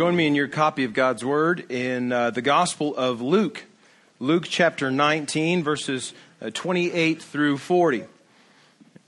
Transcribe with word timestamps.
Join 0.00 0.16
me 0.16 0.26
in 0.26 0.34
your 0.34 0.48
copy 0.48 0.84
of 0.84 0.94
God's 0.94 1.22
Word 1.22 1.70
in 1.70 2.10
uh, 2.10 2.30
the 2.30 2.40
Gospel 2.40 2.96
of 2.96 3.20
Luke, 3.20 3.64
Luke 4.18 4.46
chapter 4.48 4.90
19, 4.90 5.62
verses 5.62 6.14
uh, 6.40 6.48
28 6.48 7.22
through 7.22 7.58
40. 7.58 8.04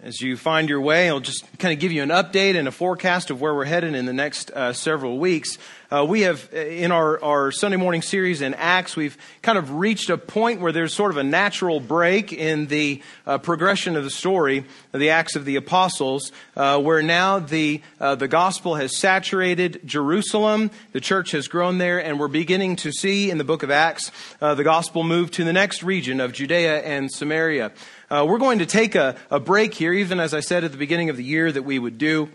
As 0.05 0.21
you 0.21 0.37
find 0.37 0.69
your 0.69 0.81
way, 0.81 1.09
I'll 1.09 1.21
just 1.21 1.45
kind 1.61 1.73
of 1.73 1.79
give 1.79 1.93
you 1.93 2.03
an 2.03 2.09
update 2.09 2.57
and 2.57 2.67
a 2.67 2.73
forecast 2.73 3.31
of 3.31 3.41
where 3.41 3.55
we're 3.55 3.65
headed 3.65 3.95
in 3.95 4.05
the 4.05 4.13
next 4.13 4.51
uh, 4.51 4.73
several 4.73 5.17
weeks. 5.17 5.59
Uh, 5.93 6.05
we 6.05 6.23
have, 6.23 6.49
uh, 6.53 6.57
in 6.57 6.91
our, 6.91 7.23
our 7.23 7.53
Sunday 7.53 7.77
morning 7.77 8.03
series 8.03 8.41
in 8.41 8.53
Acts, 8.55 8.97
we've 8.97 9.17
kind 9.43 9.59
of 9.59 9.75
reached 9.75 10.11
a 10.11 10.19
point 10.19 10.61
where 10.61 10.73
there's 10.73 10.93
sort 10.93 11.13
of 11.13 11.19
a 11.19 11.23
natural 11.23 11.79
break 11.79 12.33
in 12.33 12.67
the 12.67 13.01
uh, 13.29 13.39
progression 13.39 13.95
of 13.95 14.03
the 14.03 14.11
story, 14.11 14.65
the 14.91 15.11
Acts 15.11 15.37
of 15.37 15.45
the 15.45 15.55
Apostles, 15.55 16.33
uh, 16.57 16.81
where 16.81 17.03
now 17.03 17.39
the, 17.39 17.81
uh, 18.01 18.17
the 18.17 18.27
gospel 18.27 18.75
has 18.75 18.97
saturated 18.99 19.83
Jerusalem, 19.85 20.73
the 20.91 21.01
church 21.01 21.31
has 21.31 21.47
grown 21.47 21.79
there, 21.79 22.03
and 22.03 22.19
we're 22.19 22.27
beginning 22.27 22.75
to 22.77 22.91
see 22.91 23.31
in 23.31 23.39
the 23.39 23.45
book 23.45 23.63
of 23.63 23.71
Acts 23.71 24.11
the 24.41 24.65
gospel 24.65 25.05
move 25.05 25.31
to 25.31 25.45
the 25.45 25.53
next 25.53 25.85
region 25.85 26.19
of 26.19 26.33
Judea 26.33 26.81
and 26.81 27.09
Samaria. 27.13 27.71
Uh, 28.13 28.27
we're 28.27 28.37
going 28.37 28.59
to 28.59 28.67
take 28.67 28.95
a, 28.95 29.17
a 29.31 29.41
break 29.41 29.73
here, 29.73 29.91
even 29.91 30.21
as 30.21 30.35
I 30.35 30.41
said 30.41 30.65
at 30.65 30.73
the 30.73 30.77
beginning 30.77 31.09
of 31.09 31.17
the 31.17 31.25
year 31.25 31.51
that 31.51 31.63
we 31.63 31.79
would 31.79 31.97
do. 31.97 32.31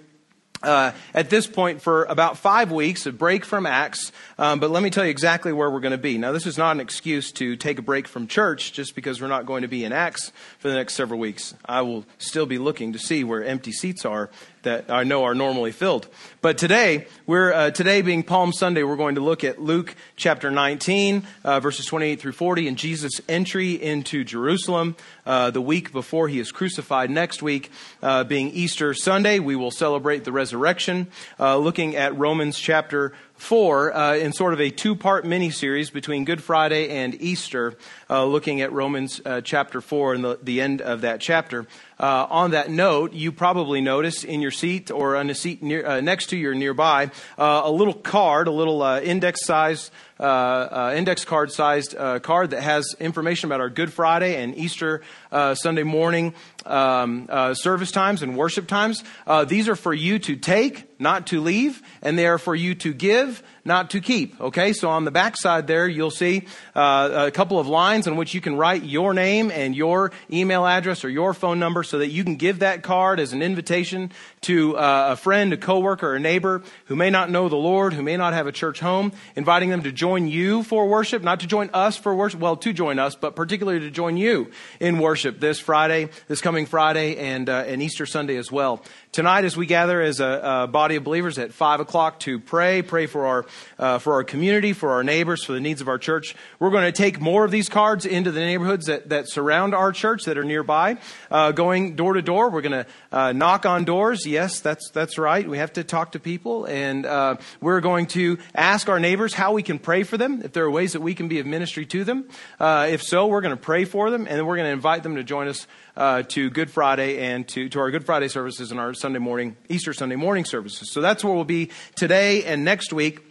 Uh, 0.63 0.91
at 1.13 1.30
this 1.30 1.45
point 1.45 1.84
for 1.84 2.05
about 2.05 2.36
five 2.36 2.72
weeks, 2.72 3.05
a 3.05 3.12
break 3.12 3.45
from 3.45 3.67
Acts. 3.67 4.12
Um, 4.40 4.59
but 4.59 4.72
let 4.72 4.81
me 4.81 4.90
tell 4.90 5.05
you 5.05 5.12
exactly 5.12 5.53
where 5.53 5.70
we're 5.70 5.81
going 5.81 5.91
to 5.91 6.00
be. 6.00 6.17
Now, 6.17 6.31
this 6.31 6.48
is 6.48 6.58
not 6.58 6.72
an 6.72 6.80
excuse 6.80 7.31
to 7.34 7.55
take 7.55 7.77
a 7.77 7.84
break 7.84 8.08
from 8.08 8.26
church 8.26 8.73
just 8.73 8.95
because 8.95 9.22
we're 9.22 9.27
not 9.27 9.45
going 9.45 9.62
to 9.62 9.67
be 9.67 9.86
in 9.86 9.94
Acts 9.94 10.31
for 10.58 10.67
the 10.67 10.73
next 10.73 10.95
several 10.95 11.20
weeks. 11.20 11.53
I 11.63 11.81
will 11.81 12.05
still 12.17 12.48
be 12.48 12.58
looking 12.58 12.94
to 12.94 13.00
see 13.00 13.23
where 13.23 13.44
empty 13.44 13.72
seats 13.72 14.03
are 14.03 14.31
that 14.67 14.91
I 14.91 15.05
know 15.05 15.23
are 15.23 15.34
normally 15.34 15.71
filled. 15.71 16.07
But 16.41 16.57
today, 16.57 17.08
we're 17.25 17.53
uh, 17.53 17.71
today 17.71 18.02
being 18.02 18.21
Palm 18.21 18.52
Sunday, 18.52 18.84
we're 18.84 18.98
going 18.98 19.16
to 19.16 19.21
look 19.21 19.45
at 19.45 19.62
Luke 19.62 19.95
chapter 20.17 20.52
19, 20.52 21.25
uh, 21.45 21.61
verses 21.61 21.86
28 21.86 22.19
through 22.19 22.33
40, 22.33 22.67
and 22.67 22.78
Jesus' 22.78 23.22
entry 23.30 23.81
into 23.81 24.25
Jerusalem 24.25 24.97
uh, 25.25 25.52
the 25.52 25.61
week 25.61 25.94
before 25.94 26.28
he 26.28 26.38
is 26.38 26.52
crucified. 26.52 27.09
Next 27.09 27.41
week, 27.41 27.72
uh, 28.03 28.25
being 28.25 28.50
Easter 28.50 28.94
Sunday, 28.94 29.39
we 29.39 29.56
will 29.56 29.72
celebrate 29.72 30.25
the 30.25 30.33
resurrection, 30.33 31.08
uh, 31.39 31.58
looking 31.58 31.95
at 31.95 32.17
Romans 32.17 32.59
chapter 32.59 33.13
4 33.38 33.95
uh, 33.95 34.16
in 34.16 34.33
sort 34.33 34.53
of 34.53 34.59
a 34.59 34.69
two 34.69 34.95
part 34.95 35.25
mini 35.25 35.49
series 35.49 35.89
between 35.89 36.25
Good 36.25 36.41
Friday 36.41 36.89
and 36.89 37.16
Easter, 37.21 37.77
uh, 38.09 38.25
looking 38.25 38.61
at 38.61 38.71
Romans 38.71 39.21
uh, 39.25 39.41
chapter 39.41 39.79
4 39.79 40.16
and 40.16 40.23
the, 40.23 40.39
the, 40.41 40.61
end 40.61 40.81
of 40.81 41.02
that 41.02 41.21
chapter. 41.21 41.67
Uh, 41.99 42.27
on 42.29 42.52
that 42.52 42.69
note, 42.69 43.13
you 43.13 43.31
probably 43.31 43.81
noticed 43.81 44.23
in 44.23 44.41
your 44.41 44.52
seat 44.52 44.91
or 44.91 45.16
on 45.16 45.29
a 45.29 45.35
seat 45.35 45.61
near, 45.61 45.85
uh, 45.85 46.02
next 46.02 46.27
to 46.27 46.38
you 46.38 46.49
or 46.49 46.55
nearby 46.55 47.11
uh, 47.38 47.61
a 47.63 47.71
little 47.71 47.94
card, 47.94 48.47
a 48.47 48.52
little 48.52 48.81
index 48.83 49.47
uh, 49.49 49.89
Uh, 50.19 50.23
uh, 50.23 50.93
index 50.95 51.25
card 51.25 51.51
sized 51.51 51.95
uh, 51.95 52.19
card 52.19 52.49
that 52.49 52.61
has 52.63 52.95
information 52.99 53.49
about 53.49 53.59
our 53.59 53.69
Good 53.69 53.93
Friday 53.93 54.41
and 54.41 54.57
Easter 54.57 55.03
uh, 55.31 55.53
Sunday 55.53 55.83
morning 55.83 56.33
um, 56.65 57.27
service 57.53 57.91
times 57.91 58.23
and 58.23 58.35
worship 58.35 58.67
times. 58.67 59.03
these 59.45 59.69
are 59.69 59.75
for 59.75 59.93
you 59.93 60.17
to 60.19 60.35
take, 60.35 60.99
not 60.99 61.27
to 61.27 61.39
leave, 61.39 61.81
and 62.01 62.17
they 62.17 62.25
are 62.25 62.39
for 62.39 62.55
you 62.55 62.73
to 62.75 62.93
give, 62.93 63.43
not 63.67 63.91
to 63.91 64.01
keep. 64.01 64.39
Okay, 64.39 64.73
so 64.73 64.89
on 64.89 65.05
the 65.05 65.11
back 65.11 65.37
side 65.37 65.67
there, 65.67 65.87
you'll 65.87 66.09
see 66.09 66.47
uh, 66.75 67.25
a 67.27 67.31
couple 67.31 67.59
of 67.59 67.67
lines 67.67 68.07
in 68.07 68.15
which 68.15 68.33
you 68.33 68.41
can 68.41 68.55
write 68.55 68.83
your 68.83 69.13
name 69.13 69.51
and 69.51 69.75
your 69.75 70.11
email 70.31 70.65
address 70.65 71.03
or 71.03 71.09
your 71.09 71.33
phone 71.33 71.59
number 71.59 71.83
so 71.83 71.99
that 71.99 72.07
you 72.07 72.23
can 72.23 72.38
give 72.38 72.59
that 72.59 72.81
card 72.81 73.19
as 73.19 73.33
an 73.33 73.41
invitation 73.41 74.11
to 74.41 74.77
uh, 74.77 75.09
a 75.11 75.15
friend, 75.17 75.51
a 75.51 75.57
coworker, 75.57 76.15
a 76.15 76.19
neighbor 76.19 76.63
who 76.85 76.95
may 76.95 77.09
not 77.09 77.29
know 77.29 77.49
the 77.49 77.57
Lord, 77.57 77.93
who 77.93 78.01
may 78.01 78.15
not 78.15 78.33
have 78.33 78.47
a 78.47 78.51
church 78.51 78.79
home, 78.79 79.11
inviting 79.35 79.69
them 79.69 79.83
to 79.83 79.91
join 79.91 80.27
you 80.27 80.63
for 80.63 80.88
worship, 80.88 81.21
not 81.21 81.41
to 81.41 81.47
join 81.47 81.69
us 81.73 81.97
for 81.97 82.15
worship, 82.15 82.39
well, 82.39 82.55
to 82.57 82.71
join 82.71 82.97
us, 82.97 83.15
but 83.15 83.35
particularly 83.35 83.81
to 83.81 83.91
join 83.91 84.15
you 84.15 84.49
in 84.79 84.99
worship 84.99 85.39
this 85.41 85.59
Friday, 85.59 86.09
this 86.29 86.39
coming 86.39 86.66
Friday, 86.66 87.17
and, 87.17 87.50
uh, 87.50 87.66
and 87.67 87.83
Easter 87.83 88.06
Sunday 88.06 88.38
as 88.38 88.50
well. 88.51 88.81
Tonight, 89.17 89.45
as 89.45 89.57
we 89.57 89.66
gather 89.66 90.00
as 90.00 90.19
a, 90.19 90.41
a 90.44 90.67
body 90.67 90.95
of 90.95 91.03
believers 91.03 91.39
at 91.39 91.51
five 91.51 91.79
o'clock 91.79 92.19
to 92.19 92.39
pray, 92.39 92.83
pray 92.83 93.07
for 93.07 93.25
our 93.25 93.45
uh, 93.79 93.97
for 93.97 94.13
our 94.13 94.23
community, 94.23 94.73
for 94.73 94.91
our 94.91 95.03
neighbors, 95.03 95.44
for 95.44 95.53
the 95.53 95.59
needs 95.59 95.81
of 95.81 95.88
our 95.88 95.97
church, 95.97 96.35
we're 96.59 96.69
going 96.69 96.85
to 96.85 96.91
take 96.91 97.19
more 97.19 97.44
of 97.44 97.50
these 97.50 97.67
cards 97.67 98.06
into 98.06 98.29
the 98.29 98.41
neighborhoods 98.41 98.85
that, 98.85 99.09
that 99.09 99.27
surround 99.27 99.73
our 99.73 99.91
church 99.91 100.25
that 100.25 100.38
are 100.38 100.44
nearby, 100.44 101.00
uh, 101.31 101.51
going 101.51 101.95
door 101.95 102.13
to 102.13 102.22
door. 102.22 102.51
We're 102.51 102.61
going 102.61 102.83
to 102.83 102.85
uh, 103.11 103.31
knock 103.31 103.66
on 103.66 103.85
doors. 103.85 104.23
Yes, 104.27 104.59
that's 104.59 104.91
that's 104.91 105.17
right. 105.17 105.50
We 105.50 105.57
have 105.57 105.73
to 105.73 105.83
talk 105.83 106.11
to 106.11 106.19
people, 106.19 106.66
and 106.66 107.03
uh, 107.03 107.38
we're 107.59 107.81
going 107.81 108.06
to 108.09 108.38
ask 108.53 108.88
our 108.88 109.00
neighbors 109.00 109.33
how 109.33 109.51
we 109.53 109.63
can 109.63 109.79
pray 109.79 110.03
for 110.03 110.19
them. 110.19 110.44
If 110.44 110.53
there 110.53 110.66
are 110.66 110.69
ways 110.69 110.94
that 110.94 111.01
we 111.01 111.16
can 111.16 111.27
be 111.27 111.39
of 111.39 111.47
ministry 111.47 111.88
to 111.88 112.03
them, 112.03 112.29
uh, 112.59 112.85
if 112.91 113.01
so, 113.01 113.25
we're 113.25 113.41
going 113.41 113.57
to 113.57 113.59
pray 113.59 113.85
for 113.85 114.11
them, 114.11 114.27
and 114.27 114.38
then 114.38 114.45
we're 114.45 114.57
going 114.57 114.67
to 114.67 114.73
invite 114.73 115.01
them 115.01 115.16
to 115.16 115.23
join 115.23 115.47
us 115.47 115.66
uh, 115.95 116.22
to 116.22 116.51
Good 116.51 116.69
Friday 116.69 117.17
and 117.17 117.47
to, 117.47 117.69
to 117.69 117.79
our 117.79 117.89
Good 117.89 118.06
Friday 118.06 118.27
services 118.27 118.69
and 118.69 118.79
our 118.79 118.94
Sunday 118.94 119.06
morning, 119.19 119.56
Easter 119.69 119.94
Sunday 119.94 120.18
morning 120.18 120.44
services. 120.44 120.91
So 120.91 121.00
that's 121.00 121.23
where 121.23 121.34
we'll 121.34 121.45
be 121.45 121.69
today 121.95 122.44
and 122.44 122.66
next 122.66 122.91
week. 122.91 123.23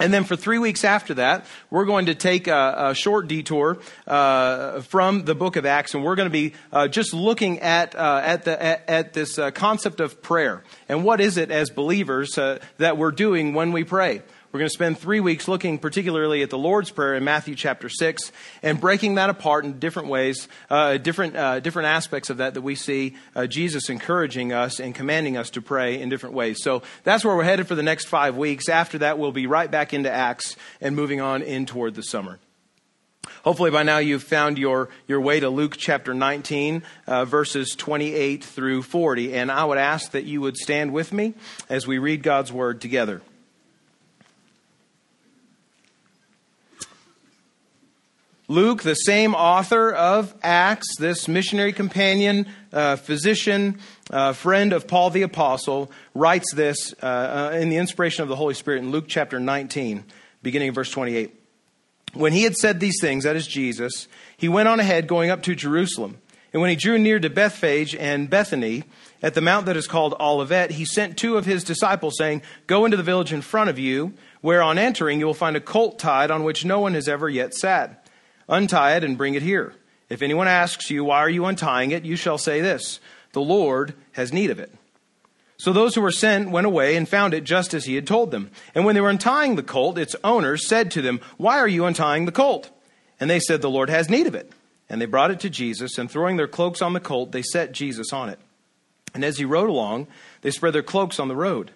And 0.00 0.14
then 0.14 0.24
for 0.24 0.34
three 0.34 0.58
weeks 0.58 0.82
after 0.82 1.14
that, 1.14 1.44
we're 1.68 1.84
going 1.84 2.06
to 2.06 2.14
take 2.14 2.48
a, 2.48 2.74
a 2.90 2.94
short 2.94 3.28
detour 3.28 3.78
uh, 4.06 4.80
from 4.80 5.26
the 5.26 5.34
book 5.34 5.56
of 5.56 5.66
Acts, 5.66 5.94
and 5.94 6.02
we're 6.02 6.14
going 6.14 6.28
to 6.28 6.32
be 6.32 6.54
uh, 6.72 6.88
just 6.88 7.12
looking 7.12 7.60
at 7.60 7.94
uh, 7.94 8.22
at, 8.24 8.44
the, 8.44 8.62
at, 8.62 8.88
at 8.88 9.12
this 9.12 9.38
uh, 9.38 9.50
concept 9.50 10.00
of 10.00 10.22
prayer 10.22 10.64
and 10.88 11.04
what 11.04 11.20
is 11.20 11.36
it 11.36 11.50
as 11.50 11.68
believers 11.68 12.38
uh, 12.38 12.58
that 12.78 12.96
we're 12.96 13.10
doing 13.10 13.52
when 13.52 13.72
we 13.72 13.84
pray. 13.84 14.22
We're 14.52 14.58
going 14.58 14.68
to 14.68 14.74
spend 14.74 14.98
three 14.98 15.20
weeks 15.20 15.46
looking 15.46 15.78
particularly 15.78 16.42
at 16.42 16.50
the 16.50 16.58
Lord's 16.58 16.90
Prayer 16.90 17.14
in 17.14 17.22
Matthew 17.22 17.54
chapter 17.54 17.88
6 17.88 18.32
and 18.64 18.80
breaking 18.80 19.14
that 19.14 19.30
apart 19.30 19.64
in 19.64 19.78
different 19.78 20.08
ways, 20.08 20.48
uh, 20.68 20.96
different, 20.96 21.36
uh, 21.36 21.60
different 21.60 21.86
aspects 21.86 22.30
of 22.30 22.38
that 22.38 22.54
that 22.54 22.62
we 22.62 22.74
see 22.74 23.14
uh, 23.36 23.46
Jesus 23.46 23.88
encouraging 23.88 24.52
us 24.52 24.80
and 24.80 24.92
commanding 24.92 25.36
us 25.36 25.50
to 25.50 25.62
pray 25.62 26.00
in 26.00 26.08
different 26.08 26.34
ways. 26.34 26.58
So 26.64 26.82
that's 27.04 27.24
where 27.24 27.36
we're 27.36 27.44
headed 27.44 27.68
for 27.68 27.76
the 27.76 27.84
next 27.84 28.06
five 28.06 28.36
weeks. 28.36 28.68
After 28.68 28.98
that, 28.98 29.20
we'll 29.20 29.30
be 29.30 29.46
right 29.46 29.70
back 29.70 29.94
into 29.94 30.10
Acts 30.10 30.56
and 30.80 30.96
moving 30.96 31.20
on 31.20 31.42
in 31.42 31.64
toward 31.64 31.94
the 31.94 32.02
summer. 32.02 32.40
Hopefully, 33.44 33.70
by 33.70 33.84
now 33.84 33.98
you've 33.98 34.24
found 34.24 34.58
your, 34.58 34.88
your 35.06 35.20
way 35.20 35.38
to 35.38 35.48
Luke 35.48 35.76
chapter 35.76 36.12
19, 36.12 36.82
uh, 37.06 37.24
verses 37.24 37.76
28 37.76 38.42
through 38.42 38.82
40. 38.82 39.32
And 39.32 39.52
I 39.52 39.64
would 39.64 39.78
ask 39.78 40.10
that 40.10 40.24
you 40.24 40.40
would 40.40 40.56
stand 40.56 40.92
with 40.92 41.12
me 41.12 41.34
as 41.68 41.86
we 41.86 41.98
read 41.98 42.24
God's 42.24 42.52
word 42.52 42.80
together. 42.80 43.22
Luke, 48.50 48.82
the 48.82 48.96
same 48.96 49.36
author 49.36 49.92
of 49.92 50.34
Acts, 50.42 50.96
this 50.98 51.28
missionary 51.28 51.72
companion, 51.72 52.48
uh, 52.72 52.96
physician, 52.96 53.78
uh, 54.10 54.32
friend 54.32 54.72
of 54.72 54.88
Paul 54.88 55.10
the 55.10 55.22
Apostle, 55.22 55.88
writes 56.16 56.52
this 56.52 56.92
uh, 57.00 57.52
uh 57.52 57.56
in 57.56 57.68
the 57.68 57.76
inspiration 57.76 58.24
of 58.24 58.28
the 58.28 58.34
Holy 58.34 58.54
Spirit 58.54 58.82
in 58.82 58.90
Luke 58.90 59.04
chapter 59.06 59.38
19, 59.38 60.02
beginning 60.42 60.70
of 60.70 60.74
verse 60.74 60.90
28. 60.90 61.32
When 62.14 62.32
he 62.32 62.42
had 62.42 62.56
said 62.56 62.80
these 62.80 63.00
things, 63.00 63.22
that 63.22 63.36
is 63.36 63.46
Jesus, 63.46 64.08
he 64.36 64.48
went 64.48 64.68
on 64.68 64.80
ahead 64.80 65.06
going 65.06 65.30
up 65.30 65.44
to 65.44 65.54
Jerusalem. 65.54 66.18
And 66.52 66.60
when 66.60 66.70
he 66.70 66.76
drew 66.76 66.98
near 66.98 67.20
to 67.20 67.30
Bethphage 67.30 67.94
and 67.94 68.28
Bethany, 68.28 68.82
at 69.22 69.34
the 69.34 69.40
mount 69.40 69.66
that 69.66 69.76
is 69.76 69.86
called 69.86 70.16
Olivet, 70.18 70.72
he 70.72 70.84
sent 70.84 71.16
two 71.16 71.36
of 71.36 71.46
his 71.46 71.62
disciples, 71.62 72.14
saying, 72.18 72.42
Go 72.66 72.84
into 72.84 72.96
the 72.96 73.04
village 73.04 73.32
in 73.32 73.42
front 73.42 73.70
of 73.70 73.78
you, 73.78 74.12
where 74.40 74.60
on 74.60 74.76
entering 74.76 75.20
you 75.20 75.26
will 75.26 75.34
find 75.34 75.56
a 75.56 75.60
colt 75.60 76.00
tied 76.00 76.32
on 76.32 76.42
which 76.42 76.64
no 76.64 76.80
one 76.80 76.94
has 76.94 77.06
ever 77.06 77.28
yet 77.28 77.54
sat. 77.54 77.99
Untie 78.50 78.96
it 78.96 79.04
and 79.04 79.16
bring 79.16 79.34
it 79.34 79.42
here. 79.42 79.72
If 80.10 80.22
anyone 80.22 80.48
asks 80.48 80.90
you, 80.90 81.04
Why 81.04 81.18
are 81.18 81.30
you 81.30 81.46
untying 81.46 81.92
it? 81.92 82.04
you 82.04 82.16
shall 82.16 82.36
say 82.36 82.60
this 82.60 83.00
The 83.32 83.40
Lord 83.40 83.94
has 84.12 84.32
need 84.32 84.50
of 84.50 84.58
it. 84.58 84.72
So 85.56 85.72
those 85.72 85.94
who 85.94 86.00
were 86.00 86.10
sent 86.10 86.50
went 86.50 86.66
away 86.66 86.96
and 86.96 87.08
found 87.08 87.32
it 87.32 87.44
just 87.44 87.74
as 87.74 87.84
he 87.84 87.94
had 87.94 88.06
told 88.06 88.30
them. 88.30 88.50
And 88.74 88.84
when 88.84 88.94
they 88.94 89.00
were 89.00 89.10
untying 89.10 89.56
the 89.56 89.62
colt, 89.62 89.98
its 89.98 90.16
owners 90.24 90.66
said 90.66 90.90
to 90.92 91.02
them, 91.02 91.20
Why 91.36 91.58
are 91.58 91.68
you 91.68 91.84
untying 91.84 92.24
the 92.24 92.32
colt? 92.32 92.70
And 93.20 93.30
they 93.30 93.40
said, 93.40 93.62
The 93.62 93.70
Lord 93.70 93.88
has 93.88 94.10
need 94.10 94.26
of 94.26 94.34
it. 94.34 94.50
And 94.88 95.00
they 95.00 95.06
brought 95.06 95.30
it 95.30 95.38
to 95.40 95.50
Jesus, 95.50 95.98
and 95.98 96.10
throwing 96.10 96.36
their 96.36 96.48
cloaks 96.48 96.82
on 96.82 96.94
the 96.94 97.00
colt, 97.00 97.30
they 97.30 97.42
set 97.42 97.70
Jesus 97.72 98.12
on 98.12 98.28
it. 98.28 98.40
And 99.14 99.24
as 99.24 99.38
he 99.38 99.44
rode 99.44 99.68
along, 99.68 100.08
they 100.40 100.50
spread 100.50 100.72
their 100.72 100.82
cloaks 100.82 101.20
on 101.20 101.28
the 101.28 101.36
road. 101.36 101.70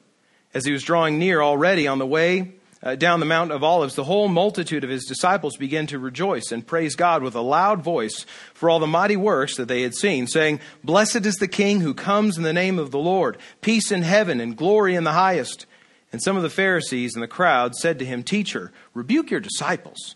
As 0.52 0.64
he 0.64 0.72
was 0.72 0.82
drawing 0.82 1.18
near 1.18 1.40
already 1.40 1.86
on 1.86 1.98
the 1.98 2.06
way, 2.06 2.54
uh, 2.84 2.94
down 2.94 3.18
the 3.18 3.26
Mount 3.26 3.50
of 3.50 3.64
Olives, 3.64 3.94
the 3.94 4.04
whole 4.04 4.28
multitude 4.28 4.84
of 4.84 4.90
his 4.90 5.06
disciples 5.06 5.56
began 5.56 5.86
to 5.86 5.98
rejoice 5.98 6.52
and 6.52 6.66
praise 6.66 6.94
God 6.94 7.22
with 7.22 7.34
a 7.34 7.40
loud 7.40 7.82
voice 7.82 8.26
for 8.52 8.68
all 8.68 8.78
the 8.78 8.86
mighty 8.86 9.16
works 9.16 9.56
that 9.56 9.68
they 9.68 9.82
had 9.82 9.94
seen, 9.94 10.26
saying, 10.26 10.60
Blessed 10.84 11.24
is 11.24 11.36
the 11.36 11.48
King 11.48 11.80
who 11.80 11.94
comes 11.94 12.36
in 12.36 12.42
the 12.42 12.52
name 12.52 12.78
of 12.78 12.90
the 12.90 12.98
Lord, 12.98 13.38
peace 13.62 13.90
in 13.90 14.02
heaven 14.02 14.38
and 14.38 14.56
glory 14.56 14.94
in 14.94 15.04
the 15.04 15.12
highest. 15.12 15.64
And 16.12 16.22
some 16.22 16.36
of 16.36 16.42
the 16.42 16.50
Pharisees 16.50 17.14
and 17.14 17.22
the 17.22 17.28
crowd 17.28 17.74
said 17.74 17.98
to 17.98 18.04
him, 18.04 18.22
Teacher, 18.22 18.70
rebuke 18.92 19.30
your 19.30 19.40
disciples. 19.40 20.14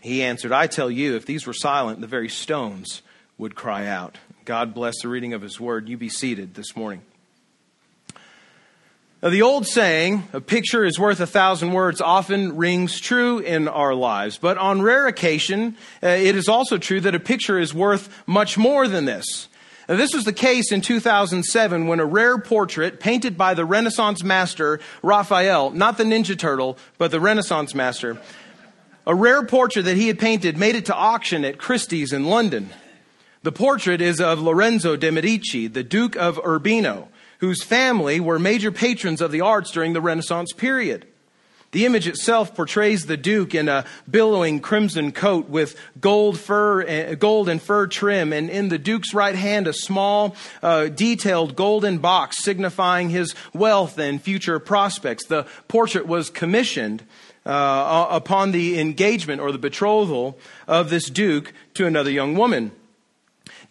He 0.00 0.22
answered, 0.22 0.50
I 0.50 0.66
tell 0.66 0.90
you, 0.90 1.14
if 1.14 1.26
these 1.26 1.46
were 1.46 1.52
silent, 1.52 2.00
the 2.00 2.06
very 2.06 2.28
stones 2.28 3.02
would 3.36 3.54
cry 3.54 3.86
out. 3.86 4.18
God 4.44 4.74
bless 4.74 4.94
the 5.02 5.08
reading 5.08 5.34
of 5.34 5.42
his 5.42 5.60
word. 5.60 5.88
You 5.88 5.96
be 5.96 6.08
seated 6.08 6.54
this 6.54 6.74
morning. 6.74 7.02
Now, 9.22 9.30
the 9.30 9.42
old 9.42 9.68
saying, 9.68 10.24
a 10.32 10.40
picture 10.40 10.84
is 10.84 10.98
worth 10.98 11.20
a 11.20 11.28
thousand 11.28 11.72
words, 11.72 12.00
often 12.00 12.56
rings 12.56 12.98
true 12.98 13.38
in 13.38 13.68
our 13.68 13.94
lives. 13.94 14.36
But 14.36 14.58
on 14.58 14.82
rare 14.82 15.06
occasion, 15.06 15.76
uh, 16.02 16.08
it 16.08 16.34
is 16.34 16.48
also 16.48 16.76
true 16.76 17.00
that 17.02 17.14
a 17.14 17.20
picture 17.20 17.60
is 17.60 17.72
worth 17.72 18.12
much 18.26 18.58
more 18.58 18.88
than 18.88 19.04
this. 19.04 19.46
Now, 19.88 19.94
this 19.94 20.12
was 20.12 20.24
the 20.24 20.32
case 20.32 20.72
in 20.72 20.80
2007 20.80 21.86
when 21.86 22.00
a 22.00 22.04
rare 22.04 22.36
portrait 22.36 22.98
painted 22.98 23.38
by 23.38 23.54
the 23.54 23.64
Renaissance 23.64 24.24
master 24.24 24.80
Raphael, 25.04 25.70
not 25.70 25.98
the 25.98 26.04
Ninja 26.04 26.36
Turtle, 26.36 26.76
but 26.98 27.12
the 27.12 27.20
Renaissance 27.20 27.76
master, 27.76 28.20
a 29.06 29.14
rare 29.14 29.44
portrait 29.44 29.84
that 29.84 29.96
he 29.96 30.08
had 30.08 30.18
painted 30.18 30.56
made 30.56 30.74
it 30.74 30.86
to 30.86 30.94
auction 30.96 31.44
at 31.44 31.58
Christie's 31.58 32.12
in 32.12 32.24
London. 32.24 32.70
The 33.44 33.52
portrait 33.52 34.00
is 34.00 34.20
of 34.20 34.40
Lorenzo 34.40 34.96
de' 34.96 35.12
Medici, 35.12 35.68
the 35.68 35.84
Duke 35.84 36.16
of 36.16 36.40
Urbino 36.44 37.08
whose 37.42 37.64
family 37.64 38.20
were 38.20 38.38
major 38.38 38.70
patrons 38.70 39.20
of 39.20 39.32
the 39.32 39.40
arts 39.40 39.72
during 39.72 39.94
the 39.94 40.00
Renaissance 40.00 40.52
period. 40.52 41.04
The 41.72 41.84
image 41.84 42.06
itself 42.06 42.54
portrays 42.54 43.06
the 43.06 43.16
Duke 43.16 43.52
in 43.52 43.68
a 43.68 43.84
billowing 44.08 44.60
crimson 44.60 45.10
coat 45.10 45.48
with 45.48 45.74
gold 46.00 46.38
fur, 46.38 46.82
eh, 46.82 47.14
gold 47.16 47.48
and 47.48 47.60
fur 47.60 47.88
trim, 47.88 48.32
and 48.32 48.48
in 48.48 48.68
the 48.68 48.78
Duke's 48.78 49.12
right 49.12 49.34
hand 49.34 49.66
a 49.66 49.72
small, 49.72 50.36
uh, 50.62 50.86
detailed 50.86 51.56
golden 51.56 51.98
box 51.98 52.44
signifying 52.44 53.10
his 53.10 53.34
wealth 53.52 53.98
and 53.98 54.22
future 54.22 54.60
prospects. 54.60 55.26
The 55.26 55.44
portrait 55.66 56.06
was 56.06 56.30
commissioned 56.30 57.02
uh, 57.44 58.06
upon 58.08 58.52
the 58.52 58.78
engagement 58.78 59.40
or 59.40 59.50
the 59.50 59.58
betrothal 59.58 60.38
of 60.68 60.90
this 60.90 61.10
Duke 61.10 61.52
to 61.74 61.86
another 61.86 62.10
young 62.10 62.36
woman. 62.36 62.70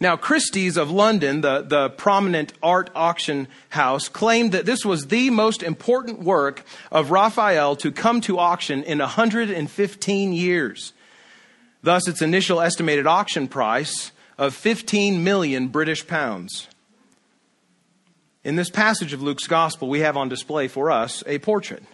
Now, 0.02 0.16
Christie's 0.16 0.76
of 0.76 0.90
London, 0.90 1.42
the, 1.42 1.62
the 1.62 1.88
prominent 1.90 2.54
art 2.60 2.90
auction 2.92 3.46
house, 3.68 4.08
claimed 4.08 4.50
that 4.50 4.66
this 4.66 4.84
was 4.84 5.06
the 5.06 5.30
most 5.30 5.62
important 5.62 6.18
work 6.24 6.64
of 6.90 7.12
Raphael 7.12 7.76
to 7.76 7.92
come 7.92 8.20
to 8.22 8.36
auction 8.36 8.82
in 8.82 8.98
115 8.98 10.32
years. 10.32 10.92
Thus, 11.84 12.08
its 12.08 12.20
initial 12.20 12.60
estimated 12.60 13.06
auction 13.06 13.46
price 13.46 14.10
of 14.38 14.56
15 14.56 15.22
million 15.22 15.68
British 15.68 16.04
pounds. 16.04 16.66
In 18.42 18.56
this 18.56 18.70
passage 18.70 19.12
of 19.12 19.22
Luke's 19.22 19.46
gospel, 19.46 19.88
we 19.88 20.00
have 20.00 20.16
on 20.16 20.28
display 20.28 20.66
for 20.66 20.90
us 20.90 21.22
a 21.28 21.38
portrait, 21.38 21.84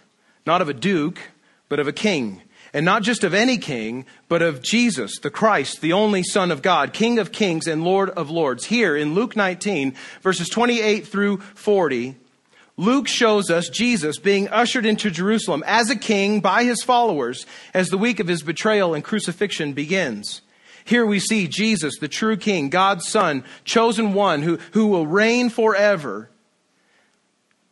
not 0.47 0.63
of 0.63 0.71
a 0.71 0.75
duke, 0.75 1.21
but 1.69 1.79
of 1.79 1.87
a 1.87 1.93
king 1.93 2.41
and 2.73 2.85
not 2.85 3.03
just 3.03 3.25
of 3.25 3.35
any 3.35 3.59
king, 3.59 4.05
but 4.29 4.43
of 4.43 4.63
Jesus, 4.63 5.19
the 5.19 5.31
Christ, 5.31 5.81
the 5.81 5.93
only 5.93 6.23
Son 6.23 6.51
of 6.51 6.63
God, 6.63 6.93
King 6.93 7.19
of 7.19 7.33
kings 7.33 7.67
and 7.67 7.85
Lord 7.85 8.11
of 8.11 8.31
lords. 8.31 8.67
Here 8.67 8.97
in 8.97 9.15
Luke 9.15 9.37
19, 9.37 9.95
verses 10.23 10.49
28 10.49 11.07
through 11.07 11.39
40, 11.39 12.17
Luke 12.77 13.09
shows 13.09 13.51
us 13.51 13.69
Jesus 13.69 14.19
being 14.19 14.49
ushered 14.49 14.87
into 14.87 15.11
Jerusalem 15.11 15.65
as 15.67 15.91
a 15.91 15.97
king 15.97 16.41
by 16.41 16.65
his 16.65 16.83
followers 16.83 17.45
as 17.75 17.89
the 17.89 17.99
week 17.99 18.21
of 18.21 18.29
his 18.29 18.43
betrayal 18.43 18.95
and 18.95 19.03
crucifixion 19.03 19.73
begins. 19.73 20.43
Here 20.85 21.05
we 21.05 21.19
see 21.21 21.49
Jesus, 21.49 21.99
the 21.99 22.09
true 22.09 22.37
king, 22.37 22.71
God's 22.71 23.09
son, 23.09 23.45
chosen 23.65 24.15
one 24.15 24.43
who, 24.43 24.59
who 24.73 24.87
will 24.87 25.07
reign 25.07 25.51
forever 25.51 26.31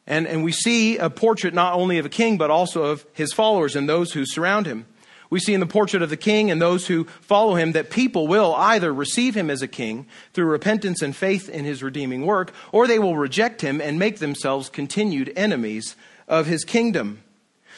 and, 0.07 0.27
and 0.27 0.45
we 0.45 0.53
see 0.53 0.99
a 0.99 1.11
portrait 1.11 1.55
not 1.55 1.75
only 1.75 1.99
of 1.99 2.07
a 2.07 2.11
king, 2.11 2.39
but 2.39 2.51
also 2.51 2.85
of 2.85 3.05
his 3.13 3.33
followers 3.33 3.75
and 3.75 3.89
those 3.89 4.13
who 4.13 4.25
surround 4.25 4.67
him. 4.67 4.87
We 5.29 5.41
see 5.41 5.55
in 5.55 5.61
the 5.61 5.67
portrait 5.67 6.03
of 6.03 6.11
the 6.11 6.17
king 6.17 6.51
and 6.51 6.63
those 6.63 6.87
who 6.87 7.05
follow 7.21 7.57
him 7.57 7.73
that 7.73 7.91
people 7.91 8.29
will 8.29 8.55
either 8.55 8.95
receive 8.95 9.37
him 9.37 9.51
as 9.51 9.61
a 9.61 9.69
king 9.69 10.07
through 10.33 10.47
repentance 10.47 11.03
and 11.03 11.17
faith 11.17 11.49
in 11.49 11.65
his 11.65 11.83
redeeming 11.83 12.25
work, 12.25 12.53
or 12.71 12.87
they 12.87 13.01
will 13.01 13.17
reject 13.17 13.61
him 13.61 13.81
and 13.81 13.99
make 13.99 14.19
themselves 14.19 14.69
continued 14.69 15.33
enemies 15.35 15.97
of 16.29 16.47
his 16.47 16.65
kingdom. 16.65 17.23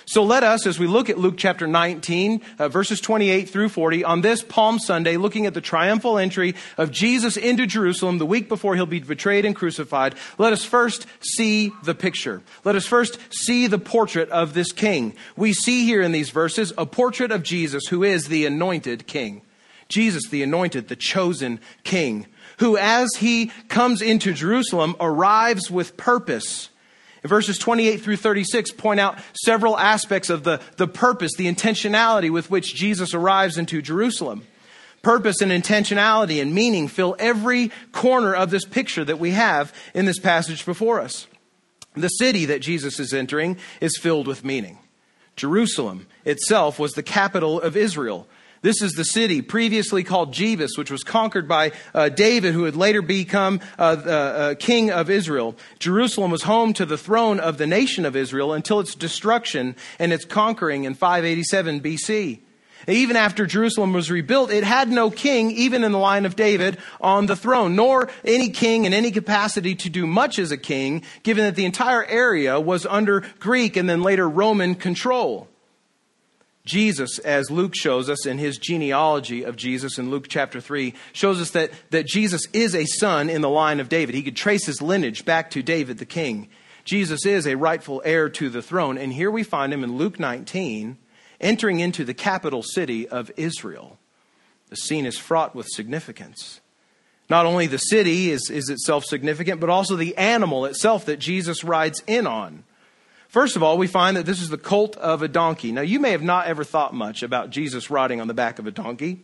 So 0.08 0.24
let 0.24 0.42
us, 0.42 0.66
as 0.66 0.78
we 0.78 0.86
look 0.86 1.10
at 1.10 1.18
Luke 1.18 1.34
chapter 1.36 1.66
19, 1.66 2.40
uh, 2.58 2.70
verses 2.70 2.98
28 2.98 3.50
through 3.50 3.68
40, 3.68 4.04
on 4.04 4.22
this 4.22 4.42
Palm 4.42 4.78
Sunday, 4.78 5.18
looking 5.18 5.44
at 5.44 5.52
the 5.52 5.60
triumphal 5.60 6.16
entry 6.16 6.54
of 6.78 6.90
Jesus 6.90 7.36
into 7.36 7.66
Jerusalem 7.66 8.16
the 8.16 8.24
week 8.24 8.48
before 8.48 8.74
he'll 8.74 8.86
be 8.86 9.00
betrayed 9.00 9.44
and 9.44 9.54
crucified, 9.54 10.14
let 10.38 10.54
us 10.54 10.64
first 10.64 11.06
see 11.20 11.72
the 11.82 11.94
picture. 11.94 12.40
Let 12.64 12.74
us 12.74 12.86
first 12.86 13.18
see 13.30 13.66
the 13.66 13.78
portrait 13.78 14.30
of 14.30 14.54
this 14.54 14.72
king. 14.72 15.14
We 15.36 15.52
see 15.52 15.84
here 15.84 16.00
in 16.00 16.12
these 16.12 16.30
verses 16.30 16.72
a 16.78 16.86
portrait 16.86 17.30
of 17.30 17.42
Jesus 17.42 17.84
who 17.88 18.02
is 18.02 18.28
the 18.28 18.46
anointed 18.46 19.06
king. 19.06 19.42
Jesus, 19.90 20.26
the 20.30 20.42
anointed, 20.42 20.88
the 20.88 20.96
chosen 20.96 21.60
king, 21.84 22.26
who 22.60 22.78
as 22.78 23.10
he 23.18 23.52
comes 23.68 24.00
into 24.00 24.32
Jerusalem 24.32 24.96
arrives 25.00 25.70
with 25.70 25.98
purpose 25.98 26.70
verses 27.24 27.58
28 27.58 27.98
through 27.98 28.16
36 28.16 28.72
point 28.72 29.00
out 29.00 29.18
several 29.34 29.78
aspects 29.78 30.30
of 30.30 30.44
the, 30.44 30.60
the 30.76 30.88
purpose, 30.88 31.34
the 31.36 31.52
intentionality 31.52 32.30
with 32.30 32.50
which 32.50 32.74
Jesus 32.74 33.14
arrives 33.14 33.58
into 33.58 33.82
Jerusalem. 33.82 34.46
Purpose 35.02 35.40
and 35.40 35.52
intentionality 35.52 36.42
and 36.42 36.54
meaning 36.54 36.88
fill 36.88 37.16
every 37.18 37.70
corner 37.92 38.34
of 38.34 38.50
this 38.50 38.64
picture 38.64 39.04
that 39.04 39.18
we 39.18 39.30
have 39.30 39.72
in 39.94 40.06
this 40.06 40.18
passage 40.18 40.66
before 40.66 41.00
us. 41.00 41.26
The 41.94 42.08
city 42.08 42.44
that 42.46 42.60
Jesus 42.60 42.98
is 42.98 43.12
entering 43.12 43.58
is 43.80 43.98
filled 43.98 44.26
with 44.26 44.44
meaning. 44.44 44.78
Jerusalem 45.36 46.06
itself 46.24 46.78
was 46.78 46.92
the 46.92 47.02
capital 47.02 47.60
of 47.60 47.76
Israel, 47.76 48.26
this 48.62 48.82
is 48.82 48.92
the 48.92 49.04
city 49.04 49.42
previously 49.42 50.02
called 50.02 50.32
Jebus, 50.32 50.76
which 50.76 50.90
was 50.90 51.04
conquered 51.04 51.46
by 51.46 51.72
uh, 51.94 52.08
David, 52.08 52.54
who 52.54 52.62
would 52.62 52.76
later 52.76 53.02
become 53.02 53.60
uh, 53.78 53.96
the 53.96 54.12
uh, 54.12 54.54
king 54.54 54.90
of 54.90 55.10
Israel. 55.10 55.56
Jerusalem 55.78 56.30
was 56.30 56.42
home 56.42 56.72
to 56.74 56.86
the 56.86 56.98
throne 56.98 57.40
of 57.40 57.58
the 57.58 57.66
nation 57.66 58.04
of 58.04 58.16
Israel 58.16 58.52
until 58.52 58.80
its 58.80 58.94
destruction 58.94 59.76
and 59.98 60.12
its 60.12 60.24
conquering 60.24 60.84
in 60.84 60.94
587 60.94 61.80
BC. 61.80 62.40
Even 62.86 63.16
after 63.16 63.44
Jerusalem 63.44 63.92
was 63.92 64.10
rebuilt, 64.10 64.50
it 64.50 64.64
had 64.64 64.88
no 64.88 65.10
king, 65.10 65.50
even 65.50 65.84
in 65.84 65.92
the 65.92 65.98
line 65.98 66.24
of 66.24 66.36
David, 66.36 66.78
on 67.00 67.26
the 67.26 67.36
throne, 67.36 67.76
nor 67.76 68.08
any 68.24 68.50
king 68.50 68.84
in 68.84 68.94
any 68.94 69.10
capacity 69.10 69.74
to 69.74 69.90
do 69.90 70.06
much 70.06 70.38
as 70.38 70.52
a 70.52 70.56
king, 70.56 71.02
given 71.22 71.44
that 71.44 71.56
the 71.56 71.64
entire 71.64 72.04
area 72.04 72.58
was 72.60 72.86
under 72.86 73.24
Greek 73.40 73.76
and 73.76 73.88
then 73.90 74.02
later 74.02 74.28
Roman 74.28 74.74
control. 74.74 75.48
Jesus, 76.68 77.18
as 77.20 77.50
Luke 77.50 77.74
shows 77.74 78.10
us 78.10 78.26
in 78.26 78.36
his 78.36 78.58
genealogy 78.58 79.42
of 79.42 79.56
Jesus 79.56 79.98
in 79.98 80.10
Luke 80.10 80.26
chapter 80.28 80.60
3, 80.60 80.92
shows 81.12 81.40
us 81.40 81.50
that, 81.52 81.70
that 81.90 82.06
Jesus 82.06 82.42
is 82.52 82.74
a 82.74 82.84
son 82.84 83.30
in 83.30 83.40
the 83.40 83.48
line 83.48 83.80
of 83.80 83.88
David. 83.88 84.14
He 84.14 84.22
could 84.22 84.36
trace 84.36 84.66
his 84.66 84.82
lineage 84.82 85.24
back 85.24 85.50
to 85.52 85.62
David 85.62 85.96
the 85.96 86.04
king. 86.04 86.48
Jesus 86.84 87.24
is 87.24 87.46
a 87.46 87.56
rightful 87.56 88.02
heir 88.04 88.28
to 88.28 88.50
the 88.50 88.62
throne. 88.62 88.98
And 88.98 89.12
here 89.12 89.30
we 89.30 89.42
find 89.42 89.72
him 89.72 89.82
in 89.82 89.96
Luke 89.96 90.20
19 90.20 90.98
entering 91.40 91.80
into 91.80 92.04
the 92.04 92.14
capital 92.14 92.62
city 92.62 93.08
of 93.08 93.30
Israel. 93.36 93.98
The 94.68 94.76
scene 94.76 95.06
is 95.06 95.16
fraught 95.16 95.54
with 95.54 95.68
significance. 95.68 96.60
Not 97.30 97.46
only 97.46 97.66
the 97.66 97.78
city 97.78 98.30
is, 98.30 98.50
is 98.50 98.68
itself 98.68 99.04
significant, 99.04 99.60
but 99.60 99.70
also 99.70 99.96
the 99.96 100.16
animal 100.16 100.66
itself 100.66 101.06
that 101.06 101.18
Jesus 101.18 101.64
rides 101.64 102.02
in 102.06 102.26
on. 102.26 102.64
First 103.28 103.56
of 103.56 103.62
all, 103.62 103.76
we 103.76 103.86
find 103.86 104.16
that 104.16 104.24
this 104.24 104.40
is 104.40 104.48
the 104.48 104.56
colt 104.56 104.96
of 104.96 105.22
a 105.22 105.28
donkey. 105.28 105.70
Now, 105.70 105.82
you 105.82 106.00
may 106.00 106.12
have 106.12 106.22
not 106.22 106.46
ever 106.46 106.64
thought 106.64 106.94
much 106.94 107.22
about 107.22 107.50
Jesus 107.50 107.90
riding 107.90 108.22
on 108.22 108.28
the 108.28 108.34
back 108.34 108.58
of 108.58 108.66
a 108.66 108.70
donkey, 108.70 109.22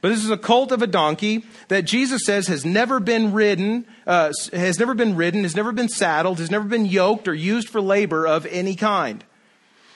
but 0.00 0.08
this 0.08 0.24
is 0.24 0.30
a 0.30 0.36
colt 0.36 0.72
of 0.72 0.82
a 0.82 0.88
donkey 0.88 1.44
that 1.68 1.82
Jesus 1.84 2.24
says 2.26 2.48
has 2.48 2.64
never 2.64 2.98
been 2.98 3.32
ridden, 3.32 3.86
uh, 4.04 4.32
has 4.52 4.80
never 4.80 4.94
been 4.94 5.14
ridden, 5.14 5.44
has 5.44 5.54
never 5.54 5.70
been 5.70 5.88
saddled, 5.88 6.40
has 6.40 6.50
never 6.50 6.64
been 6.64 6.84
yoked 6.84 7.28
or 7.28 7.34
used 7.34 7.68
for 7.68 7.80
labor 7.80 8.26
of 8.26 8.44
any 8.46 8.74
kind. 8.74 9.24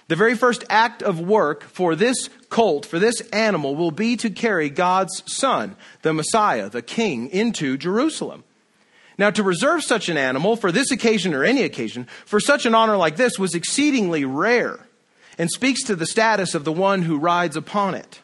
The 0.06 0.14
very 0.14 0.36
first 0.36 0.62
act 0.70 1.02
of 1.02 1.18
work 1.18 1.64
for 1.64 1.96
this 1.96 2.28
colt, 2.48 2.86
for 2.86 3.00
this 3.00 3.20
animal, 3.32 3.74
will 3.74 3.90
be 3.90 4.16
to 4.18 4.30
carry 4.30 4.70
God's 4.70 5.24
Son, 5.26 5.74
the 6.02 6.14
Messiah, 6.14 6.70
the 6.70 6.82
King, 6.82 7.28
into 7.30 7.76
Jerusalem. 7.76 8.44
Now, 9.18 9.30
to 9.30 9.42
reserve 9.42 9.82
such 9.82 10.08
an 10.08 10.16
animal 10.16 10.56
for 10.56 10.70
this 10.70 10.90
occasion 10.90 11.32
or 11.32 11.42
any 11.42 11.62
occasion, 11.62 12.06
for 12.26 12.38
such 12.38 12.66
an 12.66 12.74
honor 12.74 12.96
like 12.96 13.16
this, 13.16 13.38
was 13.38 13.54
exceedingly 13.54 14.24
rare 14.24 14.80
and 15.38 15.50
speaks 15.50 15.82
to 15.84 15.96
the 15.96 16.06
status 16.06 16.54
of 16.54 16.64
the 16.64 16.72
one 16.72 17.02
who 17.02 17.18
rides 17.18 17.56
upon 17.56 17.94
it. 17.94 18.20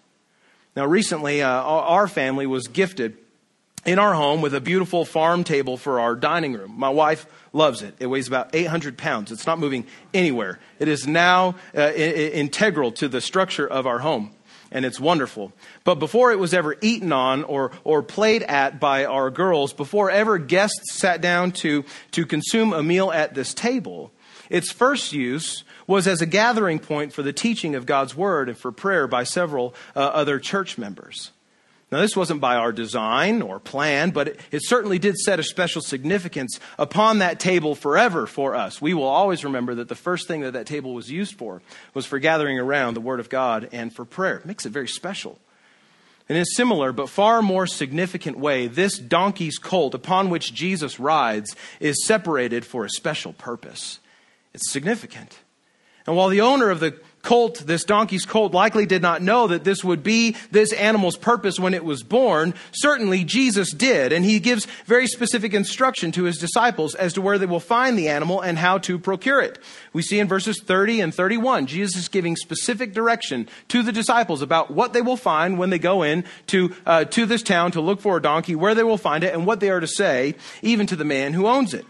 Now, 0.77 0.87
recently, 0.87 1.43
uh, 1.43 1.49
our 1.49 2.09
family 2.09 2.47
was 2.47 2.67
gifted 2.69 3.17
in 3.85 3.99
our 3.99 4.15
home 4.15 4.41
with 4.41 4.55
a 4.55 4.61
beautiful 4.61 5.05
farm 5.05 5.45
table 5.45 5.77
for 5.77 6.01
our 6.01 6.15
dining 6.15 6.53
room. 6.53 6.75
My 6.77 6.89
wife 6.89 7.27
loves 7.53 7.83
it. 7.83 7.95
It 7.99 8.07
weighs 8.07 8.29
about 8.29 8.55
800 8.55 8.97
pounds. 8.97 9.33
It's 9.33 9.47
not 9.47 9.59
moving 9.59 9.87
anywhere. 10.15 10.61
It 10.79 10.89
is 10.89 11.07
now 11.07 11.57
uh, 11.77 11.81
I- 11.81 11.93
integral 11.95 12.93
to 12.93 13.09
the 13.09 13.21
structure 13.21 13.67
of 13.67 13.87
our 13.87 13.99
home 13.99 14.33
and 14.73 14.85
it's 14.85 14.99
wonderful. 14.99 15.53
But 15.85 15.97
before 15.97 16.33
it 16.33 16.39
was 16.39 16.55
ever 16.55 16.77
eaten 16.81 17.13
on 17.13 17.45
or, 17.45 17.71
or 17.85 18.03
played 18.03 18.43
at 18.43 18.81
by 18.81 19.05
our 19.05 19.31
girls, 19.31 19.73
before 19.73 20.11
ever 20.11 20.39
guests 20.39 20.95
sat 20.95 21.21
down 21.21 21.53
to, 21.53 21.85
to 22.13 22.27
consume 22.27 22.73
a 22.73 22.83
meal 22.83 23.13
at 23.13 23.35
this 23.35 23.55
table, 23.55 24.11
its 24.51 24.73
first 24.73 25.13
use 25.13 25.65
was 25.87 26.07
as 26.07 26.21
a 26.21 26.27
gathering 26.27 26.79
point 26.79 27.13
for 27.13 27.23
the 27.23 27.33
teaching 27.33 27.75
of 27.75 27.87
God's 27.87 28.17
word 28.17 28.49
and 28.49 28.59
for 28.59 28.73
prayer 28.73 29.07
by 29.07 29.25
several 29.25 29.75
uh, 29.95 30.01
other 30.01 30.39
church 30.39 30.79
members. 30.79 31.31
Now, 31.93 32.01
this 32.01 32.17
wasn't 32.17 32.41
by 32.41 32.57
our 32.57 32.73
design 32.73 33.43
or 33.43 33.61
plan, 33.61 34.13
but 34.13 34.29
it, 34.29 34.41
it, 34.51 34.63
certainly 34.65 34.99
did 34.99 35.19
set 35.19 35.39
a 35.39 35.43
special 35.43 35.83
significance 35.83 36.59
upon 36.79 37.19
that 37.19 37.39
table 37.39 37.75
forever 37.75 38.27
for 38.27 38.55
us. 38.55 38.81
We 38.81 38.95
will 38.95 39.05
always 39.05 39.45
remember 39.45 39.75
that 39.75 39.89
the 39.89 39.95
first 39.95 40.27
thing 40.27 40.41
that 40.41 40.55
that 40.55 40.67
table 40.67 40.95
was 40.95 41.11
used 41.11 41.35
for 41.35 41.61
was 41.93 42.07
for 42.07 42.19
gathering 42.19 42.59
around 42.59 42.95
the 42.95 43.03
Word 43.03 43.21
of 43.21 43.29
God 43.29 43.69
and 43.73 43.95
for 43.95 44.07
prayer. 44.07 44.39
It 44.39 44.47
makes 44.47 44.65
it 44.65 44.71
very 44.71 44.89
special. 44.89 45.39
In 46.31 46.37
a 46.37 46.47
similar 46.47 46.93
but 46.93 47.11
far 47.11 47.43
more 47.43 47.67
significant 47.67 48.39
way, 48.39 48.69
this 48.69 48.99
donkey's 48.99 49.59
colt 49.59 49.93
upon 49.93 50.31
which 50.31 50.55
Jesus 50.55 50.99
rides 50.99 51.55
is 51.79 52.07
separated 52.07 52.65
for 52.65 52.87
a 52.87 52.91
special 52.91 53.35
purpose. 53.35 53.99
It's 54.55 54.73
significant. 54.73 55.41
And 56.07 56.17
while 56.17 56.31
the 56.31 56.41
owner 56.41 56.71
of 56.71 56.81
the 56.81 56.99
colt, 57.23 57.63
this 57.67 57.85
donkey's 57.85 58.25
colt, 58.25 58.53
likely 58.53 58.85
did 58.85 59.01
not 59.01 59.23
know 59.23 59.47
that 59.47 59.65
this 59.65 59.83
would 59.85 60.03
be 60.03 60.37
this 60.51 60.73
animal's 60.73 61.17
purpose 61.17 61.59
when 61.59 61.73
it 61.73 61.85
was 61.85 62.03
born. 62.03 62.53
Certainly 62.73 63.25
Jesus 63.25 63.73
did, 63.73 64.13
and 64.13 64.25
he 64.25 64.41
gives 64.41 64.67
very 64.87 65.07
specific 65.07 65.55
instruction 65.55 66.13
to 66.13 66.25
his 66.25 66.39
disciples 66.39 66.95
as 66.95 67.13
to 67.13 67.23
where 67.23 67.39
they 67.39 67.47
will 67.47 67.61
find 67.61 67.97
the 67.97 68.09
animal 68.09 68.41
and 68.41 68.59
how 68.59 68.79
to 68.79 68.99
procure 68.99 69.41
it. 69.41 69.59
We 69.93 70.03
see 70.03 70.19
in 70.19 70.29
verses 70.29 70.61
30 70.61 71.01
and 71.01 71.15
31, 71.15 71.67
Jesus 71.67 71.97
is 71.97 72.09
giving 72.09 72.35
specific 72.37 72.93
direction 72.93 73.49
to 73.69 73.83
the 73.83 73.93
disciples 73.93 74.43
about 74.43 74.71
what 74.71 74.93
they 74.93 75.03
will 75.03 75.17
find 75.17 75.59
when 75.59 75.71
they 75.71 75.79
go 75.79 76.03
in 76.03 76.25
to, 76.49 76.75
uh, 76.85 77.05
to 77.05 77.25
this 77.25 77.43
town 77.43 77.73
to 77.73 77.81
look 77.81 78.01
for 78.01 78.17
a 78.17 78.23
donkey, 78.23 78.57
where 78.57 78.75
they 78.75 78.83
will 78.83 78.99
find 78.99 79.23
it, 79.23 79.33
and 79.33 79.47
what 79.47 79.61
they 79.61 79.71
are 79.71 79.81
to 79.81 79.87
say, 79.87 80.35
even 80.61 80.87
to 80.89 80.97
the 80.97 81.05
man 81.05 81.33
who 81.35 81.47
owns 81.47 81.73
it. 81.73 81.87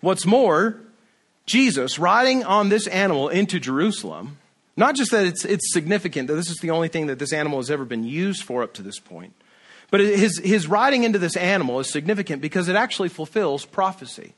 What's 0.00 0.26
more, 0.26 0.80
Jesus 1.46 1.98
riding 1.98 2.44
on 2.44 2.68
this 2.68 2.86
animal 2.86 3.28
into 3.28 3.58
Jerusalem, 3.58 4.38
not 4.76 4.94
just 4.94 5.10
that 5.10 5.26
it's, 5.26 5.44
it's 5.44 5.72
significant 5.72 6.28
that 6.28 6.34
this 6.34 6.50
is 6.50 6.58
the 6.58 6.70
only 6.70 6.88
thing 6.88 7.08
that 7.08 7.18
this 7.18 7.32
animal 7.32 7.58
has 7.58 7.70
ever 7.70 7.84
been 7.84 8.04
used 8.04 8.42
for 8.42 8.62
up 8.62 8.74
to 8.74 8.82
this 8.82 8.98
point, 8.98 9.34
but 9.90 10.00
his, 10.00 10.38
his 10.38 10.66
riding 10.66 11.04
into 11.04 11.18
this 11.18 11.36
animal 11.36 11.80
is 11.80 11.90
significant 11.90 12.40
because 12.40 12.68
it 12.68 12.76
actually 12.76 13.10
fulfills 13.10 13.64
prophecy. 13.64 14.34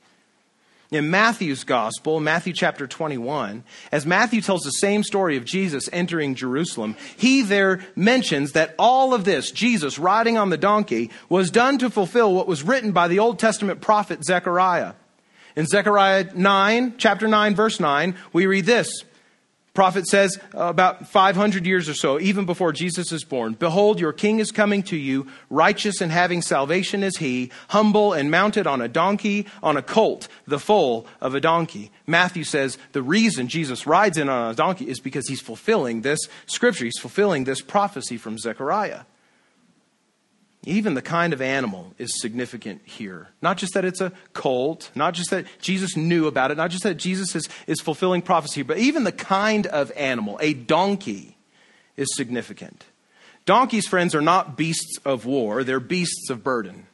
In 0.91 1.11
Matthew's 1.11 1.65
gospel, 1.65 2.21
Matthew 2.21 2.53
chapter 2.53 2.87
21, 2.87 3.65
as 3.91 4.07
Matthew 4.07 4.41
tells 4.41 4.63
the 4.63 4.71
same 4.71 5.03
story 5.03 5.37
of 5.37 5.45
Jesus 5.45 5.89
entering 5.93 6.35
Jerusalem, 6.35 6.97
he 7.17 7.43
there 7.43 7.81
mentions 7.97 8.53
that 8.53 8.75
all 8.79 9.15
of 9.15 9.25
this, 9.25 9.51
Jesus 9.51 9.99
riding 9.99 10.39
on 10.39 10.51
the 10.51 10.59
donkey, 10.59 11.11
was 11.29 11.51
done 11.51 11.79
to 11.79 11.91
fulfill 11.91 12.35
what 12.35 12.47
was 12.47 12.63
written 12.63 12.93
by 12.93 13.09
the 13.09 13.19
Old 13.19 13.39
Testament 13.39 13.81
prophet 13.81 14.25
Zechariah. 14.25 14.93
In 15.57 15.67
Zechariah 15.67 16.27
9, 16.35 16.95
chapter 16.99 17.29
9, 17.29 17.55
verse 17.55 17.79
9, 17.79 18.17
we 18.33 18.47
read 18.47 18.67
this. 18.67 18.89
Prophet 19.75 20.07
says 20.07 20.39
uh, 20.55 20.67
about 20.67 21.09
500 21.09 21.67
years 21.67 21.89
or 21.89 21.95
so, 21.95 22.21
even 22.21 22.47
before 22.47 22.73
Jesus 22.73 23.11
is 23.11 23.25
born, 23.25 23.55
Behold, 23.55 23.99
your 23.99 24.13
king 24.13 24.39
is 24.39 24.53
coming 24.53 24.85
to 24.85 24.97
you, 24.97 25.27
righteous 25.51 26.01
and 26.01 26.13
having 26.13 26.43
salvation 26.43 27.03
is 27.03 27.17
he, 27.17 27.51
humble 27.69 28.13
and 28.13 28.31
mounted 28.31 28.69
on 28.69 28.81
a 28.81 28.87
donkey, 28.87 29.47
on 29.65 29.77
a 29.77 29.83
colt, 29.83 30.29
the 30.47 30.61
foal 30.61 31.09
of 31.21 31.35
a 31.35 31.41
donkey. 31.41 31.91
Matthew 32.07 32.45
says 32.45 32.79
the 32.93 33.03
reason 33.03 33.49
Jesus 33.49 33.85
rides 33.85 34.17
in 34.17 34.29
on 34.29 34.53
a 34.53 34.55
donkey 34.55 34.89
is 34.89 35.01
because 35.01 35.27
he's 35.29 35.41
fulfilling 35.41 36.03
this 36.03 36.21
scripture. 36.47 36.85
He's 36.85 37.01
fulfilling 37.01 37.43
this 37.43 37.61
prophecy 37.61 38.17
from 38.17 38.39
Zechariah. 38.39 39.01
Even 40.67 40.95
the 40.95 41.03
kind 41.03 41.33
of 41.33 41.43
animal 41.43 41.93
is 41.99 42.21
significant 42.21 42.81
here. 42.85 43.29
Not 43.43 43.59
just 43.59 43.75
that 43.75 43.85
it's 43.85 44.01
a 44.01 44.13
colt, 44.33 44.91
not 44.95 45.13
just 45.13 45.31
that 45.31 45.45
Jesus 45.61 45.97
knew 45.97 46.27
about 46.27 46.51
it, 46.51 46.57
not 46.57 46.71
just 46.71 46.85
that 46.85 46.95
Jesus 46.95 47.37
is, 47.37 47.49
is 47.67 47.81
fulfilling 47.81 48.23
prophecy, 48.23 48.63
but 48.63 48.79
even 48.79 49.05
the 49.05 49.13
kind 49.13 49.67
of 49.67 49.93
animal, 49.95 50.39
a 50.41 50.55
donkey, 50.55 51.37
is 51.97 52.09
significant. 52.15 52.85
Donkeys, 53.45 53.87
friends, 53.87 54.15
are 54.15 54.23
not 54.23 54.57
beasts 54.57 54.99
of 55.05 55.27
war, 55.27 55.65
they're 55.65 55.81
beasts 55.81 56.31
of 56.31 56.43
burden. 56.43 56.87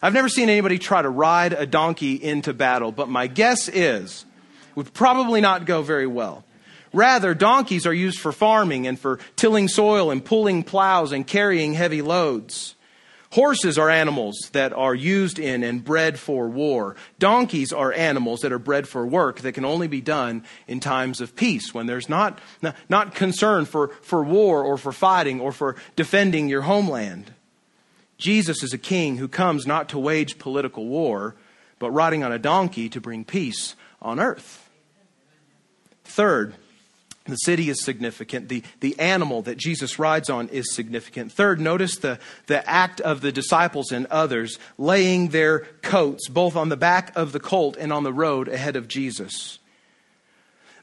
I've 0.00 0.14
never 0.14 0.28
seen 0.28 0.48
anybody 0.48 0.78
try 0.78 1.02
to 1.02 1.08
ride 1.08 1.52
a 1.52 1.66
donkey 1.66 2.14
into 2.14 2.52
battle, 2.52 2.92
but 2.92 3.08
my 3.08 3.26
guess 3.26 3.68
is 3.68 4.24
it 4.70 4.76
would 4.76 4.94
probably 4.94 5.40
not 5.40 5.66
go 5.66 5.82
very 5.82 6.06
well. 6.06 6.44
Rather, 6.92 7.34
donkeys 7.34 7.86
are 7.86 7.94
used 7.94 8.20
for 8.20 8.30
farming 8.30 8.86
and 8.86 9.00
for 9.00 9.18
tilling 9.34 9.66
soil 9.66 10.12
and 10.12 10.24
pulling 10.24 10.62
plows 10.62 11.10
and 11.10 11.26
carrying 11.26 11.72
heavy 11.72 12.02
loads. 12.02 12.76
Horses 13.34 13.78
are 13.78 13.90
animals 13.90 14.48
that 14.52 14.72
are 14.72 14.94
used 14.94 15.40
in 15.40 15.64
and 15.64 15.82
bred 15.82 16.20
for 16.20 16.48
war. 16.48 16.94
Donkeys 17.18 17.72
are 17.72 17.92
animals 17.92 18.42
that 18.42 18.52
are 18.52 18.60
bred 18.60 18.86
for 18.86 19.04
work 19.04 19.40
that 19.40 19.54
can 19.54 19.64
only 19.64 19.88
be 19.88 20.00
done 20.00 20.44
in 20.68 20.78
times 20.78 21.20
of 21.20 21.34
peace, 21.34 21.74
when 21.74 21.86
there's 21.86 22.08
not, 22.08 22.38
not 22.88 23.16
concern 23.16 23.64
for, 23.64 23.88
for 24.02 24.22
war 24.22 24.62
or 24.62 24.78
for 24.78 24.92
fighting 24.92 25.40
or 25.40 25.50
for 25.50 25.74
defending 25.96 26.46
your 26.46 26.62
homeland. 26.62 27.34
Jesus 28.18 28.62
is 28.62 28.72
a 28.72 28.78
king 28.78 29.16
who 29.16 29.26
comes 29.26 29.66
not 29.66 29.88
to 29.88 29.98
wage 29.98 30.38
political 30.38 30.86
war, 30.86 31.34
but 31.80 31.90
riding 31.90 32.22
on 32.22 32.30
a 32.30 32.38
donkey 32.38 32.88
to 32.88 33.00
bring 33.00 33.24
peace 33.24 33.74
on 34.00 34.20
earth. 34.20 34.70
Third, 36.04 36.54
the 37.26 37.36
city 37.36 37.70
is 37.70 37.82
significant. 37.82 38.48
The, 38.48 38.62
the 38.80 38.98
animal 38.98 39.42
that 39.42 39.56
Jesus 39.56 39.98
rides 39.98 40.28
on 40.28 40.48
is 40.48 40.74
significant. 40.74 41.32
Third, 41.32 41.58
notice 41.58 41.96
the, 41.96 42.18
the 42.46 42.68
act 42.68 43.00
of 43.00 43.22
the 43.22 43.32
disciples 43.32 43.92
and 43.92 44.06
others 44.06 44.58
laying 44.76 45.28
their 45.28 45.60
coats 45.80 46.28
both 46.28 46.54
on 46.54 46.68
the 46.68 46.76
back 46.76 47.16
of 47.16 47.32
the 47.32 47.40
colt 47.40 47.76
and 47.78 47.92
on 47.92 48.04
the 48.04 48.12
road 48.12 48.48
ahead 48.48 48.76
of 48.76 48.88
Jesus. 48.88 49.58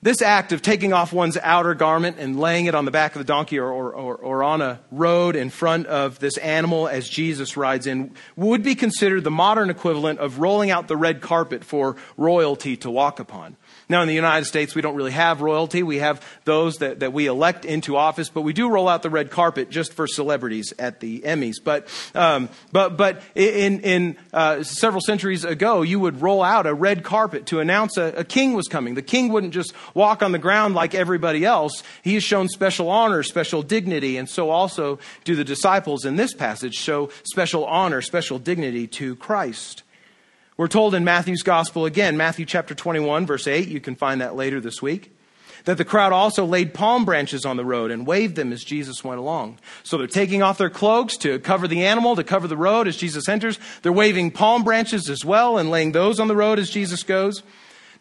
This 0.03 0.24
act 0.24 0.51
of 0.51 0.63
taking 0.63 0.93
off 0.93 1.13
one's 1.13 1.38
outer 1.38 1.75
garment 1.75 2.17
and 2.17 2.39
laying 2.39 2.65
it 2.65 2.74
on 2.74 2.86
the 2.86 2.91
back 2.91 3.13
of 3.13 3.19
the 3.19 3.24
donkey 3.24 3.60
or, 3.60 3.71
or, 3.71 3.93
or, 3.93 4.15
or, 4.15 4.43
on 4.43 4.60
a 4.60 4.79
road 4.89 5.36
in 5.36 5.51
front 5.51 5.86
of 5.86 6.17
this 6.17 6.38
animal 6.38 6.88
as 6.88 7.07
Jesus 7.07 7.55
rides 7.55 7.86
in 7.86 8.15
would 8.36 8.63
be 8.63 8.74
considered 8.74 9.24
the 9.24 9.29
modern 9.29 9.69
equivalent 9.69 10.17
of 10.17 10.39
rolling 10.39 10.71
out 10.71 10.88
the 10.88 10.98
red 10.98 11.21
carpet 11.21 11.63
for 11.63 11.98
royalty 12.17 12.75
to 12.77 12.89
walk 12.89 13.19
upon. 13.19 13.57
Now, 13.91 14.01
in 14.01 14.07
the 14.07 14.15
United 14.15 14.45
States, 14.45 14.74
we 14.74 14.81
don't 14.81 14.95
really 14.95 15.12
have 15.12 15.41
royalty. 15.41 15.83
We 15.83 15.98
have 15.98 16.25
those 16.45 16.77
that, 16.77 17.01
that 17.01 17.12
we 17.12 17.27
elect 17.27 17.65
into 17.65 17.98
office, 17.98 18.29
but 18.29 18.43
we 18.43 18.53
do 18.53 18.69
roll 18.69 18.88
out 18.88 19.03
the 19.03 19.10
red 19.10 19.29
carpet 19.29 19.69
just 19.69 19.91
for 19.91 20.07
celebrities 20.07 20.74
at 20.79 21.01
the 21.01 21.19
Emmys. 21.19 21.57
But, 21.62 21.89
um, 22.15 22.48
but, 22.71 22.95
but 22.95 23.21
in, 23.36 23.81
in 23.81 24.17
uh, 24.31 24.63
several 24.63 25.01
centuries 25.01 25.43
ago, 25.43 25.81
you 25.81 26.00
would 26.00 26.21
roll 26.21 26.41
out 26.41 26.67
a 26.67 26.74
red 26.74 27.03
carpet 27.03 27.48
to 27.48 27.60
announce 27.60 27.98
a, 27.98 28.13
a 28.15 28.24
king 28.24 28.53
was 28.53 28.69
coming. 28.69 28.95
The 28.95 29.01
king 29.01 29.29
wouldn't 29.29 29.53
just 29.53 29.74
walk 29.93 30.24
on 30.24 30.31
the 30.31 30.39
ground 30.39 30.74
like 30.74 30.95
everybody 30.95 31.43
else. 31.43 31.83
He 32.01 32.15
is 32.15 32.24
shown 32.24 32.48
special 32.48 32.89
honor, 32.89 33.24
special 33.24 33.62
dignity, 33.62 34.15
and 34.15 34.29
so 34.29 34.51
also 34.51 35.00
do 35.25 35.36
the 35.36 35.43
disciples 35.43 36.05
in 36.05 36.15
this 36.15 36.33
passage 36.33 36.75
show 36.75 37.10
special 37.24 37.65
honor, 37.65 38.01
special 38.01 38.39
dignity 38.39 38.88
to 38.88 39.17
Christ. 39.17 39.83
We're 40.62 40.68
told 40.68 40.94
in 40.94 41.03
Matthew's 41.03 41.41
gospel 41.41 41.88
again, 41.88 42.18
Matthew 42.18 42.46
chapter 42.46 42.75
21, 42.75 43.25
verse 43.25 43.48
8, 43.48 43.68
you 43.68 43.80
can 43.80 43.96
find 43.96 44.22
that 44.22 44.36
later 44.36 44.62
this 44.62 44.80
week, 44.80 45.12
that 45.65 45.80
the 45.80 45.84
crowd 45.84 46.13
also 46.13 46.46
laid 46.46 46.75
palm 46.75 47.03
branches 47.03 47.46
on 47.46 47.58
the 47.58 47.65
road 47.65 47.89
and 47.89 48.06
waved 48.06 48.36
them 48.36 48.53
as 48.53 48.63
Jesus 48.63 49.03
went 49.03 49.20
along. 49.20 49.58
So 49.82 49.98
they're 49.98 50.06
taking 50.06 50.44
off 50.44 50.60
their 50.60 50.70
cloaks 50.70 51.18
to 51.18 51.39
cover 51.39 51.68
the 51.68 51.84
animal, 51.84 52.15
to 52.15 52.24
cover 52.24 52.48
the 52.48 52.58
road 52.58 52.88
as 52.88 52.96
Jesus 52.96 53.27
enters. 53.27 53.58
They're 53.82 53.91
waving 53.91 54.30
palm 54.30 54.63
branches 54.63 55.10
as 55.10 55.25
well 55.25 55.58
and 55.58 55.72
laying 55.72 55.94
those 55.94 56.20
on 56.20 56.27
the 56.27 56.36
road 56.36 56.60
as 56.60 56.70
Jesus 56.70 57.01
goes. 57.01 57.41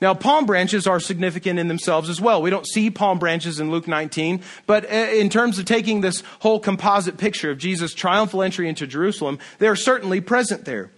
Now, 0.03 0.13
palm 0.13 0.45
branches 0.45 0.87
are 0.87 1.01
significant 1.01 1.59
in 1.59 1.69
themselves 1.69 2.11
as 2.11 2.21
well. 2.21 2.43
We 2.43 2.51
don't 2.51 2.69
see 2.69 2.91
palm 2.91 3.19
branches 3.19 3.59
in 3.59 3.71
Luke 3.71 3.89
19, 3.89 4.43
but 4.67 4.85
uh, 4.85 4.89
in 5.15 5.31
terms 5.31 5.59
of 5.59 5.65
taking 5.65 6.03
this 6.03 6.23
whole 6.41 6.61
composite 6.61 7.17
picture 7.17 7.51
of 7.51 7.57
Jesus' 7.57 7.95
triumphal 7.95 8.43
entry 8.43 8.69
into 8.69 8.87
Jerusalem, 8.87 9.39
they 9.61 9.67
are 9.67 9.77
certainly 9.77 10.21
present 10.21 10.67
there. 10.67 10.91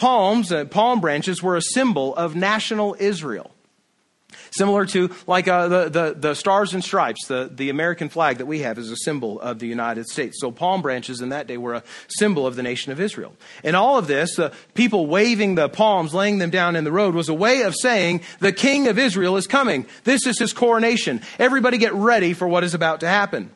Palms, 0.00 0.50
uh, 0.50 0.64
palm 0.64 1.02
branches 1.02 1.42
were 1.42 1.56
a 1.56 1.60
symbol 1.60 2.16
of 2.16 2.34
national 2.34 2.96
Israel. 2.98 3.50
Similar 4.50 4.86
to 4.86 5.14
like 5.26 5.46
uh, 5.46 5.68
the, 5.68 5.88
the, 5.90 6.14
the, 6.18 6.34
stars 6.34 6.72
and 6.72 6.82
stripes, 6.82 7.26
the, 7.26 7.50
the 7.52 7.68
American 7.68 8.08
flag 8.08 8.38
that 8.38 8.46
we 8.46 8.60
have 8.60 8.78
is 8.78 8.90
a 8.90 8.96
symbol 8.96 9.38
of 9.42 9.58
the 9.58 9.66
United 9.66 10.06
States. 10.06 10.38
So 10.40 10.50
palm 10.50 10.80
branches 10.80 11.20
in 11.20 11.28
that 11.28 11.46
day 11.46 11.58
were 11.58 11.74
a 11.74 11.82
symbol 12.08 12.46
of 12.46 12.56
the 12.56 12.62
nation 12.62 12.92
of 12.92 12.98
Israel. 12.98 13.34
And 13.62 13.76
all 13.76 13.98
of 13.98 14.06
this, 14.06 14.38
uh, 14.38 14.54
people 14.72 15.06
waving 15.06 15.56
the 15.56 15.68
palms, 15.68 16.14
laying 16.14 16.38
them 16.38 16.48
down 16.48 16.76
in 16.76 16.84
the 16.84 16.92
road, 16.92 17.14
was 17.14 17.28
a 17.28 17.34
way 17.34 17.60
of 17.60 17.74
saying 17.74 18.22
the 18.38 18.52
king 18.52 18.88
of 18.88 18.98
Israel 18.98 19.36
is 19.36 19.46
coming. 19.46 19.84
This 20.04 20.26
is 20.26 20.38
his 20.38 20.54
coronation. 20.54 21.20
Everybody 21.38 21.76
get 21.76 21.92
ready 21.92 22.32
for 22.32 22.48
what 22.48 22.64
is 22.64 22.72
about 22.72 23.00
to 23.00 23.06
happen 23.06 23.50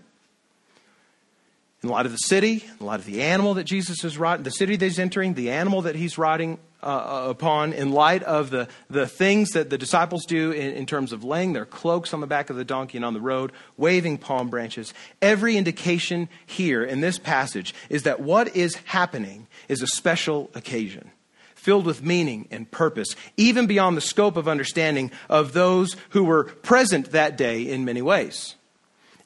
in 1.85 1.91
light 1.91 2.07
of 2.07 2.13
the 2.13 2.19
city, 2.19 2.65
in 2.81 2.87
light 2.87 2.99
of 2.99 3.05
the 3.05 3.21
animal 3.21 3.55
that 3.55 3.65
Jesus 3.65 4.05
is 4.05 4.17
riding, 4.17 4.43
the 4.43 4.51
city 4.51 4.75
that 4.75 4.85
he's 4.85 4.99
entering, 4.99 5.35
the 5.35 5.51
animal 5.51 5.83
that 5.83 5.95
he's 5.95 6.17
riding 6.17 6.59
uh, 6.83 6.87
uh, 6.87 7.27
upon, 7.29 7.75
in 7.75 7.93
light 7.93 8.23
of 8.23 8.49
the, 8.49 8.67
the 8.89 9.07
things 9.07 9.51
that 9.51 9.69
the 9.69 9.77
disciples 9.77 10.25
do 10.25 10.51
in, 10.51 10.73
in 10.73 10.87
terms 10.87 11.13
of 11.13 11.25
laying 11.25 11.53
their 11.53 11.67
cloaks 11.67 12.15
on 12.15 12.23
the 12.23 12.27
back 12.27 12.49
of 12.49 12.57
the 12.57 12.65
donkey 12.65 12.97
and 12.97 13.05
on 13.05 13.13
the 13.13 13.21
road, 13.21 13.53
waving 13.77 14.17
palm 14.17 14.49
branches, 14.49 14.95
every 15.21 15.59
indication 15.59 16.29
here 16.47 16.83
in 16.83 17.03
this 17.03 17.19
passage 17.19 17.75
is 17.91 18.05
that 18.05 18.19
what 18.19 18.57
is 18.57 18.77
happening 18.87 19.47
is 19.69 19.83
a 19.83 19.87
special 19.87 20.51
occasion 20.55 21.11
filled 21.55 21.85
with 21.85 22.03
meaning 22.03 22.49
and 22.51 22.71
purpose, 22.71 23.15
even 23.37 23.67
beyond 23.67 23.95
the 23.95 24.03
scope 24.03 24.39
of 24.39 24.49
understanding 24.49 25.11
of 25.29 25.53
those 25.53 25.97
who 26.11 26.25
were 26.25 26.45
present 26.45 27.13
that 27.13 27.37
day 27.37 27.63
in 27.63 27.85
many 27.85 28.01
ways. 28.01 28.55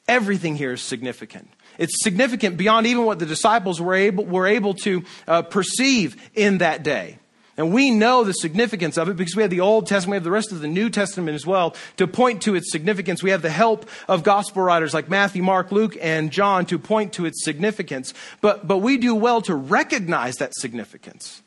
Everything 0.09 0.55
here 0.55 0.73
is 0.73 0.81
significant. 0.81 1.49
It's 1.79 2.03
significant 2.03 2.57
beyond 2.57 2.85
even 2.85 3.05
what 3.05 3.17
the 3.17 3.25
disciples 3.25 3.81
were 3.81 3.95
able, 3.95 4.25
were 4.25 4.45
able 4.45 4.75
to 4.75 5.03
uh, 5.27 5.41
perceive 5.41 6.15
in 6.35 6.59
that 6.59 6.83
day. 6.83 7.17
And 7.59 7.73
we 7.73 7.91
know 7.91 8.23
the 8.23 8.31
significance 8.31 8.97
of 8.97 9.09
it 9.09 9.17
because 9.17 9.35
we 9.35 9.41
have 9.41 9.49
the 9.49 9.59
Old 9.59 9.85
Testament, 9.85 10.11
we 10.11 10.15
have 10.15 10.23
the 10.23 10.31
rest 10.31 10.53
of 10.53 10.61
the 10.61 10.67
New 10.67 10.89
Testament 10.89 11.35
as 11.35 11.45
well 11.45 11.75
to 11.97 12.07
point 12.07 12.41
to 12.43 12.55
its 12.55 12.71
significance. 12.71 13.21
We 13.21 13.31
have 13.31 13.41
the 13.41 13.49
help 13.49 13.89
of 14.07 14.23
gospel 14.23 14.61
writers 14.61 14.93
like 14.93 15.09
Matthew, 15.09 15.43
Mark, 15.43 15.69
Luke, 15.69 15.97
and 15.99 16.31
John 16.31 16.65
to 16.67 16.79
point 16.79 17.11
to 17.13 17.25
its 17.25 17.43
significance. 17.43 18.13
But, 18.39 18.65
but 18.65 18.77
we 18.77 18.97
do 18.97 19.13
well 19.13 19.41
to 19.41 19.55
recognize 19.55 20.35
that 20.35 20.55
significance. 20.55 21.41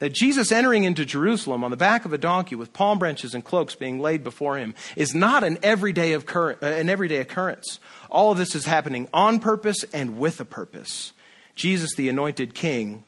That 0.00 0.12
Jesus 0.12 0.52
entering 0.52 0.84
into 0.84 1.04
Jerusalem 1.04 1.64
on 1.64 1.70
the 1.70 1.76
back 1.78 2.04
of 2.04 2.12
a 2.12 2.18
donkey 2.18 2.54
with 2.54 2.72
palm 2.72 2.98
branches 2.98 3.34
and 3.34 3.42
cloaks 3.42 3.74
being 3.74 3.98
laid 3.98 4.22
before 4.22 4.58
him 4.58 4.74
is 4.96 5.14
not 5.14 5.44
an 5.44 5.58
everyday, 5.62 6.12
occur- 6.12 6.58
uh, 6.62 6.66
an 6.66 6.90
everyday 6.90 7.16
occurrence. 7.16 7.80
All 8.10 8.32
of 8.32 8.38
this 8.38 8.54
is 8.54 8.64
happening 8.64 9.08
on 9.12 9.40
purpose 9.40 9.84
and 9.92 10.18
with 10.18 10.40
a 10.40 10.44
purpose. 10.44 11.12
Jesus, 11.54 11.94
the 11.94 12.08
anointed 12.08 12.54
king, 12.54 13.04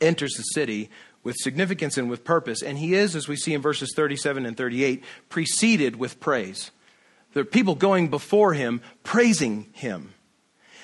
enters 0.00 0.34
the 0.34 0.42
city 0.42 0.90
with 1.22 1.36
significance 1.36 1.96
and 1.96 2.10
with 2.10 2.24
purpose. 2.24 2.62
And 2.62 2.78
he 2.78 2.94
is, 2.94 3.14
as 3.16 3.28
we 3.28 3.36
see 3.36 3.54
in 3.54 3.62
verses 3.62 3.92
37 3.94 4.44
and 4.46 4.56
38, 4.56 5.02
preceded 5.28 5.96
with 5.96 6.20
praise. 6.20 6.70
There 7.32 7.42
are 7.42 7.46
people 7.46 7.74
going 7.74 8.08
before 8.08 8.52
him, 8.52 8.82
praising 9.04 9.68
him. 9.72 10.14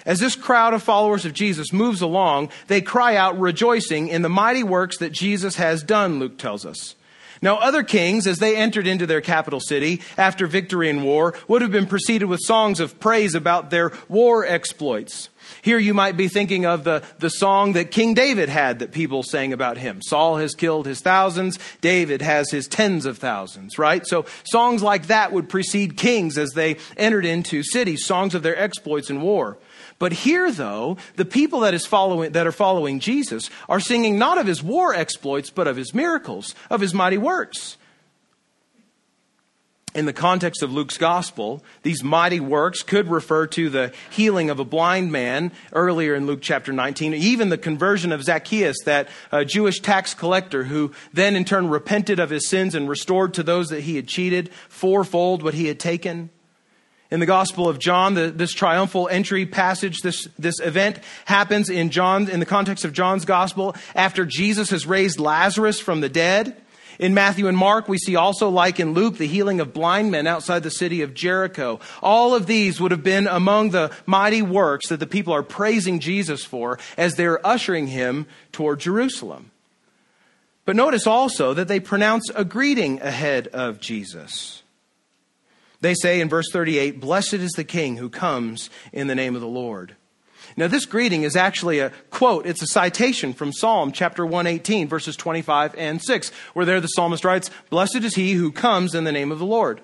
As 0.07 0.21
this 0.21 0.37
crowd 0.37 0.75
of 0.75 0.83
followers 0.83 1.27
of 1.27 1.35
Jesus 1.35 1.73
moves 1.73 2.01
along, 2.01 2.51
they 2.69 2.81
cry 2.81 3.17
out, 3.17 3.39
rejoicing 3.39 4.09
in 4.09 4.23
the 4.23 4.29
mighty 4.29 4.63
works 4.63 4.99
that 4.99 5.13
Jesus 5.13 5.57
has 5.57 5.83
done, 5.83 6.19
Luke 6.19 6.39
tells 6.39 6.65
us. 6.65 6.95
Now, 7.41 7.57
other 7.57 7.83
kings, 7.83 8.27
as 8.27 8.39
they 8.39 8.57
entered 8.57 8.87
into 8.87 9.07
their 9.07 9.21
capital 9.21 9.61
city 9.61 10.03
after 10.17 10.47
victory 10.47 10.89
in 10.89 11.03
war, 11.03 11.35
would 11.47 11.63
have 11.63 11.71
been 11.71 11.87
preceded 11.87 12.27
with 12.27 12.41
songs 12.43 12.81
of 12.81 12.99
praise 13.01 13.35
about 13.35 13.71
their 13.71 13.93
war 14.09 14.45
exploits. 14.47 15.29
Here 15.63 15.79
you 15.79 15.95
might 15.95 16.17
be 16.17 16.29
thinking 16.29 16.67
of 16.67 16.85
the, 16.85 17.03
the 17.19 17.31
song 17.31 17.73
that 17.73 17.91
King 17.91 18.15
David 18.15 18.49
had 18.49 18.81
that 18.81 18.93
people 18.93 19.23
sang 19.23 19.53
about 19.53 19.79
him. 19.79 20.03
Saul 20.03 20.37
has 20.37 20.55
killed 20.55 20.87
his 20.87 21.01
thousands, 21.01 21.59
David 21.81 22.23
has 22.23 22.51
his 22.51 22.69
tens 22.69 23.07
of 23.07 23.19
thousands, 23.19 23.79
right? 23.79 24.07
So 24.07 24.27
songs 24.45 24.83
like 24.83 25.07
that 25.07 25.33
would 25.33 25.49
precede 25.49 25.97
kings 25.97 26.39
as 26.39 26.51
they 26.51 26.77
entered 26.97 27.25
into 27.25 27.63
cities, 27.63 28.05
songs 28.05 28.35
of 28.35 28.43
their 28.43 28.59
exploits 28.59 29.11
in 29.11 29.21
war. 29.21 29.59
But 29.99 30.13
here, 30.13 30.51
though, 30.53 30.97
the 31.17 31.25
people 31.25 31.61
that, 31.61 31.75
is 31.75 31.85
following, 31.85 32.33
that 32.33 32.47
are 32.47 32.53
following 32.53 33.01
Jesus 33.01 33.51
are 33.69 33.81
singing 33.81 34.19
not 34.19 34.39
of 34.39 34.47
his 34.47 34.63
war 34.63 34.95
exploits, 34.95 35.51
but 35.51 35.67
of 35.67 35.77
his 35.77 35.93
miracles, 35.93 36.55
of 36.71 36.81
his 36.81 36.95
mighty 36.95 37.19
works 37.19 37.77
in 39.99 40.07
the 40.07 40.13
context 40.13 40.63
of 40.63 40.73
Luke's 40.73 40.97
gospel, 40.97 41.65
these 41.83 42.05
mighty 42.05 42.41
works 42.41 42.83
could 42.83 43.11
refer 43.11 43.47
to 43.49 43.69
the 43.69 43.93
healing 44.11 44.49
of 44.49 44.61
a 44.61 44.65
blind 44.65 45.11
man 45.11 45.51
earlier 45.73 46.15
in 46.15 46.27
Luke 46.27 46.41
chapter 46.41 46.73
19, 46.73 47.15
even 47.15 47.49
the 47.49 47.59
conversion 47.59 48.13
of 48.13 48.23
Zacchaeus, 48.23 48.77
that 48.85 49.09
uh, 49.33 49.43
Jewish 49.43 49.81
tax 49.81 50.15
collector 50.15 50.65
who 50.65 50.93
then 51.13 51.35
in 51.35 51.45
turn 51.45 51.69
repented 51.69 52.21
of 52.21 52.31
his 52.31 52.49
sins 52.49 52.75
and 52.75 52.89
restored 52.89 53.35
to 53.35 53.43
those 53.43 53.71
that 53.71 53.83
he 53.83 53.97
had 53.97 54.07
cheated 54.07 54.51
fourfold 54.69 55.43
what 55.43 55.55
he 55.55 55.67
had 55.67 55.81
taken. 55.81 56.31
In 57.11 57.21
the 57.21 57.27
Gospel 57.27 57.69
of 57.69 57.79
John, 57.79 58.15
the, 58.15 58.31
this 58.31 58.53
triumphal 58.53 59.09
entry 59.09 59.47
passage, 59.47 60.01
this, 60.01 60.29
this 60.39 60.61
event 60.61 60.99
happens 61.25 61.71
in 61.71 61.89
John, 61.89 62.29
in 62.29 62.39
the 62.39 62.47
context 62.47 62.85
of 62.85 62.93
John's 62.93 63.25
Gospel 63.25 63.75
after 63.95 64.27
Jesus 64.27 64.71
has 64.71 64.87
raised 64.87 65.19
Lazarus 65.19 65.81
from 65.81 66.01
the 66.03 66.11
dead. 66.11 66.61
In 66.99 67.15
Matthew 67.15 67.47
and 67.47 67.57
Mark, 67.57 67.89
we 67.89 67.97
see 67.97 68.17
also, 68.17 68.51
like 68.51 68.81
in 68.81 68.93
Luke, 68.93 69.17
the 69.17 69.27
healing 69.27 69.61
of 69.61 69.73
blind 69.73 70.11
men 70.11 70.27
outside 70.27 70.65
the 70.65 70.71
city 70.71 71.03
of 71.03 71.15
Jericho. 71.15 71.81
All 72.03 72.35
of 72.35 72.47
these 72.47 72.81
would 72.81 72.91
have 72.91 73.05
been 73.05 73.27
among 73.27 73.71
the 73.71 73.91
mighty 74.05 74.43
works 74.43 74.89
that 74.89 75.01
the 75.01 75.07
people 75.07 75.33
are 75.33 75.45
praising 75.45 76.01
Jesus 76.01 76.45
for 76.45 76.79
as 76.97 77.15
they're 77.15 77.45
ushering 77.47 77.87
him 77.87 78.27
toward 78.53 78.81
Jerusalem. 78.81 79.53
But 80.65 80.77
notice 80.77 81.07
also 81.07 81.55
that 81.55 81.69
they 81.69 81.81
pronounce 81.81 82.29
a 82.35 82.45
greeting 82.45 83.01
ahead 83.01 83.47
of 83.49 83.81
Jesus. 83.81 84.63
They 85.81 85.95
say 85.95 86.21
in 86.21 86.29
verse 86.29 86.51
38, 86.53 87.01
Blessed 87.01 87.35
is 87.35 87.53
the 87.53 87.65
King 87.65 87.97
who 87.97 88.09
comes 88.09 88.69
in 88.93 89.07
the 89.07 89.15
name 89.15 89.35
of 89.35 89.41
the 89.41 89.47
Lord. 89.47 89.97
Now, 90.57 90.67
this 90.67 90.87
greeting 90.87 91.23
is 91.23 91.37
actually 91.37 91.79
a 91.79 91.91
quote. 92.11 92.47
It's 92.47 92.63
a 92.63 92.67
citation 92.67 93.33
from 93.33 93.53
Psalm 93.53 93.93
chapter 93.93 94.25
118, 94.25 94.89
verses 94.89 95.15
25 95.15 95.75
and 95.77 96.03
6, 96.03 96.31
where 96.55 96.65
there 96.65 96.81
the 96.81 96.89
psalmist 96.89 97.25
writes, 97.25 97.51
Blessed 97.71 97.97
is 97.97 98.15
he 98.15 98.33
who 98.33 98.51
comes 98.51 98.95
in 98.95 99.05
the 99.05 99.13
name 99.13 99.31
of 99.31 99.39
the 99.39 99.47
Lord. 99.47 99.83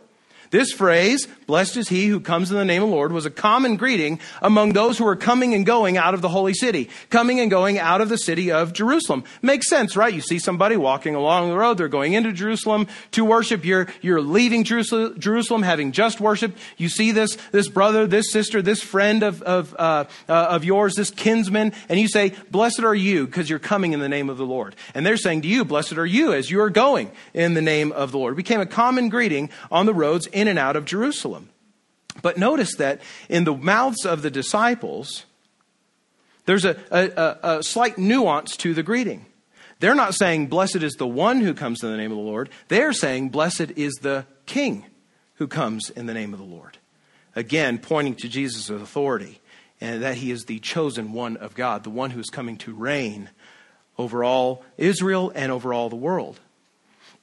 This 0.54 0.70
phrase, 0.70 1.26
blessed 1.48 1.78
is 1.78 1.88
he 1.88 2.06
who 2.06 2.20
comes 2.20 2.52
in 2.52 2.56
the 2.56 2.64
name 2.64 2.80
of 2.80 2.88
the 2.88 2.94
Lord, 2.94 3.10
was 3.10 3.26
a 3.26 3.30
common 3.30 3.74
greeting 3.74 4.20
among 4.40 4.72
those 4.72 4.96
who 4.96 5.04
were 5.04 5.16
coming 5.16 5.52
and 5.52 5.66
going 5.66 5.96
out 5.96 6.14
of 6.14 6.22
the 6.22 6.28
holy 6.28 6.54
city, 6.54 6.90
coming 7.10 7.40
and 7.40 7.50
going 7.50 7.80
out 7.80 8.00
of 8.00 8.08
the 8.08 8.16
city 8.16 8.52
of 8.52 8.72
Jerusalem. 8.72 9.24
Makes 9.42 9.68
sense, 9.68 9.96
right? 9.96 10.14
You 10.14 10.20
see 10.20 10.38
somebody 10.38 10.76
walking 10.76 11.16
along 11.16 11.48
the 11.48 11.58
road, 11.58 11.76
they're 11.76 11.88
going 11.88 12.12
into 12.12 12.30
Jerusalem 12.32 12.86
to 13.10 13.24
worship. 13.24 13.64
You're, 13.64 13.88
you're 14.00 14.20
leaving 14.20 14.62
Jerusalem, 14.62 15.64
having 15.64 15.90
just 15.90 16.20
worshiped. 16.20 16.56
You 16.76 16.88
see 16.88 17.10
this, 17.10 17.36
this 17.50 17.66
brother, 17.66 18.06
this 18.06 18.30
sister, 18.30 18.62
this 18.62 18.80
friend 18.80 19.24
of, 19.24 19.42
of, 19.42 19.74
uh, 19.76 20.04
uh, 20.28 20.32
of 20.32 20.62
yours, 20.62 20.94
this 20.94 21.10
kinsman, 21.10 21.72
and 21.88 21.98
you 21.98 22.06
say, 22.06 22.32
blessed 22.52 22.84
are 22.84 22.94
you 22.94 23.26
because 23.26 23.50
you're 23.50 23.58
coming 23.58 23.92
in 23.92 23.98
the 23.98 24.08
name 24.08 24.30
of 24.30 24.36
the 24.36 24.46
Lord. 24.46 24.76
And 24.94 25.04
they're 25.04 25.16
saying 25.16 25.42
to 25.42 25.48
you, 25.48 25.64
blessed 25.64 25.94
are 25.94 26.06
you 26.06 26.32
as 26.32 26.48
you 26.48 26.60
are 26.60 26.70
going 26.70 27.10
in 27.32 27.54
the 27.54 27.60
name 27.60 27.90
of 27.90 28.12
the 28.12 28.18
Lord. 28.18 28.34
It 28.34 28.36
became 28.36 28.60
a 28.60 28.66
common 28.66 29.08
greeting 29.08 29.50
on 29.72 29.86
the 29.86 29.94
roads 29.94 30.28
in 30.28 30.43
in 30.44 30.48
and 30.48 30.58
out 30.58 30.76
of 30.76 30.84
Jerusalem. 30.84 31.48
But 32.20 32.36
notice 32.36 32.76
that 32.76 33.00
in 33.30 33.44
the 33.44 33.54
mouths 33.54 34.04
of 34.04 34.20
the 34.20 34.30
disciples, 34.30 35.24
there's 36.44 36.66
a, 36.66 36.76
a, 36.90 37.56
a, 37.56 37.62
slight 37.62 37.96
nuance 37.96 38.58
to 38.58 38.74
the 38.74 38.82
greeting. 38.82 39.24
They're 39.80 39.94
not 39.94 40.14
saying, 40.14 40.48
Blessed 40.48 40.82
is 40.82 40.94
the 40.94 41.06
one 41.06 41.40
who 41.40 41.54
comes 41.54 41.82
in 41.82 41.90
the 41.90 41.96
name 41.96 42.12
of 42.12 42.18
the 42.18 42.22
Lord. 42.22 42.50
They're 42.68 42.92
saying, 42.92 43.30
Blessed 43.30 43.72
is 43.76 43.94
the 43.94 44.26
King 44.44 44.84
who 45.36 45.48
comes 45.48 45.88
in 45.88 46.04
the 46.04 46.14
name 46.14 46.34
of 46.34 46.38
the 46.38 46.44
Lord. 46.44 46.76
Again, 47.34 47.78
pointing 47.78 48.14
to 48.16 48.28
Jesus' 48.28 48.68
authority 48.68 49.40
and 49.80 50.02
that 50.02 50.18
he 50.18 50.30
is 50.30 50.44
the 50.44 50.60
chosen 50.60 51.14
one 51.14 51.38
of 51.38 51.54
God, 51.54 51.82
the 51.82 51.90
one 51.90 52.10
who 52.10 52.20
is 52.20 52.30
coming 52.30 52.58
to 52.58 52.74
reign 52.74 53.30
over 53.96 54.22
all 54.22 54.62
Israel 54.76 55.32
and 55.34 55.50
over 55.50 55.72
all 55.72 55.88
the 55.88 55.96
world 55.96 56.38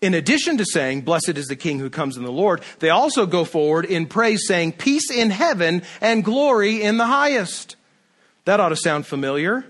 in 0.01 0.15
addition 0.15 0.57
to 0.57 0.65
saying, 0.65 1.01
Blessed 1.01 1.37
is 1.37 1.47
the 1.47 1.55
King 1.55 1.79
who 1.79 1.89
comes 1.89 2.17
in 2.17 2.23
the 2.23 2.31
Lord, 2.31 2.61
they 2.79 2.89
also 2.89 3.25
go 3.25 3.45
forward 3.45 3.85
in 3.85 4.07
praise, 4.07 4.47
saying, 4.47 4.73
Peace 4.73 5.11
in 5.11 5.29
heaven 5.29 5.83
and 6.01 6.23
glory 6.23 6.81
in 6.81 6.97
the 6.97 7.05
highest. 7.05 7.75
That 8.45 8.59
ought 8.59 8.69
to 8.69 8.75
sound 8.75 9.05
familiar. 9.05 9.63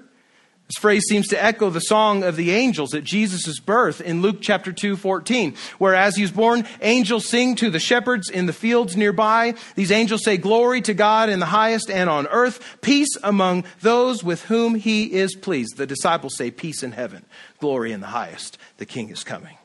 This 0.67 0.79
phrase 0.79 1.03
seems 1.09 1.27
to 1.27 1.43
echo 1.43 1.69
the 1.69 1.81
song 1.81 2.23
of 2.23 2.37
the 2.37 2.51
angels 2.51 2.93
at 2.93 3.03
Jesus' 3.03 3.59
birth 3.59 3.99
in 3.99 4.21
Luke 4.21 4.37
chapter 4.39 4.71
2, 4.71 4.95
14, 4.95 5.53
where 5.79 5.93
as 5.93 6.15
he's 6.15 6.31
born, 6.31 6.65
angels 6.81 7.27
sing 7.27 7.55
to 7.55 7.69
the 7.69 7.77
shepherds 7.77 8.29
in 8.29 8.45
the 8.45 8.53
fields 8.53 8.95
nearby. 8.95 9.55
These 9.75 9.91
angels 9.91 10.23
say, 10.23 10.37
Glory 10.37 10.79
to 10.83 10.93
God 10.93 11.27
in 11.27 11.41
the 11.41 11.45
highest 11.45 11.91
and 11.91 12.09
on 12.09 12.25
earth, 12.27 12.77
peace 12.79 13.17
among 13.21 13.65
those 13.81 14.23
with 14.23 14.43
whom 14.43 14.75
he 14.75 15.11
is 15.11 15.35
pleased. 15.35 15.75
The 15.75 15.85
disciples 15.85 16.37
say, 16.37 16.51
Peace 16.51 16.83
in 16.83 16.93
heaven, 16.93 17.25
glory 17.59 17.91
in 17.91 17.99
the 17.99 18.07
highest. 18.07 18.57
The 18.77 18.85
king 18.85 19.09
is 19.09 19.25
coming. 19.25 19.57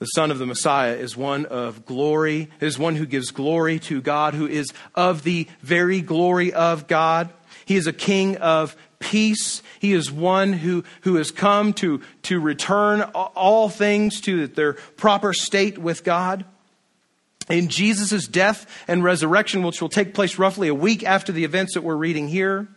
The 0.00 0.06
Son 0.06 0.30
of 0.30 0.38
the 0.38 0.46
Messiah 0.46 0.94
is 0.94 1.14
one 1.14 1.44
of 1.44 1.84
glory, 1.84 2.48
is 2.58 2.78
one 2.78 2.96
who 2.96 3.04
gives 3.04 3.30
glory 3.32 3.78
to 3.80 4.00
God, 4.00 4.32
who 4.32 4.46
is 4.46 4.72
of 4.94 5.24
the 5.24 5.46
very 5.60 6.00
glory 6.00 6.54
of 6.54 6.86
God. 6.86 7.28
He 7.66 7.76
is 7.76 7.86
a 7.86 7.92
king 7.92 8.38
of 8.38 8.74
peace. 8.98 9.62
He 9.78 9.92
is 9.92 10.10
one 10.10 10.54
who, 10.54 10.84
who 11.02 11.16
has 11.16 11.30
come 11.30 11.74
to, 11.74 12.00
to 12.22 12.40
return 12.40 13.02
all 13.02 13.68
things 13.68 14.22
to 14.22 14.46
their 14.46 14.72
proper 14.72 15.34
state 15.34 15.76
with 15.76 16.02
God. 16.02 16.46
In 17.50 17.68
Jesus' 17.68 18.26
death 18.26 18.66
and 18.88 19.04
resurrection, 19.04 19.62
which 19.62 19.82
will 19.82 19.90
take 19.90 20.14
place 20.14 20.38
roughly 20.38 20.68
a 20.68 20.74
week 20.74 21.04
after 21.04 21.30
the 21.30 21.44
events 21.44 21.74
that 21.74 21.82
we're 21.82 21.94
reading 21.94 22.26
here, 22.26 22.68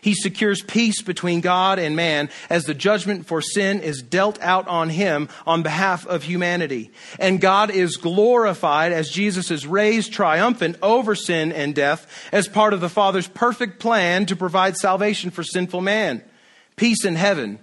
he 0.00 0.14
secures 0.14 0.62
peace 0.62 1.00
between 1.00 1.40
God 1.40 1.78
and 1.78 1.94
man 1.94 2.28
as 2.50 2.64
the 2.64 2.74
judgment 2.74 3.26
for 3.26 3.40
sin 3.40 3.80
is 3.80 4.02
dealt 4.02 4.40
out 4.42 4.66
on 4.68 4.88
him 4.88 5.28
on 5.46 5.62
behalf 5.62 6.06
of 6.06 6.24
humanity. 6.24 6.90
And 7.18 7.40
God 7.40 7.70
is 7.70 7.96
glorified 7.96 8.92
as 8.92 9.10
Jesus 9.10 9.50
is 9.50 9.66
raised 9.66 10.12
triumphant 10.12 10.76
over 10.82 11.14
sin 11.14 11.52
and 11.52 11.74
death 11.74 12.28
as 12.32 12.48
part 12.48 12.72
of 12.72 12.80
the 12.80 12.88
Father's 12.88 13.28
perfect 13.28 13.78
plan 13.78 14.26
to 14.26 14.36
provide 14.36 14.76
salvation 14.76 15.30
for 15.30 15.42
sinful 15.42 15.80
man. 15.80 16.22
Peace 16.76 17.04
in 17.04 17.14
heaven 17.14 17.58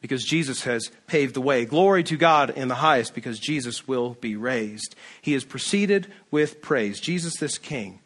because 0.00 0.24
Jesus 0.24 0.62
has 0.64 0.90
paved 1.06 1.34
the 1.34 1.40
way. 1.40 1.64
Glory 1.64 2.02
to 2.04 2.16
God 2.16 2.50
in 2.50 2.68
the 2.68 2.76
highest 2.76 3.14
because 3.14 3.38
Jesus 3.38 3.86
will 3.86 4.14
be 4.20 4.36
raised. 4.36 4.94
He 5.20 5.34
is 5.34 5.44
preceded 5.44 6.12
with 6.30 6.62
praise. 6.62 7.00
Jesus, 7.00 7.36
this 7.36 7.58
King, 7.58 8.00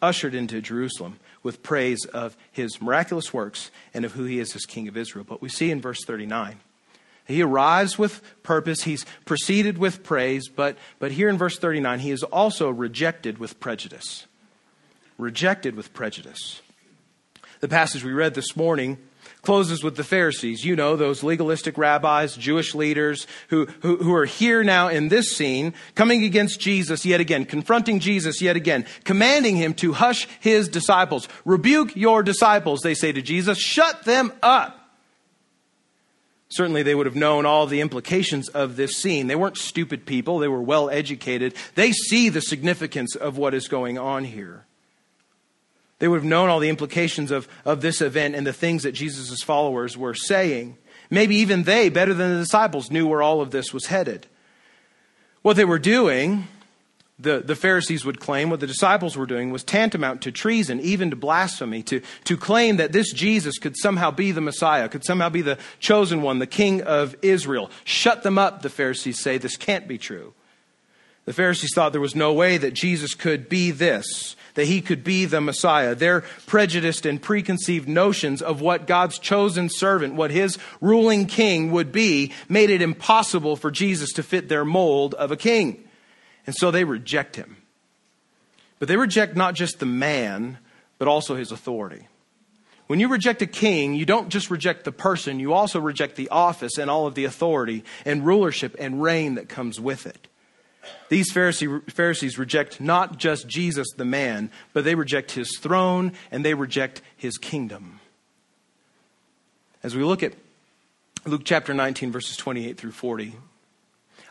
ushered 0.00 0.34
into 0.34 0.60
Jerusalem 0.60 1.18
with 1.42 1.62
praise 1.62 2.04
of 2.06 2.36
his 2.50 2.80
miraculous 2.80 3.32
works 3.32 3.70
and 3.92 4.04
of 4.04 4.12
who 4.12 4.24
he 4.24 4.38
is 4.38 4.54
as 4.54 4.64
King 4.64 4.88
of 4.88 4.96
Israel. 4.96 5.24
But 5.28 5.42
we 5.42 5.48
see 5.48 5.70
in 5.70 5.80
verse 5.80 6.04
39, 6.04 6.60
he 7.26 7.42
arrives 7.42 7.98
with 7.98 8.20
purpose, 8.42 8.82
he's 8.82 9.06
proceeded 9.24 9.78
with 9.78 10.02
praise, 10.02 10.48
but, 10.48 10.76
but 10.98 11.12
here 11.12 11.28
in 11.28 11.38
verse 11.38 11.58
39, 11.58 12.00
he 12.00 12.10
is 12.10 12.22
also 12.22 12.70
rejected 12.70 13.38
with 13.38 13.60
prejudice. 13.60 14.26
Rejected 15.18 15.76
with 15.76 15.92
prejudice. 15.92 16.62
The 17.60 17.68
passage 17.68 18.02
we 18.02 18.12
read 18.12 18.34
this 18.34 18.56
morning 18.56 18.98
closes 19.42 19.82
with 19.82 19.96
the 19.96 20.04
Pharisees. 20.04 20.64
You 20.64 20.76
know, 20.76 20.96
those 20.96 21.22
legalistic 21.22 21.76
rabbis, 21.76 22.36
Jewish 22.36 22.74
leaders 22.74 23.26
who, 23.48 23.66
who, 23.80 23.96
who, 23.96 24.14
are 24.14 24.24
here 24.24 24.62
now 24.62 24.88
in 24.88 25.08
this 25.08 25.36
scene, 25.36 25.74
coming 25.94 26.24
against 26.24 26.60
Jesus 26.60 27.04
yet 27.04 27.20
again, 27.20 27.44
confronting 27.44 27.98
Jesus 27.98 28.40
yet 28.40 28.56
again, 28.56 28.86
commanding 29.04 29.56
him 29.56 29.74
to 29.74 29.92
hush 29.92 30.28
his 30.40 30.68
disciples. 30.68 31.28
Rebuke 31.44 31.94
your 31.96 32.22
disciples, 32.22 32.80
they 32.80 32.94
say 32.94 33.12
to 33.12 33.20
Jesus. 33.20 33.58
Shut 33.58 34.04
them 34.04 34.32
up. 34.42 34.78
Certainly, 36.48 36.82
they 36.82 36.94
would 36.94 37.06
have 37.06 37.16
known 37.16 37.46
all 37.46 37.66
the 37.66 37.80
implications 37.80 38.48
of 38.50 38.76
this 38.76 38.96
scene. 38.96 39.26
They 39.26 39.36
weren't 39.36 39.56
stupid 39.56 40.06
people, 40.06 40.38
they 40.38 40.48
were 40.48 40.62
well 40.62 40.88
educated. 40.88 41.54
They 41.74 41.92
see 41.92 42.28
the 42.28 42.42
significance 42.42 43.16
of 43.16 43.38
what 43.38 43.54
is 43.54 43.68
going 43.68 43.98
on 43.98 44.24
here. 44.24 44.66
They 46.02 46.08
would 46.08 46.16
have 46.16 46.24
known 46.24 46.48
all 46.48 46.58
the 46.58 46.68
implications 46.68 47.30
of, 47.30 47.46
of 47.64 47.80
this 47.80 48.00
event 48.00 48.34
and 48.34 48.44
the 48.44 48.52
things 48.52 48.82
that 48.82 48.90
Jesus' 48.90 49.40
followers 49.44 49.96
were 49.96 50.14
saying. 50.14 50.76
Maybe 51.10 51.36
even 51.36 51.62
they, 51.62 51.90
better 51.90 52.12
than 52.12 52.32
the 52.32 52.40
disciples, 52.40 52.90
knew 52.90 53.06
where 53.06 53.22
all 53.22 53.40
of 53.40 53.52
this 53.52 53.72
was 53.72 53.86
headed. 53.86 54.26
What 55.42 55.54
they 55.54 55.64
were 55.64 55.78
doing 55.78 56.48
the, 57.20 57.38
the 57.38 57.54
Pharisees 57.54 58.04
would 58.04 58.18
claim 58.18 58.50
what 58.50 58.58
the 58.58 58.66
disciples 58.66 59.16
were 59.16 59.26
doing 59.26 59.52
was 59.52 59.62
tantamount 59.62 60.22
to 60.22 60.32
treason, 60.32 60.80
even 60.80 61.10
to 61.10 61.16
blasphemy, 61.16 61.84
to, 61.84 62.00
to 62.24 62.36
claim 62.36 62.78
that 62.78 62.90
this 62.90 63.12
Jesus 63.12 63.58
could 63.58 63.76
somehow 63.76 64.10
be 64.10 64.32
the 64.32 64.40
Messiah, 64.40 64.88
could 64.88 65.04
somehow 65.04 65.28
be 65.28 65.42
the 65.42 65.56
chosen 65.78 66.20
one, 66.20 66.40
the 66.40 66.48
king 66.48 66.82
of 66.82 67.14
Israel. 67.22 67.70
Shut 67.84 68.24
them 68.24 68.38
up, 68.38 68.62
the 68.62 68.70
Pharisees 68.70 69.20
say. 69.20 69.38
This 69.38 69.56
can't 69.56 69.86
be 69.86 69.98
true. 69.98 70.34
The 71.26 71.32
Pharisees 71.32 71.70
thought 71.72 71.92
there 71.92 72.00
was 72.00 72.16
no 72.16 72.32
way 72.32 72.58
that 72.58 72.74
Jesus 72.74 73.14
could 73.14 73.48
be 73.48 73.70
this, 73.70 74.34
that 74.54 74.66
he 74.66 74.80
could 74.80 75.02
be 75.02 75.24
the 75.24 75.40
Messiah. 75.40 75.94
Their 75.94 76.22
prejudiced 76.46 77.06
and 77.06 77.20
preconceived 77.20 77.88
notions 77.88 78.42
of 78.42 78.60
what 78.60 78.86
God's 78.86 79.18
chosen 79.18 79.68
servant, 79.68 80.14
what 80.14 80.30
his 80.30 80.58
ruling 80.80 81.26
king 81.26 81.70
would 81.72 81.92
be, 81.92 82.32
made 82.48 82.70
it 82.70 82.82
impossible 82.82 83.56
for 83.56 83.70
Jesus 83.70 84.12
to 84.12 84.22
fit 84.22 84.48
their 84.48 84.64
mold 84.64 85.14
of 85.14 85.30
a 85.30 85.36
king. 85.36 85.82
And 86.46 86.54
so 86.54 86.70
they 86.70 86.84
reject 86.84 87.36
him. 87.36 87.56
But 88.78 88.88
they 88.88 88.96
reject 88.96 89.36
not 89.36 89.54
just 89.54 89.78
the 89.78 89.86
man, 89.86 90.58
but 90.98 91.08
also 91.08 91.36
his 91.36 91.52
authority. 91.52 92.08
When 92.88 93.00
you 93.00 93.08
reject 93.08 93.40
a 93.40 93.46
king, 93.46 93.94
you 93.94 94.04
don't 94.04 94.28
just 94.28 94.50
reject 94.50 94.84
the 94.84 94.92
person, 94.92 95.40
you 95.40 95.54
also 95.54 95.80
reject 95.80 96.16
the 96.16 96.28
office 96.28 96.78
and 96.78 96.90
all 96.90 97.06
of 97.06 97.14
the 97.14 97.24
authority 97.24 97.84
and 98.04 98.26
rulership 98.26 98.76
and 98.78 99.02
reign 99.02 99.36
that 99.36 99.48
comes 99.48 99.80
with 99.80 100.04
it. 100.06 100.28
These 101.08 101.32
Pharisee, 101.32 101.90
Pharisees 101.90 102.38
reject 102.38 102.80
not 102.80 103.18
just 103.18 103.46
Jesus 103.46 103.88
the 103.96 104.04
man, 104.04 104.50
but 104.72 104.84
they 104.84 104.94
reject 104.94 105.32
his 105.32 105.58
throne 105.58 106.12
and 106.30 106.44
they 106.44 106.54
reject 106.54 107.02
his 107.16 107.38
kingdom. 107.38 108.00
As 109.82 109.94
we 109.94 110.04
look 110.04 110.22
at 110.22 110.34
Luke 111.24 111.42
chapter 111.44 111.74
19, 111.74 112.12
verses 112.12 112.36
28 112.36 112.78
through 112.78 112.92
40, 112.92 113.34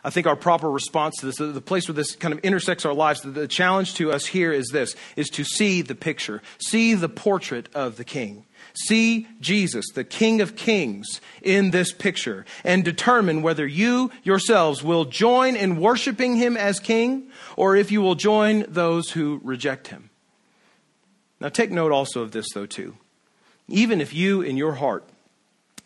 I 0.04 0.10
think 0.10 0.26
our 0.26 0.36
proper 0.36 0.68
response 0.68 1.14
to 1.20 1.26
this, 1.26 1.36
the 1.36 1.60
place 1.60 1.86
where 1.86 1.94
this 1.94 2.16
kind 2.16 2.34
of 2.34 2.40
intersects 2.40 2.84
our 2.84 2.94
lives, 2.94 3.20
the 3.20 3.46
challenge 3.46 3.94
to 3.94 4.10
us 4.10 4.26
here 4.26 4.52
is 4.52 4.68
this, 4.72 4.96
is 5.14 5.28
to 5.30 5.44
see 5.44 5.80
the 5.80 5.94
picture, 5.94 6.42
see 6.58 6.94
the 6.94 7.08
portrait 7.08 7.68
of 7.74 7.96
the 7.96 8.04
king. 8.04 8.44
See 8.74 9.26
Jesus, 9.40 9.84
the 9.94 10.04
King 10.04 10.40
of 10.40 10.56
Kings, 10.56 11.20
in 11.42 11.70
this 11.70 11.92
picture 11.92 12.44
and 12.64 12.84
determine 12.84 13.42
whether 13.42 13.66
you 13.66 14.10
yourselves 14.22 14.82
will 14.82 15.04
join 15.04 15.56
in 15.56 15.80
worshiping 15.80 16.36
him 16.36 16.56
as 16.56 16.80
king 16.80 17.30
or 17.56 17.76
if 17.76 17.90
you 17.90 18.00
will 18.00 18.14
join 18.14 18.64
those 18.68 19.10
who 19.10 19.40
reject 19.42 19.88
him. 19.88 20.10
Now, 21.40 21.48
take 21.48 21.70
note 21.70 21.92
also 21.92 22.22
of 22.22 22.30
this, 22.32 22.46
though, 22.54 22.66
too. 22.66 22.96
Even 23.68 24.00
if 24.00 24.14
you, 24.14 24.42
in 24.42 24.56
your 24.56 24.74
heart, 24.74 25.08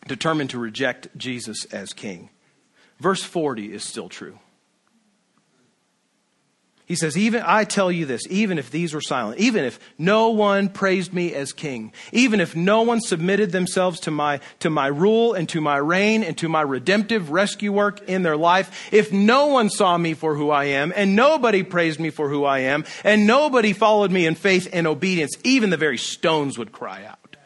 determine 0.07 0.49
to 0.49 0.59
reject 0.59 1.09
Jesus 1.16 1.64
as 1.66 1.92
king, 1.92 2.31
Verse 2.99 3.22
40 3.22 3.72
is 3.72 3.85
still 3.85 4.09
true. 4.09 4.38
He 6.87 6.94
says, 6.94 7.18
even 7.18 7.42
I 7.44 7.64
tell 7.64 7.90
you 7.90 8.07
this, 8.07 8.22
even 8.31 8.59
if 8.59 8.70
these 8.70 8.94
were 8.94 9.01
silent, 9.01 9.40
even 9.40 9.64
if 9.64 9.81
no 9.99 10.29
one 10.29 10.68
praised 10.68 11.12
me 11.12 11.35
as 11.35 11.53
king, 11.53 11.92
even 12.12 12.40
if 12.40 12.55
no 12.55 12.83
one 12.83 13.01
submitted 13.01 13.51
themselves 13.51 13.99
to 14.01 14.12
my, 14.12 14.38
to 14.61 14.70
my 14.70 14.87
rule 14.87 15.35
and 15.35 15.49
to 15.49 15.61
my 15.61 15.79
reign 15.79 16.22
and 16.22 16.38
to 16.38 16.49
my 16.49 16.61
redemptive 16.61 17.31
rescue 17.31 17.72
work 17.72 18.09
in 18.09 18.22
their 18.22 18.37
life, 18.37 18.88
if 18.92 19.12
no 19.12 19.46
one 19.46 19.68
saw 19.68 19.99
me 19.99 20.14
for 20.14 20.37
who 20.37 20.51
I 20.51 20.66
am 20.66 20.92
and 20.94 21.16
nobody 21.16 21.64
praised 21.64 21.99
me 21.99 22.11
for 22.11 22.29
who 22.29 22.44
I 22.44 22.61
am 22.61 22.85
and 23.03 23.27
nobody 23.27 23.72
followed 23.72 24.12
me 24.12 24.25
in 24.25 24.37
faith 24.37 24.68
and 24.72 24.87
obedience, 24.87 25.37
even 25.42 25.70
the 25.70 25.77
very 25.77 25.99
stones 25.99 26.57
would 26.57 26.70
cry 26.70 27.05
out. 27.05 27.37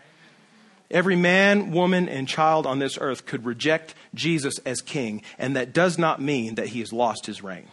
Every 0.91 1.17
man, 1.17 1.71
woman, 1.71 2.11
and 2.11 2.29
child 2.29 2.67
on 2.67 2.79
this 2.79 2.99
earth 3.01 3.25
could 3.25 3.47
reject 3.47 3.95
Jesus 4.13 4.59
as 4.67 4.83
king, 4.83 5.23
and 5.39 5.57
that 5.57 5.73
does 5.73 5.97
not 5.99 6.21
mean 6.21 6.57
that 6.57 6.67
he 6.67 6.81
has 6.81 6.93
lost 6.93 7.25
his 7.25 7.43
reign. 7.43 7.69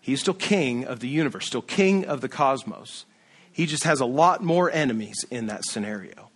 He's 0.00 0.20
still 0.20 0.34
king 0.34 0.84
of 0.84 1.00
the 1.00 1.08
universe, 1.08 1.46
still 1.46 1.62
king 1.62 2.06
of 2.06 2.20
the 2.20 2.28
cosmos. 2.28 3.04
He 3.52 3.66
just 3.66 3.84
has 3.84 4.00
a 4.00 4.06
lot 4.06 4.42
more 4.42 4.70
enemies 4.70 5.24
in 5.30 5.46
that 5.46 5.64
scenario. 5.64 6.29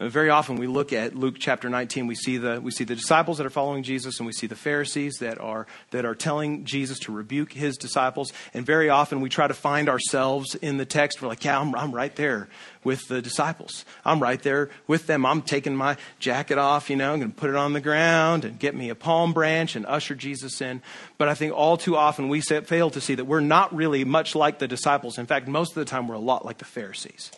Uh, 0.00 0.08
very 0.08 0.28
often 0.28 0.56
we 0.56 0.66
look 0.66 0.92
at 0.92 1.14
Luke 1.14 1.36
chapter 1.38 1.68
19, 1.70 2.08
we 2.08 2.16
see, 2.16 2.36
the, 2.36 2.60
we 2.60 2.72
see 2.72 2.82
the 2.82 2.96
disciples 2.96 3.38
that 3.38 3.46
are 3.46 3.50
following 3.50 3.84
Jesus, 3.84 4.18
and 4.18 4.26
we 4.26 4.32
see 4.32 4.48
the 4.48 4.56
Pharisees 4.56 5.18
that 5.18 5.40
are, 5.40 5.68
that 5.92 6.04
are 6.04 6.16
telling 6.16 6.64
Jesus 6.64 6.98
to 7.00 7.12
rebuke 7.12 7.52
his 7.52 7.76
disciples. 7.76 8.32
And 8.52 8.66
very 8.66 8.90
often 8.90 9.20
we 9.20 9.28
try 9.28 9.46
to 9.46 9.54
find 9.54 9.88
ourselves 9.88 10.56
in 10.56 10.78
the 10.78 10.84
text. 10.84 11.22
We're 11.22 11.28
like, 11.28 11.44
yeah, 11.44 11.60
I'm, 11.60 11.76
I'm 11.76 11.92
right 11.92 12.14
there 12.16 12.48
with 12.82 13.06
the 13.06 13.22
disciples. 13.22 13.84
I'm 14.04 14.20
right 14.20 14.42
there 14.42 14.68
with 14.88 15.06
them. 15.06 15.24
I'm 15.24 15.42
taking 15.42 15.76
my 15.76 15.96
jacket 16.18 16.58
off, 16.58 16.90
you 16.90 16.96
know, 16.96 17.12
I'm 17.12 17.20
going 17.20 17.30
to 17.30 17.36
put 17.36 17.50
it 17.50 17.56
on 17.56 17.72
the 17.72 17.80
ground 17.80 18.44
and 18.44 18.58
get 18.58 18.74
me 18.74 18.88
a 18.88 18.96
palm 18.96 19.32
branch 19.32 19.76
and 19.76 19.86
usher 19.86 20.16
Jesus 20.16 20.60
in. 20.60 20.82
But 21.18 21.28
I 21.28 21.34
think 21.34 21.52
all 21.52 21.76
too 21.76 21.96
often 21.96 22.28
we 22.28 22.40
fail 22.40 22.90
to 22.90 23.00
see 23.00 23.14
that 23.14 23.26
we're 23.26 23.38
not 23.38 23.72
really 23.72 24.04
much 24.04 24.34
like 24.34 24.58
the 24.58 24.66
disciples. 24.66 25.18
In 25.18 25.26
fact, 25.26 25.46
most 25.46 25.70
of 25.70 25.76
the 25.76 25.84
time 25.84 26.08
we're 26.08 26.16
a 26.16 26.18
lot 26.18 26.44
like 26.44 26.58
the 26.58 26.64
Pharisees. 26.64 27.30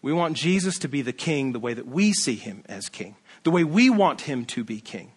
We 0.00 0.12
want 0.12 0.36
Jesus 0.36 0.78
to 0.80 0.88
be 0.88 1.02
the 1.02 1.12
king 1.12 1.52
the 1.52 1.58
way 1.58 1.74
that 1.74 1.86
we 1.86 2.12
see 2.12 2.36
him 2.36 2.62
as 2.68 2.88
king, 2.88 3.16
the 3.42 3.50
way 3.50 3.64
we 3.64 3.90
want 3.90 4.22
him 4.22 4.44
to 4.46 4.64
be 4.64 4.80
king. 4.80 5.12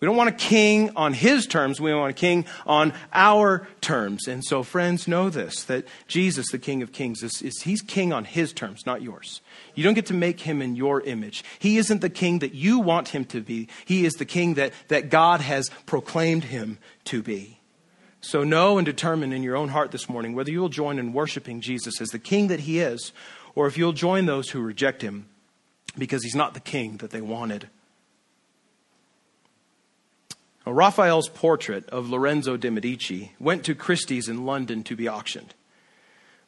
We 0.00 0.06
don't 0.06 0.16
want 0.16 0.30
a 0.30 0.32
king 0.32 0.92
on 0.96 1.12
his 1.12 1.46
terms. 1.46 1.78
We 1.78 1.92
want 1.92 2.10
a 2.10 2.14
king 2.14 2.46
on 2.66 2.94
our 3.12 3.68
terms. 3.82 4.28
And 4.28 4.42
so, 4.42 4.62
friends, 4.62 5.06
know 5.06 5.28
this 5.28 5.64
that 5.64 5.84
Jesus, 6.08 6.50
the 6.50 6.58
King 6.58 6.82
of 6.82 6.90
Kings, 6.90 7.22
is, 7.22 7.42
is, 7.42 7.60
he's 7.62 7.82
king 7.82 8.10
on 8.10 8.24
his 8.24 8.54
terms, 8.54 8.86
not 8.86 9.02
yours. 9.02 9.42
You 9.74 9.84
don't 9.84 9.92
get 9.92 10.06
to 10.06 10.14
make 10.14 10.40
him 10.40 10.62
in 10.62 10.74
your 10.74 11.02
image. 11.02 11.44
He 11.58 11.76
isn't 11.76 12.00
the 12.00 12.08
king 12.08 12.38
that 12.38 12.54
you 12.54 12.78
want 12.78 13.08
him 13.08 13.26
to 13.26 13.42
be. 13.42 13.68
He 13.84 14.06
is 14.06 14.14
the 14.14 14.24
king 14.24 14.54
that, 14.54 14.72
that 14.88 15.10
God 15.10 15.42
has 15.42 15.70
proclaimed 15.84 16.44
him 16.44 16.78
to 17.04 17.22
be. 17.22 17.58
So 18.22 18.42
know 18.42 18.78
and 18.78 18.86
determine 18.86 19.32
in 19.32 19.42
your 19.42 19.56
own 19.56 19.68
heart 19.68 19.92
this 19.92 20.08
morning 20.08 20.34
whether 20.34 20.50
you 20.50 20.60
will 20.60 20.68
join 20.68 20.98
in 20.98 21.12
worshiping 21.12 21.60
Jesus 21.60 22.00
as 22.00 22.08
the 22.08 22.18
king 22.18 22.48
that 22.48 22.60
he 22.60 22.80
is 22.80 23.12
or 23.54 23.66
if 23.66 23.76
you'll 23.76 23.92
join 23.92 24.26
those 24.26 24.50
who 24.50 24.60
reject 24.60 25.02
him 25.02 25.26
because 25.98 26.22
he's 26.22 26.34
not 26.34 26.54
the 26.54 26.60
king 26.60 26.98
that 26.98 27.10
they 27.10 27.20
wanted. 27.20 27.68
Now, 30.66 30.72
Raphael's 30.72 31.28
portrait 31.28 31.88
of 31.88 32.10
Lorenzo 32.10 32.56
de' 32.56 32.70
Medici 32.70 33.32
went 33.40 33.64
to 33.64 33.74
Christie's 33.74 34.28
in 34.28 34.44
London 34.46 34.82
to 34.84 34.96
be 34.96 35.08
auctioned. 35.08 35.54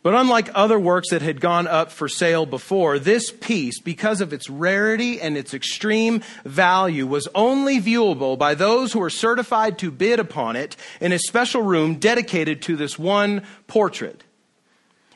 But 0.03 0.15
unlike 0.15 0.51
other 0.53 0.81
works 0.81 1.11
that 1.11 1.23
had 1.23 1.41
gone 1.41 1.69
up 1.69 1.93
for 1.93 2.09
sale 2.09 2.45
before, 2.45 2.99
this 2.99 3.31
piece, 3.31 3.79
because 3.79 4.21
of 4.21 4.33
its 4.33 4.51
rarity 4.51 5.21
and 5.21 5.37
its 5.37 5.55
extreme 5.55 6.23
value, 6.45 7.07
was 7.07 7.29
only 7.37 7.81
viewable 7.81 8.37
by 8.37 8.55
those 8.57 8.93
who 8.93 8.99
were 8.99 9.11
certified 9.11 9.79
to 9.79 9.93
bid 9.93 10.19
upon 10.19 10.57
it 10.57 10.77
in 11.01 11.13
a 11.13 11.21
special 11.21 11.63
room 11.63 11.97
dedicated 11.97 12.63
to 12.63 12.75
this 12.75 12.99
one 12.99 13.43
portrait. 13.69 14.25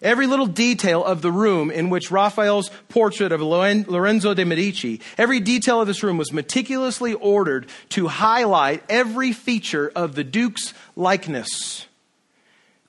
Every 0.03 0.27
little 0.27 0.47
detail 0.47 1.05
of 1.05 1.23
the 1.23 1.33
room 1.33 1.71
in 1.71 1.91
which 1.91 2.11
Raphael's 2.11 2.71
portrait 2.89 3.33
of 3.33 3.41
Lorenzo 3.41 4.35
de' 4.35 4.45
Medici, 4.45 5.01
every 5.17 5.41
detail 5.41 5.81
of 5.81 5.87
this 5.87 6.03
room 6.03 6.19
was 6.19 6.33
meticulously 6.33 7.15
ordered 7.15 7.67
to 7.91 8.09
highlight 8.09 8.85
every 8.89 9.33
feature 9.33 9.91
of 9.97 10.15
the 10.15 10.25
Duke's 10.25 10.75
likeness. 10.97 11.87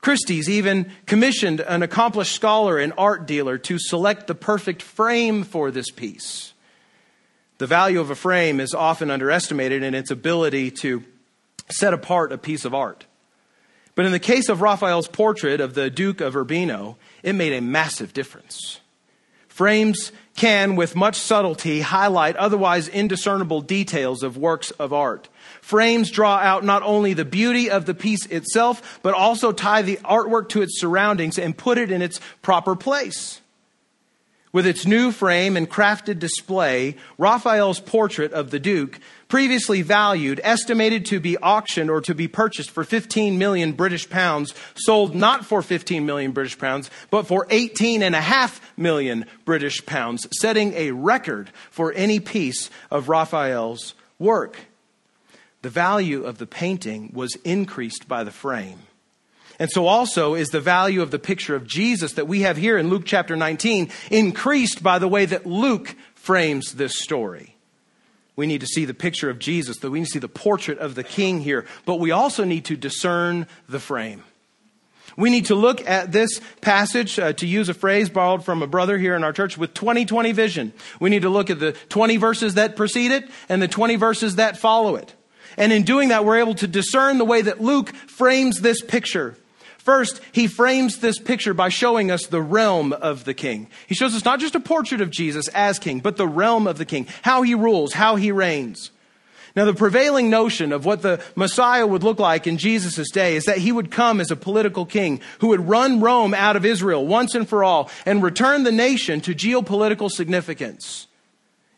Christie's 0.02 0.50
even 0.50 0.91
commissioned 1.06 1.60
an 1.62 1.84
accomplished 1.84 2.34
scholar 2.34 2.78
and 2.78 2.93
art 2.98 3.26
dealer 3.26 3.58
to 3.58 3.80
select 3.80 4.28
the 4.28 4.36
perfect 4.36 4.82
frame 4.82 5.43
for 5.43 5.72
this 5.72 5.89
piece. 5.89 6.54
The 7.58 7.67
value 7.67 8.00
of 8.00 8.12
a 8.12 8.15
frame 8.15 8.60
is 8.60 8.74
often 8.74 9.10
underestimated 9.10 9.82
in 9.82 9.96
its 9.96 10.12
ability 10.12 10.72
to 10.82 11.04
set 11.70 11.93
apart 11.93 12.32
a 12.32 12.38
piece 12.38 12.65
of 12.65 12.74
art. 12.74 13.06
But 13.98 14.06
in 14.06 14.12
the 14.12 14.20
case 14.20 14.48
of 14.48 14.62
Raphael's 14.62 15.08
portrait 15.08 15.60
of 15.60 15.74
the 15.74 15.90
Duke 15.90 16.22
of 16.22 16.36
Urbino, 16.36 16.98
it 17.24 17.34
made 17.34 17.54
a 17.54 17.62
massive 17.62 18.14
difference. 18.14 18.80
Frames 19.48 20.12
can, 20.36 20.76
with 20.76 20.96
much 20.96 21.16
subtlety, 21.16 21.82
highlight 21.82 22.36
otherwise 22.36 22.88
indiscernible 22.88 23.62
details 23.62 24.22
of 24.22 24.38
works 24.38 24.70
of 24.70 24.94
art. 24.94 25.30
Frames 25.62 26.12
draw 26.12 26.38
out 26.38 26.64
not 26.64 26.84
only 26.84 27.14
the 27.14 27.26
beauty 27.26 27.72
of 27.72 27.88
the 27.88 27.96
piece 27.96 28.28
itself, 28.28 29.00
but 29.02 29.16
also 29.16 29.52
tie 29.52 29.82
the 29.82 29.98
artwork 30.06 30.50
to 30.50 30.62
its 30.62 30.80
surroundings 30.80 31.40
and 31.40 31.58
put 31.58 31.80
it 31.80 31.90
in 31.90 32.04
its 32.04 32.20
proper 32.44 32.76
place. 32.76 33.42
With 34.52 34.68
its 34.68 34.86
new 34.86 35.12
frame 35.12 35.58
and 35.58 35.68
crafted 35.68 36.20
display, 36.20 36.98
Raphael's 37.18 37.80
portrait 37.80 38.32
of 38.32 38.52
the 38.52 38.60
Duke, 38.60 39.00
previously 39.28 39.82
valued, 39.82 40.40
estimated 40.44 41.06
to 41.08 41.20
be 41.20 41.38
auctioned 41.38 41.90
or 41.90 42.02
to 42.02 42.16
be 42.16 42.28
purchased 42.28 42.72
for 42.72 42.84
15 42.84 43.38
million 43.38 43.74
British 43.74 44.10
pounds, 44.10 44.54
sold 44.76 45.16
not 45.16 45.46
for 45.46 45.62
15 45.62 46.06
million 46.06 46.32
British 46.32 46.58
pounds, 46.58 46.90
but 47.10 47.28
for 47.28 47.48
18 47.50 48.04
and 48.04 48.16
a 48.16 48.22
half 48.22 48.62
million 48.78 49.26
British 49.46 49.86
pounds, 49.86 50.28
setting 50.40 50.74
a 50.74 50.92
record 50.92 51.50
for 51.70 51.94
any 51.94 52.20
piece 52.20 52.70
of 52.90 53.10
Raphael's 53.10 53.94
work. 54.20 54.58
The 55.62 55.70
value 55.70 56.24
of 56.24 56.38
the 56.38 56.48
painting 56.48 57.12
was 57.13 57.36
increased 57.44 58.08
by 58.08 58.24
the 58.24 58.32
frame. 58.32 58.80
And 59.60 59.72
so 59.72 59.88
also 59.88 60.36
is 60.36 60.50
the 60.50 60.62
value 60.62 61.02
of 61.02 61.10
the 61.12 61.20
picture 61.20 61.56
of 61.56 61.66
Jesus 61.66 62.13
that 62.13 62.28
we 62.28 62.42
have 62.42 62.58
here 62.58 62.78
in 62.78 62.90
Luke 62.90 63.04
chapter 63.06 63.36
19 63.36 63.90
increased 64.12 64.84
by 64.84 65.00
the 65.00 65.08
way 65.08 65.26
that 65.26 65.48
Luke 65.48 65.96
frames 66.13 66.74
this 66.74 67.00
story. 67.00 67.57
We 68.38 68.47
need 68.47 68.62
to 68.62 68.67
see 68.67 68.86
the 68.86 68.93
picture 68.93 69.30
of 69.30 69.39
Jesus, 69.39 69.78
that 69.80 69.89
we 69.91 70.00
need 70.00 70.06
to 70.06 70.12
see 70.12 70.19
the 70.19 70.30
portrait 70.30 70.78
of 70.78 70.95
the 70.95 71.04
king 71.04 71.41
here, 71.41 71.65
but 71.86 71.95
we 71.95 72.12
also 72.12 72.45
need 72.45 72.65
to 72.65 72.78
discern 72.78 73.47
the 73.67 73.80
frame. 73.80 74.23
We 75.17 75.32
need 75.32 75.47
to 75.47 75.56
look 75.56 75.86
at 75.89 76.12
this 76.12 76.39
passage, 76.62 77.17
uh, 77.17 77.34
to 77.34 77.47
use 77.47 77.67
a 77.67 77.73
phrase 77.73 78.08
borrowed 78.10 78.45
from 78.45 78.62
a 78.62 78.67
brother 78.67 79.00
here 79.00 79.15
in 79.15 79.23
our 79.23 79.34
church, 79.34 79.58
with 79.58 79.73
2020 79.73 80.32
vision. 80.32 80.71
We 81.00 81.10
need 81.10 81.23
to 81.23 81.30
look 81.30 81.50
at 81.50 81.60
the 81.60 81.71
20 81.89 82.17
verses 82.17 82.54
that 82.54 82.76
precede 82.76 83.12
it 83.12 83.28
and 83.50 83.60
the 83.60 83.67
20 83.67 83.95
verses 83.95 84.36
that 84.36 84.58
follow 84.58 84.95
it. 84.95 85.15
And 85.58 85.73
in 85.73 85.82
doing 85.82 86.10
that, 86.10 86.23
we're 86.23 86.38
able 86.38 86.54
to 86.56 86.67
discern 86.67 87.17
the 87.17 87.26
way 87.26 87.41
that 87.41 87.60
Luke 87.60 87.89
frames 87.89 88.62
this 88.62 88.82
picture. 88.84 89.36
First, 89.88 90.19
he 90.34 90.47
frames 90.47 91.00
this 91.00 91.17
picture 91.17 91.54
by 91.54 91.69
showing 91.69 92.12
us 92.12 92.26
the 92.26 92.41
realm 92.41 92.91
of 92.91 93.23
the 93.23 93.34
king. 93.34 93.69
He 93.88 93.95
shows 93.95 94.13
us 94.13 94.26
not 94.26 94.41
just 94.41 94.54
a 94.54 94.60
portrait 94.60 95.00
of 95.00 95.10
Jesus 95.10 95.47
as 95.47 95.80
king, 95.80 96.02
but 96.02 96.17
the 96.17 96.28
realm 96.28 96.67
of 96.67 96.78
the 96.78 96.84
king, 96.84 97.08
how 97.21 97.41
he 97.41 97.56
rules, 97.56 97.93
how 97.93 98.17
he 98.17 98.34
reigns. 98.34 98.91
Now, 99.56 99.63
the 99.63 99.73
prevailing 99.73 100.30
notion 100.30 100.73
of 100.73 100.84
what 100.84 101.04
the 101.04 101.23
Messiah 101.38 101.88
would 101.88 102.04
look 102.04 102.19
like 102.19 102.47
in 102.47 102.58
Jesus' 102.58 103.10
day 103.12 103.38
is 103.38 103.45
that 103.45 103.60
he 103.60 103.71
would 103.71 103.89
come 103.89 104.19
as 104.19 104.30
a 104.30 104.36
political 104.36 104.86
king 104.86 105.21
who 105.39 105.47
would 105.47 105.69
run 105.69 106.02
Rome 106.02 106.34
out 106.34 106.58
of 106.58 106.65
Israel 106.65 107.08
once 107.08 107.34
and 107.34 107.47
for 107.47 107.63
all 107.63 107.89
and 108.06 108.21
return 108.21 108.65
the 108.65 108.73
nation 108.73 109.21
to 109.21 109.34
geopolitical 109.34 110.12
significance. 110.12 111.08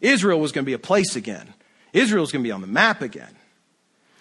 Israel 0.01 0.39
was 0.39 0.51
going 0.51 0.65
to 0.65 0.69
be 0.69 0.73
a 0.73 0.79
place 0.79 1.15
again. 1.15 1.53
Israel 1.93 2.21
was 2.21 2.31
going 2.31 2.43
to 2.43 2.47
be 2.47 2.51
on 2.51 2.61
the 2.61 2.65
map 2.65 3.03
again. 3.03 3.35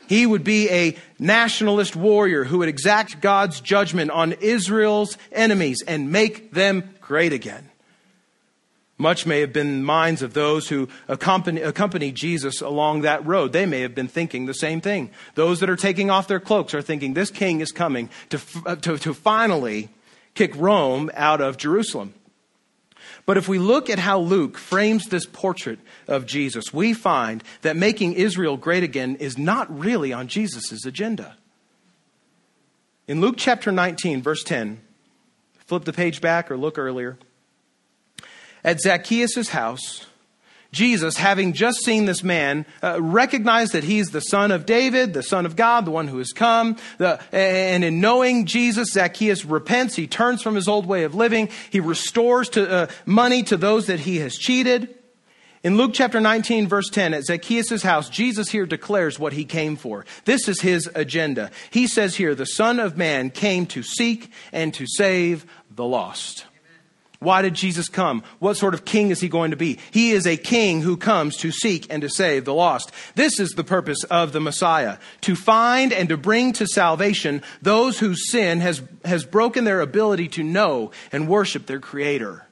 He 0.09 0.25
would 0.25 0.43
be 0.43 0.71
a 0.71 0.97
nationalist 1.19 1.95
warrior 1.95 2.45
who 2.45 2.59
would 2.59 2.69
exact 2.69 3.21
God's 3.21 3.61
judgment 3.61 4.11
on 4.11 4.33
Israel's 4.33 5.19
enemies 5.31 5.83
and 5.87 6.11
make 6.11 6.53
them 6.53 6.95
great 7.01 7.33
again. 7.33 7.69
Much 8.97 9.27
may 9.27 9.41
have 9.41 9.53
been 9.53 9.85
minds 9.85 10.23
of 10.23 10.35
those 10.35 10.69
who 10.69 10.89
accompany, 11.07 11.61
accompanied 11.61 12.17
Jesus 12.17 12.61
along 12.61 13.03
that 13.03 13.25
road. 13.25 13.53
They 13.53 13.67
may 13.67 13.83
have 13.83 13.95
been 13.95 14.09
thinking 14.09 14.47
the 14.47 14.55
same 14.55 14.81
thing. 14.81 15.11
Those 15.37 15.61
that 15.61 15.71
are 15.71 15.77
taking 15.77 16.11
off 16.11 16.27
their 16.27 16.41
cloaks 16.41 16.75
are 16.75 16.83
thinking 16.83 17.15
this 17.15 17.31
king 17.31 17.61
is 17.61 17.71
coming 17.71 18.09
to, 18.31 18.41
uh, 18.67 18.77
to, 18.77 18.99
to 18.99 19.15
finally 19.15 19.91
kick 20.35 20.57
Rome 20.57 21.11
out 21.15 21.41
of 21.41 21.59
Jerusalem. 21.59 22.15
But 23.29 23.37
if 23.37 23.47
we 23.47 23.59
look 23.59 23.91
at 23.91 23.99
how 23.99 24.21
Luke 24.21 24.57
frames 24.57 25.05
this 25.05 25.27
portrait 25.27 25.81
of 26.07 26.25
Jesus, 26.25 26.73
we 26.73 26.95
find 26.95 27.45
that 27.61 27.77
making 27.77 28.15
Israel 28.15 28.57
great 28.57 28.83
again 28.83 29.17
is 29.17 29.37
not 29.37 29.69
really 29.79 30.15
on 30.15 30.29
Jesus' 30.29 30.87
agenda. 30.87 31.37
In 33.07 33.21
Luke 33.21 33.35
chapter 33.37 33.71
19, 33.71 34.23
verse 34.23 34.43
10, 34.45 34.81
flip 35.67 35.85
the 35.85 35.93
page 35.93 36.23
back 36.23 36.51
or 36.51 36.57
look 36.57 36.79
earlier. 36.79 37.19
At 38.65 38.81
Zacchaeus' 38.81 39.51
house, 39.51 40.07
Jesus, 40.71 41.17
having 41.17 41.55
just 41.55 41.83
seen 41.83 42.05
this 42.05 42.23
man, 42.23 42.67
uh, 42.83 43.01
recognized 43.01 43.73
that 43.73 43.85
he's 43.85 44.11
the 44.11 44.21
son 44.21 44.51
of 44.51 44.67
David, 44.67 45.15
the 45.15 45.23
son 45.23 45.47
of 45.47 45.57
God, 45.57 45.87
the 45.87 45.91
one 45.91 46.09
who 46.09 46.19
has 46.19 46.33
come. 46.33 46.77
The, 46.99 47.21
and 47.33 47.83
in 47.83 48.01
knowing 48.01 48.45
Jesus, 48.45 48.93
Zacchaeus 48.93 49.47
repents. 49.47 49.97
He 49.97 50.07
turns 50.07 50.43
from 50.43 50.55
his 50.55 50.69
old 50.69 50.85
way 50.85 51.05
of 51.05 51.15
living. 51.15 51.49
He 51.71 51.81
restores 51.81 52.51
to, 52.51 52.71
uh, 52.71 52.87
money 53.07 53.43
to 53.45 53.57
those 53.57 53.87
that 53.87 54.01
he 54.01 54.19
has 54.19 54.37
cheated. 54.37 54.95
In 55.65 55.77
Luke 55.77 55.91
chapter 55.95 56.21
19, 56.21 56.69
verse 56.69 56.89
10, 56.91 57.15
at 57.15 57.25
Zacchaeus' 57.25 57.83
house, 57.83 58.09
Jesus 58.09 58.51
here 58.51 58.67
declares 58.67 59.19
what 59.19 59.33
he 59.33 59.45
came 59.45 59.75
for. 59.75 60.05
This 60.25 60.49
is 60.49 60.61
his 60.61 60.89
agenda. 60.95 61.51
He 61.71 61.87
says 61.87 62.15
here, 62.15 62.35
the 62.35 62.47
Son 62.47 62.79
of 62.79 62.97
Man 62.97 63.31
came 63.31 63.67
to 63.67 63.83
seek 63.83 64.31
and 64.53 64.73
to 64.75 64.87
save 64.87 65.47
the 65.75 65.85
lost. 65.85 66.45
Why 67.21 67.43
did 67.43 67.55
Jesus 67.55 67.89
come? 67.89 68.23
What 68.39 68.57
sort 68.57 68.75
of 68.75 68.85
king 68.85 69.11
is 69.11 69.21
he 69.21 69.29
going 69.29 69.51
to 69.51 69.57
be? 69.57 69.79
He 69.91 70.13
is 70.13 70.25
a 70.25 70.37
king 70.37 70.83
who 70.83 70.97
comes 70.97 71.37
to 71.39 71.51
seek 71.51 71.93
and 71.93 72.01
to 72.03 72.09
save 72.09 72.45
the 72.45 72.55
lost. 72.55 72.93
This 73.17 73.41
is 73.41 73.51
the 73.51 73.65
purpose 73.65 74.05
of 74.05 74.33
the 74.33 74.41
Messiah 74.41 74.99
to 75.23 75.35
find 75.35 75.93
and 75.93 76.09
to 76.11 76.17
bring 76.17 76.53
to 76.55 76.67
salvation 76.67 77.43
those 77.61 77.99
whose 77.99 78.31
sin 78.31 78.61
has, 78.61 78.83
has 79.05 79.25
broken 79.25 79.65
their 79.65 79.81
ability 79.81 80.29
to 80.29 80.45
know 80.45 80.93
and 81.11 81.29
worship 81.29 81.67
their 81.67 81.81
Creator. 81.81 82.45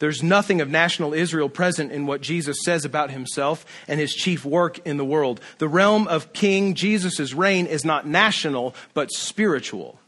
There's 0.00 0.22
nothing 0.22 0.60
of 0.60 0.68
national 0.68 1.14
Israel 1.14 1.48
present 1.48 1.92
in 1.92 2.06
what 2.06 2.22
Jesus 2.22 2.64
says 2.64 2.84
about 2.84 3.10
himself 3.10 3.66
and 3.86 4.00
his 4.00 4.14
chief 4.14 4.44
work 4.44 4.84
in 4.84 4.96
the 4.96 5.04
world. 5.04 5.40
The 5.58 5.68
realm 5.68 6.08
of 6.08 6.32
King 6.32 6.74
Jesus' 6.74 7.34
reign 7.34 7.66
is 7.66 7.84
not 7.84 8.06
national, 8.06 8.74
but 8.94 9.12
spiritual. 9.12 10.00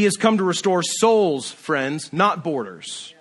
He 0.00 0.04
has 0.04 0.16
come 0.16 0.38
to 0.38 0.44
restore 0.44 0.82
souls, 0.82 1.50
friends, 1.50 2.10
not 2.10 2.42
borders. 2.42 3.12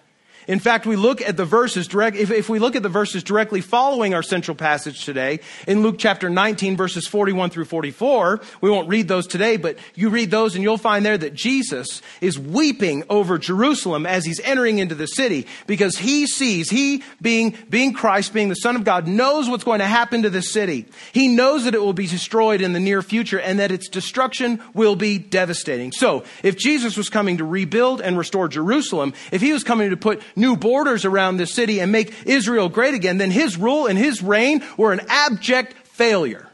In 0.50 0.58
fact, 0.58 0.88
we 0.88 0.96
look 0.96 1.22
at 1.22 1.38
the 1.38 1.46
verses 1.46 1.88
direct, 1.88 2.18
if, 2.18 2.32
if, 2.32 2.50
we 2.50 2.58
look 2.58 2.76
at 2.76 2.82
the 2.82 2.90
verses 2.90 3.24
directly 3.24 3.62
following 3.62 4.16
our 4.16 4.24
central 4.24 4.56
passage 4.56 5.06
today, 5.06 5.42
in 5.68 5.84
Luke 5.84 5.98
chapter 6.00 6.28
19, 6.28 6.76
verses 6.76 7.06
41 7.06 7.52
through 7.52 7.66
44, 7.66 8.42
we 8.60 8.72
won't 8.72 8.90
read 8.90 9.08
those 9.08 9.28
today, 9.28 9.58
but 9.58 9.78
you 9.94 10.10
read 10.10 10.32
those 10.32 10.56
and 10.56 10.64
you'll 10.64 10.80
find 10.80 11.06
there 11.06 11.20
that 11.20 11.36
Jesus 11.36 12.02
is 12.20 12.40
weeping 12.40 13.04
over 13.12 13.38
Jerusalem 13.38 14.08
as 14.08 14.26
he's 14.26 14.40
entering 14.40 14.80
into 14.80 14.96
the 14.96 15.06
city 15.06 15.46
because 15.68 16.00
he 16.00 16.26
sees, 16.26 16.72
he 16.72 17.04
being, 17.22 17.56
being 17.70 17.94
Christ, 17.94 18.34
being 18.34 18.50
the 18.50 18.56
Son 18.56 18.76
of 18.76 18.84
God, 18.84 19.08
knows 19.08 19.48
what's 19.48 19.64
going 19.64 19.82
to 19.82 19.86
happen 19.86 20.24
to 20.24 20.32
the 20.32 20.42
city. 20.42 20.88
He 21.14 21.28
knows 21.28 21.66
that 21.66 21.76
it 21.76 21.82
will 21.82 21.94
be 21.94 22.08
destroyed 22.08 22.62
in 22.62 22.74
the 22.74 22.80
near 22.80 23.04
future 23.04 23.40
and 23.40 23.60
that 23.60 23.72
its 23.72 23.88
destruction 23.88 24.64
will 24.74 24.96
be 24.96 25.20
devastating. 25.20 25.92
So, 25.92 26.24
if 26.42 26.58
Jesus 26.58 26.98
was 26.98 27.08
coming 27.08 27.38
to 27.38 27.46
rebuild 27.46 28.02
and 28.02 28.18
restore 28.18 28.48
Jerusalem, 28.48 29.14
if 29.32 29.42
he 29.42 29.54
was 29.54 29.64
coming 29.64 29.92
to 29.92 29.98
put 29.98 30.24
new 30.39 30.56
borders 30.56 31.06
around 31.06 31.38
the 31.38 31.45
city 31.45 31.80
and 31.80 31.91
make 31.91 32.13
Israel 32.25 32.69
great 32.69 32.93
again, 32.93 33.17
then 33.17 33.32
his 33.32 33.58
rule 33.58 33.86
and 33.88 33.97
his 33.97 34.23
reign 34.23 34.63
were 34.78 34.93
an 34.93 35.02
abject 35.08 35.73
failure. 35.88 36.49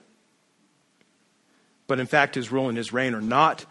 But 1.88 2.00
in 2.00 2.08
fact, 2.08 2.36
his 2.36 2.52
rule 2.52 2.67
and 2.67 2.78
his 2.78 2.91
reign 2.91 3.13
are 3.13 3.21
not 3.21 3.65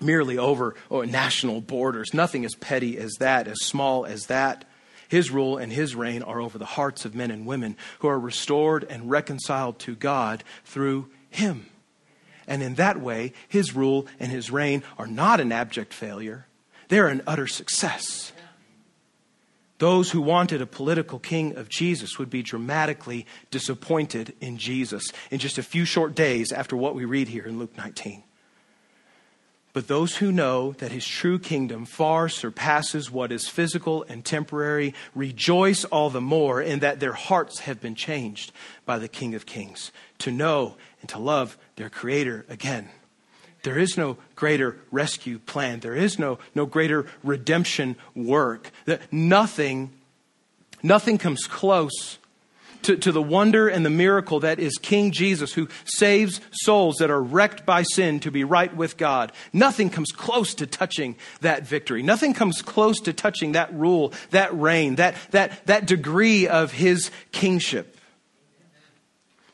merely 0.00 0.38
over 0.38 0.74
oh, 0.90 1.02
national 1.02 1.60
borders. 1.60 2.12
Nothing 2.12 2.44
as 2.44 2.54
petty 2.54 2.98
as 2.98 3.14
that, 3.20 3.48
as 3.48 3.58
small 3.62 4.04
as 4.04 4.26
that. 4.26 4.64
His 5.08 5.30
rule 5.30 5.56
and 5.56 5.72
his 5.72 5.94
reign 5.94 6.22
are 6.22 6.40
over 6.40 6.58
the 6.58 6.64
hearts 6.64 7.04
of 7.04 7.14
men 7.14 7.30
and 7.30 7.46
women 7.46 7.76
who 8.00 8.08
are 8.08 8.18
restored 8.18 8.84
and 8.84 9.10
reconciled 9.10 9.78
to 9.80 9.94
God 9.94 10.44
through 10.64 11.08
him. 11.30 11.66
And 12.46 12.62
in 12.62 12.74
that 12.74 13.00
way, 13.00 13.32
his 13.48 13.74
rule 13.74 14.06
and 14.20 14.30
his 14.30 14.50
reign 14.50 14.82
are 14.98 15.06
not 15.06 15.40
an 15.40 15.52
abject 15.52 15.94
failure, 15.94 16.46
they're 16.88 17.08
an 17.08 17.22
utter 17.26 17.46
success. 17.46 18.32
Those 19.78 20.10
who 20.10 20.20
wanted 20.20 20.60
a 20.60 20.66
political 20.66 21.18
king 21.18 21.56
of 21.56 21.68
Jesus 21.68 22.18
would 22.18 22.30
be 22.30 22.42
dramatically 22.42 23.26
disappointed 23.50 24.34
in 24.40 24.58
Jesus 24.58 25.12
in 25.30 25.38
just 25.38 25.58
a 25.58 25.62
few 25.62 25.84
short 25.84 26.14
days 26.14 26.52
after 26.52 26.76
what 26.76 26.96
we 26.96 27.04
read 27.04 27.28
here 27.28 27.44
in 27.44 27.58
Luke 27.58 27.76
19. 27.76 28.24
But 29.72 29.86
those 29.86 30.16
who 30.16 30.32
know 30.32 30.72
that 30.78 30.90
his 30.90 31.06
true 31.06 31.38
kingdom 31.38 31.84
far 31.84 32.28
surpasses 32.28 33.12
what 33.12 33.30
is 33.30 33.48
physical 33.48 34.04
and 34.08 34.24
temporary 34.24 34.94
rejoice 35.14 35.84
all 35.84 36.10
the 36.10 36.20
more 36.20 36.60
in 36.60 36.80
that 36.80 36.98
their 36.98 37.12
hearts 37.12 37.60
have 37.60 37.80
been 37.80 37.94
changed 37.94 38.50
by 38.84 38.98
the 38.98 39.06
King 39.06 39.36
of 39.36 39.46
Kings 39.46 39.92
to 40.18 40.32
know 40.32 40.76
and 41.00 41.08
to 41.10 41.18
love 41.20 41.56
their 41.76 41.90
Creator 41.90 42.44
again. 42.48 42.88
There 43.68 43.78
is 43.78 43.98
no 43.98 44.16
greater 44.34 44.78
rescue 44.90 45.38
plan. 45.38 45.80
There 45.80 45.94
is 45.94 46.18
no, 46.18 46.38
no 46.54 46.64
greater 46.64 47.04
redemption 47.22 47.96
work. 48.14 48.70
That 48.86 49.12
nothing, 49.12 49.92
nothing 50.82 51.18
comes 51.18 51.46
close 51.46 52.16
to, 52.84 52.96
to 52.96 53.12
the 53.12 53.20
wonder 53.20 53.68
and 53.68 53.84
the 53.84 53.90
miracle 53.90 54.40
that 54.40 54.58
is 54.58 54.78
King 54.78 55.10
Jesus, 55.10 55.52
who 55.52 55.68
saves 55.84 56.40
souls 56.50 56.96
that 57.00 57.10
are 57.10 57.22
wrecked 57.22 57.66
by 57.66 57.82
sin 57.82 58.20
to 58.20 58.30
be 58.30 58.42
right 58.42 58.74
with 58.74 58.96
God. 58.96 59.32
Nothing 59.52 59.90
comes 59.90 60.12
close 60.12 60.54
to 60.54 60.66
touching 60.66 61.14
that 61.42 61.66
victory. 61.66 62.02
Nothing 62.02 62.32
comes 62.32 62.62
close 62.62 62.98
to 63.00 63.12
touching 63.12 63.52
that 63.52 63.70
rule, 63.74 64.14
that 64.30 64.58
reign, 64.58 64.94
that, 64.94 65.14
that, 65.32 65.66
that 65.66 65.84
degree 65.84 66.48
of 66.48 66.72
his 66.72 67.10
kingship. 67.32 67.98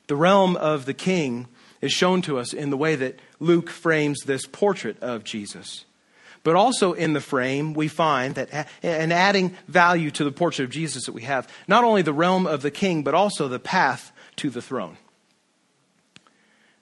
The 0.07 0.15
realm 0.15 0.55
of 0.55 0.87
the 0.87 0.95
king 0.95 1.49
is 1.85 1.93
shown 1.93 2.23
to 2.23 2.39
us 2.39 2.55
in 2.55 2.71
the 2.71 2.77
way 2.77 2.97
that 2.97 3.21
Luke 3.41 3.69
frames 3.69 4.21
this 4.25 4.47
portrait 4.47 4.99
of 5.03 5.23
Jesus. 5.23 5.85
But 6.43 6.57
also 6.57 6.95
in 6.95 7.13
the 7.13 7.21
frame, 7.21 7.75
we 7.75 7.89
find 7.89 8.35
that, 8.37 8.69
and 8.83 9.13
adding 9.13 9.55
value 9.69 10.11
to 10.13 10.25
the 10.25 10.33
portrait 10.33 10.65
of 10.65 10.71
Jesus 10.71 11.05
that 11.05 11.13
we 11.13 11.23
have, 11.23 11.47
not 11.69 11.85
only 11.85 12.03
the 12.03 12.13
realm 12.13 12.47
of 12.47 12.63
the 12.63 12.71
king, 12.71 13.03
but 13.03 13.15
also 13.15 13.49
the 13.49 13.59
path 13.59 14.13
to 14.37 14.51
the 14.51 14.63
throne. 14.63 14.97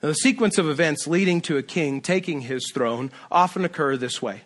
Now, 0.02 0.08
the 0.08 0.14
sequence 0.14 0.58
of 0.58 0.68
events 0.68 1.06
leading 1.06 1.40
to 1.42 1.56
a 1.56 1.62
king 1.62 2.00
taking 2.00 2.42
his 2.42 2.70
throne 2.72 3.10
often 3.30 3.64
occur 3.64 3.96
this 3.96 4.22
way. 4.22 4.42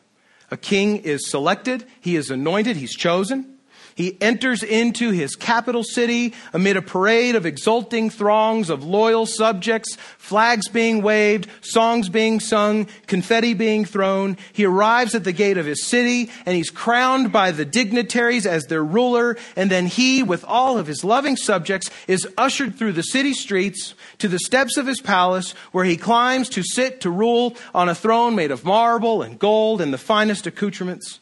A 0.51 0.57
king 0.57 0.99
is 0.99 1.29
selected, 1.29 1.85
he 2.01 2.17
is 2.17 2.31
anointed, 2.31 2.77
he's 2.77 2.95
chosen. 2.95 3.56
He 3.97 4.19
enters 4.21 4.63
into 4.63 5.11
his 5.11 5.37
capital 5.37 5.83
city 5.83 6.35
amid 6.53 6.77
a 6.77 6.83
parade 6.83 7.35
of 7.35 7.47
exulting 7.47 8.11
throngs 8.11 8.69
of 8.69 8.85
loyal 8.85 9.25
subjects, 9.25 9.97
flags 10.19 10.69
being 10.69 11.01
waved, 11.01 11.49
songs 11.63 12.11
being 12.11 12.39
sung, 12.39 12.89
confetti 13.07 13.55
being 13.55 13.87
thrown. 13.87 14.37
He 14.53 14.67
arrives 14.67 15.15
at 15.15 15.25
the 15.25 15.33
gate 15.33 15.57
of 15.57 15.65
his 15.65 15.87
city 15.87 16.31
and 16.45 16.55
he's 16.55 16.69
crowned 16.69 17.33
by 17.33 17.53
the 17.53 17.65
dignitaries 17.65 18.45
as 18.45 18.65
their 18.65 18.85
ruler. 18.85 19.39
And 19.57 19.71
then 19.71 19.87
he, 19.87 20.23
with 20.23 20.45
all 20.45 20.77
of 20.77 20.87
his 20.87 21.03
loving 21.03 21.37
subjects, 21.37 21.91
is 22.07 22.29
ushered 22.37 22.77
through 22.77 22.93
the 22.93 23.03
city 23.03 23.33
streets 23.33 23.95
to 24.19 24.29
the 24.29 24.39
steps 24.41 24.77
of 24.77 24.87
his 24.87 25.01
palace 25.01 25.53
where 25.73 25.87
he 25.87 25.97
climbs 25.97 26.51
to 26.51 26.63
sit 26.63 27.01
to 27.01 27.11
rule 27.11 27.57
on 27.75 27.89
a 27.89 27.95
throne 27.95 28.35
made 28.35 28.51
of 28.51 28.63
marble 28.63 29.23
and 29.23 29.39
gold 29.39 29.81
and 29.81 29.91
the 29.91 29.97
finest 29.97 30.47
accoutrements. 30.47 31.19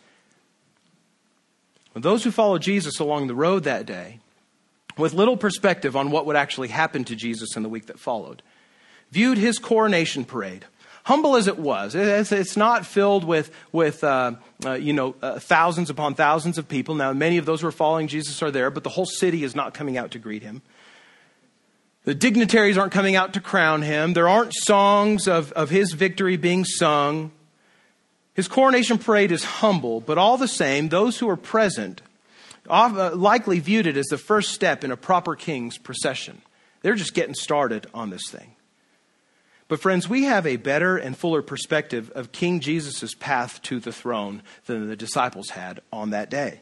Those 1.94 2.24
who 2.24 2.30
followed 2.30 2.62
Jesus 2.62 2.98
along 2.98 3.28
the 3.28 3.34
road 3.34 3.64
that 3.64 3.86
day, 3.86 4.18
with 4.96 5.14
little 5.14 5.36
perspective 5.36 5.96
on 5.96 6.10
what 6.10 6.26
would 6.26 6.36
actually 6.36 6.68
happen 6.68 7.04
to 7.04 7.16
Jesus 7.16 7.56
in 7.56 7.62
the 7.62 7.68
week 7.68 7.86
that 7.86 7.98
followed, 7.98 8.42
viewed 9.10 9.38
his 9.38 9.58
coronation 9.58 10.24
parade 10.24 10.64
humble 11.04 11.36
as 11.36 11.46
it 11.46 11.58
was, 11.58 11.94
it's, 11.94 12.56
not 12.56 12.86
filled 12.86 13.24
with, 13.24 13.50
with 13.72 14.02
uh, 14.02 14.32
uh, 14.64 14.72
you 14.72 14.92
know, 14.92 15.14
uh, 15.22 15.38
thousands 15.38 15.90
upon 15.90 16.14
thousands 16.14 16.58
of 16.58 16.66
people. 16.66 16.94
Now, 16.94 17.12
many 17.12 17.36
of 17.36 17.44
those 17.44 17.60
who 17.60 17.66
are 17.68 17.72
following 17.72 18.08
Jesus 18.08 18.42
are 18.42 18.50
there, 18.50 18.70
but 18.70 18.82
the 18.82 18.90
whole 18.90 19.06
city 19.06 19.44
is 19.44 19.54
not 19.54 19.74
coming 19.74 19.96
out 19.98 20.12
to 20.12 20.18
greet 20.18 20.42
him. 20.42 20.62
The 22.04 22.14
dignitaries 22.14 22.76
aren't 22.76 22.92
coming 22.92 23.16
out 23.16 23.34
to 23.34 23.40
crown 23.40 23.82
him. 23.82 24.14
There 24.14 24.28
aren't 24.28 24.52
songs 24.54 25.28
of, 25.28 25.52
of 25.52 25.70
his 25.70 25.92
victory 25.92 26.36
being 26.36 26.64
sung. 26.64 27.32
His 28.34 28.48
coronation 28.48 28.98
parade 28.98 29.30
is 29.30 29.44
humble, 29.44 30.00
but 30.00 30.18
all 30.18 30.36
the 30.36 30.48
same, 30.48 30.88
those 30.88 31.18
who 31.18 31.28
are 31.28 31.36
present 31.36 32.02
uh, 32.68 33.10
likely 33.14 33.60
viewed 33.60 33.86
it 33.86 33.96
as 33.96 34.06
the 34.06 34.18
first 34.18 34.52
step 34.52 34.82
in 34.82 34.90
a 34.90 34.96
proper 34.96 35.36
king's 35.36 35.78
procession. 35.78 36.42
They're 36.82 36.94
just 36.94 37.14
getting 37.14 37.34
started 37.34 37.86
on 37.94 38.10
this 38.10 38.28
thing. 38.28 38.56
But, 39.68 39.80
friends, 39.80 40.08
we 40.08 40.24
have 40.24 40.46
a 40.46 40.56
better 40.56 40.96
and 40.96 41.16
fuller 41.16 41.42
perspective 41.42 42.10
of 42.14 42.32
King 42.32 42.60
Jesus' 42.60 43.14
path 43.14 43.62
to 43.62 43.80
the 43.80 43.92
throne 43.92 44.42
than 44.66 44.88
the 44.88 44.96
disciples 44.96 45.50
had 45.50 45.80
on 45.92 46.10
that 46.10 46.28
day. 46.28 46.60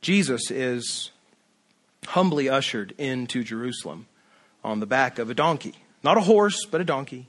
Jesus 0.00 0.50
is 0.50 1.10
humbly 2.06 2.48
ushered 2.48 2.94
into 2.96 3.42
Jerusalem 3.42 4.06
on 4.64 4.80
the 4.80 4.86
back 4.86 5.18
of 5.18 5.28
a 5.28 5.34
donkey. 5.34 5.74
Not 6.02 6.16
a 6.16 6.22
horse, 6.22 6.64
but 6.64 6.80
a 6.80 6.84
donkey 6.84 7.26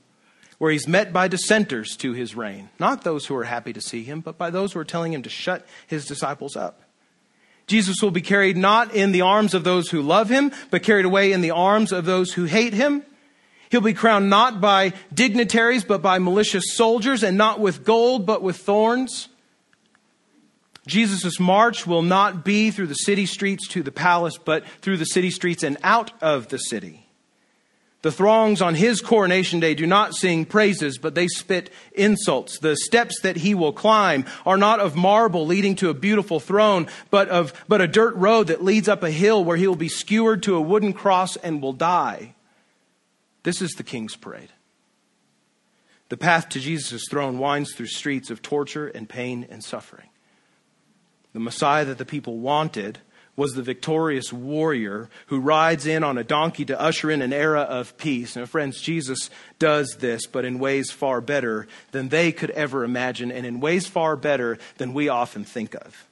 where 0.60 0.70
he's 0.70 0.86
met 0.86 1.10
by 1.10 1.26
dissenters 1.26 1.96
to 1.96 2.12
his 2.12 2.36
reign. 2.36 2.68
Not 2.78 3.02
those 3.02 3.24
who 3.24 3.34
are 3.34 3.44
happy 3.44 3.72
to 3.72 3.80
see 3.80 4.04
him, 4.04 4.20
but 4.20 4.36
by 4.36 4.50
those 4.50 4.74
who 4.74 4.78
are 4.78 4.84
telling 4.84 5.14
him 5.14 5.22
to 5.22 5.30
shut 5.30 5.66
his 5.86 6.04
disciples 6.04 6.54
up. 6.54 6.82
Jesus 7.66 8.02
will 8.02 8.10
be 8.10 8.20
carried 8.20 8.58
not 8.58 8.94
in 8.94 9.12
the 9.12 9.22
arms 9.22 9.54
of 9.54 9.64
those 9.64 9.88
who 9.88 10.02
love 10.02 10.28
him, 10.28 10.52
but 10.70 10.82
carried 10.82 11.06
away 11.06 11.32
in 11.32 11.40
the 11.40 11.52
arms 11.52 11.92
of 11.92 12.04
those 12.04 12.34
who 12.34 12.44
hate 12.44 12.74
him. 12.74 13.02
He'll 13.70 13.80
be 13.80 13.94
crowned 13.94 14.28
not 14.28 14.60
by 14.60 14.92
dignitaries, 15.14 15.82
but 15.82 16.02
by 16.02 16.18
malicious 16.18 16.76
soldiers, 16.76 17.22
and 17.22 17.38
not 17.38 17.58
with 17.58 17.82
gold, 17.82 18.26
but 18.26 18.42
with 18.42 18.58
thorns. 18.58 19.30
Jesus' 20.86 21.40
march 21.40 21.86
will 21.86 22.02
not 22.02 22.44
be 22.44 22.70
through 22.70 22.88
the 22.88 22.94
city 22.94 23.24
streets 23.24 23.66
to 23.68 23.82
the 23.82 23.92
palace, 23.92 24.36
but 24.36 24.66
through 24.82 24.98
the 24.98 25.06
city 25.06 25.30
streets 25.30 25.62
and 25.62 25.78
out 25.82 26.12
of 26.22 26.48
the 26.48 26.58
city. 26.58 26.99
The 28.02 28.12
throngs 28.12 28.62
on 28.62 28.76
his 28.76 29.02
coronation 29.02 29.60
day 29.60 29.74
do 29.74 29.86
not 29.86 30.14
sing 30.14 30.46
praises, 30.46 30.96
but 30.96 31.14
they 31.14 31.28
spit 31.28 31.70
insults. 31.92 32.58
The 32.58 32.74
steps 32.76 33.20
that 33.20 33.36
he 33.36 33.54
will 33.54 33.74
climb 33.74 34.24
are 34.46 34.56
not 34.56 34.80
of 34.80 34.96
marble 34.96 35.44
leading 35.44 35.76
to 35.76 35.90
a 35.90 35.94
beautiful 35.94 36.40
throne, 36.40 36.88
but 37.10 37.28
of, 37.28 37.52
but 37.68 37.82
a 37.82 37.86
dirt 37.86 38.14
road 38.16 38.46
that 38.46 38.64
leads 38.64 38.88
up 38.88 39.02
a 39.02 39.10
hill 39.10 39.44
where 39.44 39.58
he 39.58 39.66
will 39.66 39.76
be 39.76 39.88
skewered 39.88 40.42
to 40.44 40.56
a 40.56 40.60
wooden 40.60 40.94
cross 40.94 41.36
and 41.36 41.60
will 41.60 41.74
die. 41.74 42.34
This 43.42 43.60
is 43.60 43.72
the 43.72 43.82
king's 43.82 44.16
parade. 44.16 44.50
The 46.08 46.16
path 46.16 46.48
to 46.50 46.60
Jesus' 46.60 47.04
throne 47.08 47.38
winds 47.38 47.74
through 47.74 47.86
streets 47.86 48.30
of 48.30 48.40
torture 48.40 48.88
and 48.88 49.08
pain 49.08 49.46
and 49.50 49.62
suffering. 49.62 50.08
The 51.34 51.40
Messiah 51.40 51.84
that 51.84 51.98
the 51.98 52.06
people 52.06 52.38
wanted 52.38 52.98
was 53.40 53.54
the 53.54 53.62
victorious 53.62 54.30
warrior 54.34 55.08
who 55.28 55.40
rides 55.40 55.86
in 55.86 56.04
on 56.04 56.18
a 56.18 56.22
donkey 56.22 56.62
to 56.62 56.78
usher 56.78 57.10
in 57.10 57.22
an 57.22 57.32
era 57.32 57.62
of 57.62 57.96
peace. 57.96 58.36
Now, 58.36 58.44
friends, 58.44 58.78
Jesus 58.82 59.30
does 59.58 59.96
this, 59.98 60.26
but 60.26 60.44
in 60.44 60.58
ways 60.58 60.90
far 60.90 61.22
better 61.22 61.66
than 61.90 62.10
they 62.10 62.32
could 62.32 62.50
ever 62.50 62.84
imagine, 62.84 63.32
and 63.32 63.46
in 63.46 63.58
ways 63.58 63.86
far 63.86 64.14
better 64.14 64.58
than 64.76 64.92
we 64.92 65.08
often 65.08 65.44
think 65.44 65.74
of. 65.74 66.06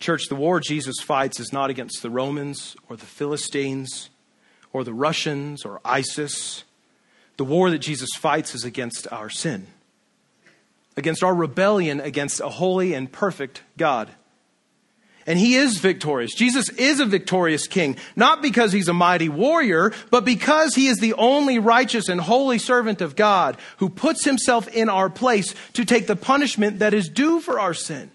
Church, 0.00 0.28
the 0.30 0.34
war 0.34 0.60
Jesus 0.60 0.96
fights 1.02 1.40
is 1.40 1.52
not 1.52 1.68
against 1.68 2.00
the 2.00 2.08
Romans 2.08 2.74
or 2.88 2.96
the 2.96 3.04
Philistines 3.04 4.08
or 4.72 4.82
the 4.82 4.94
Russians 4.94 5.66
or 5.66 5.82
ISIS. 5.84 6.64
The 7.36 7.44
war 7.44 7.68
that 7.68 7.80
Jesus 7.80 8.16
fights 8.16 8.54
is 8.54 8.64
against 8.64 9.12
our 9.12 9.28
sin, 9.28 9.66
against 10.96 11.22
our 11.22 11.34
rebellion 11.34 12.00
against 12.00 12.40
a 12.40 12.48
holy 12.48 12.94
and 12.94 13.12
perfect 13.12 13.60
God. 13.76 14.08
And 15.26 15.38
he 15.38 15.56
is 15.56 15.78
victorious. 15.78 16.34
Jesus 16.34 16.68
is 16.70 17.00
a 17.00 17.06
victorious 17.06 17.66
king, 17.66 17.96
not 18.14 18.42
because 18.42 18.72
he's 18.72 18.86
a 18.86 18.94
mighty 18.94 19.28
warrior, 19.28 19.92
but 20.10 20.24
because 20.24 20.74
he 20.76 20.86
is 20.86 20.98
the 20.98 21.14
only 21.14 21.58
righteous 21.58 22.08
and 22.08 22.20
holy 22.20 22.58
servant 22.58 23.00
of 23.00 23.16
God 23.16 23.56
who 23.78 23.88
puts 23.88 24.24
himself 24.24 24.68
in 24.68 24.88
our 24.88 25.10
place 25.10 25.52
to 25.72 25.84
take 25.84 26.06
the 26.06 26.14
punishment 26.14 26.78
that 26.78 26.94
is 26.94 27.08
due 27.08 27.40
for 27.40 27.58
our 27.58 27.74
sin. 27.74 28.10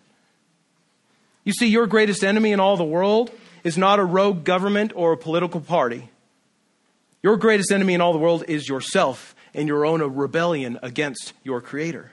You 1.43 1.51
see, 1.51 1.67
your 1.67 1.85
greatest 1.85 2.23
enemy 2.23 2.53
in 2.53 2.61
all 2.61 2.77
the 2.77 2.85
world 2.85 3.29
is 3.65 3.77
not 3.77 3.99
a 3.99 4.05
rogue 4.05 4.45
government 4.45 4.93
or 4.95 5.11
a 5.11 5.17
political 5.17 5.59
party. 5.59 6.09
Your 7.21 7.35
greatest 7.35 7.71
enemy 7.71 7.93
in 7.93 8.01
all 8.01 8.13
the 8.13 8.19
world 8.19 8.45
is 8.47 8.69
yourself 8.69 9.35
and 9.53 9.67
your 9.67 9.85
own 9.85 10.01
rebellion 10.01 10.79
against 10.81 11.33
your 11.43 11.59
Creator. 11.59 12.11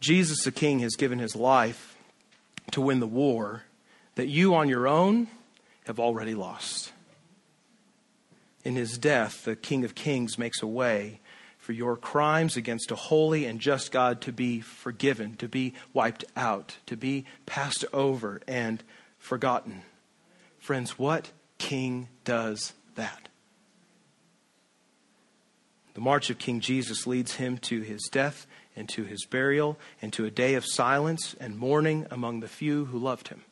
Jesus, 0.00 0.42
the 0.44 0.52
King, 0.52 0.80
has 0.80 0.96
given 0.96 1.18
his 1.18 1.36
life 1.36 1.89
to 2.72 2.80
win 2.80 3.00
the 3.00 3.06
war 3.06 3.64
that 4.14 4.28
you 4.28 4.54
on 4.54 4.68
your 4.68 4.86
own 4.86 5.28
have 5.86 5.98
already 5.98 6.34
lost. 6.34 6.92
In 8.64 8.76
his 8.76 8.98
death, 8.98 9.44
the 9.44 9.56
King 9.56 9.84
of 9.84 9.94
Kings 9.94 10.38
makes 10.38 10.62
a 10.62 10.66
way 10.66 11.20
for 11.58 11.72
your 11.72 11.96
crimes 11.96 12.56
against 12.56 12.90
a 12.90 12.96
holy 12.96 13.44
and 13.44 13.60
just 13.60 13.92
God 13.92 14.20
to 14.22 14.32
be 14.32 14.60
forgiven, 14.60 15.36
to 15.36 15.48
be 15.48 15.74
wiped 15.92 16.24
out, 16.36 16.76
to 16.86 16.96
be 16.96 17.26
passed 17.46 17.84
over 17.92 18.40
and 18.48 18.82
forgotten. 19.18 19.82
Friends, 20.58 20.98
what 20.98 21.30
king 21.58 22.08
does 22.24 22.72
that? 22.96 23.28
The 25.94 26.00
march 26.00 26.30
of 26.30 26.38
King 26.38 26.60
Jesus 26.60 27.06
leads 27.06 27.36
him 27.36 27.58
to 27.58 27.80
his 27.80 28.08
death 28.10 28.46
and 28.80 28.88
to 28.88 29.04
his 29.04 29.26
burial 29.26 29.78
and 30.00 30.10
to 30.14 30.24
a 30.24 30.30
day 30.30 30.54
of 30.54 30.64
silence 30.66 31.36
and 31.38 31.58
mourning 31.58 32.06
among 32.10 32.40
the 32.40 32.48
few 32.48 32.86
who 32.86 32.98
loved 32.98 33.28
him. 33.28 33.42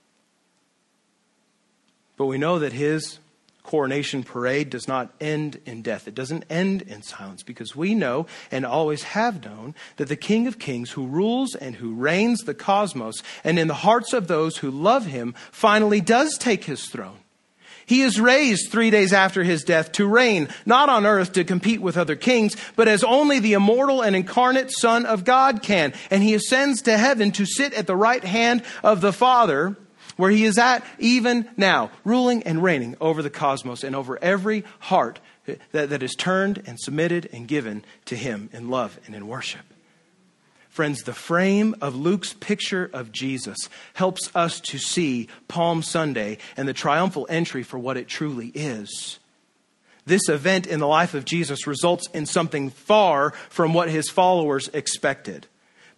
But 2.17 2.27
we 2.27 2.39
know 2.39 2.59
that 2.59 2.73
his 2.73 3.19
coronation 3.63 4.25
parade 4.25 4.71
does 4.71 4.89
not 4.89 5.13
end 5.21 5.61
in 5.67 5.83
death. 5.83 6.09
It 6.09 6.15
doesn't 6.15 6.47
end 6.49 6.81
in 6.83 7.03
silence 7.03 7.43
because 7.43 7.77
we 7.77 7.95
know 7.95 8.27
and 8.51 8.65
always 8.65 9.03
have 9.03 9.45
known 9.45 9.75
that 9.99 10.09
the 10.09 10.17
King 10.17 10.47
of 10.47 10.59
Kings 10.59 10.93
who 10.93 11.07
rules 11.07 11.55
and 11.55 11.77
who 11.77 11.95
reigns 11.95 12.41
the 12.41 12.55
cosmos 12.55 13.23
and 13.45 13.59
in 13.59 13.69
the 13.69 13.75
hearts 13.75 14.15
of 14.15 14.27
those 14.27 14.57
who 14.57 14.71
love 14.71 15.05
him 15.05 15.35
finally 15.53 16.01
does 16.01 16.39
take 16.39 16.65
his 16.65 16.87
throne. 16.87 17.19
He 17.89 18.03
is 18.03 18.21
raised 18.21 18.71
three 18.71 18.91
days 18.91 19.15
after 19.15 19.43
his 19.43 19.65
death 19.65 19.93
to 19.93 20.07
reign, 20.07 20.49
not 20.67 20.91
on 20.91 21.07
earth 21.07 21.33
to 21.33 21.45
compete 21.45 21.81
with 21.81 21.97
other 21.97 22.17
kings, 22.17 22.55
but 22.77 22.87
as 22.87 23.03
only 23.03 23.39
the 23.39 23.55
immortal 23.55 24.03
and 24.03 24.15
incarnate 24.15 24.71
Son 24.71 25.07
of 25.07 25.25
God 25.25 25.63
can. 25.63 25.95
And 26.11 26.23
he 26.23 26.35
ascends 26.35 26.83
to 26.83 26.99
heaven 26.99 27.33
to 27.33 27.47
sit 27.47 27.73
at 27.73 27.87
the 27.87 27.97
right 27.97 28.23
hand 28.23 28.63
of 28.85 29.01
the 29.01 29.13
Father, 29.13 29.75
where 30.19 30.31
he 30.31 30.45
is 30.45 30.59
at 30.59 30.85
even 30.99 31.49
now, 31.57 31.91
ruling 32.05 32.43
and 32.43 32.63
reigning 32.63 32.95
over 33.01 33.23
the 33.23 33.31
cosmos 33.31 33.83
and 33.83 33.97
over 33.97 34.23
every 34.23 34.65
heart 34.81 35.19
that, 35.47 35.89
that 35.89 36.03
is 36.03 36.15
turned 36.15 36.63
and 36.67 36.79
submitted 36.79 37.31
and 37.33 37.49
given 37.49 37.83
to 38.05 38.17
him 38.17 38.51
in 38.53 38.69
love 38.69 39.01
and 39.07 39.15
in 39.15 39.27
worship. 39.27 39.63
Friends, 40.79 41.03
the 41.03 41.13
frame 41.13 41.75
of 41.81 41.97
Luke's 41.97 42.35
picture 42.35 42.89
of 42.93 43.11
Jesus 43.11 43.59
helps 43.95 44.31
us 44.33 44.61
to 44.61 44.79
see 44.79 45.27
Palm 45.49 45.83
Sunday 45.83 46.39
and 46.57 46.69
the 46.69 46.73
triumphal 46.73 47.27
entry 47.29 47.65
for 47.65 47.81
what 47.81 47.97
it 47.97 48.07
truly 48.07 48.53
is 48.55 49.19
this 50.07 50.29
event 50.29 50.69
in 50.69 50.79
the 50.79 50.87
life 50.87 51.15
of 51.15 51.25
Jesus 51.25 51.67
results 51.67 52.07
in 52.15 52.27
something 52.27 52.71
far 52.71 53.33
from 53.51 53.75
what 53.75 53.91
his 53.91 54.09
followers 54.09 54.69
expected. 54.69 55.49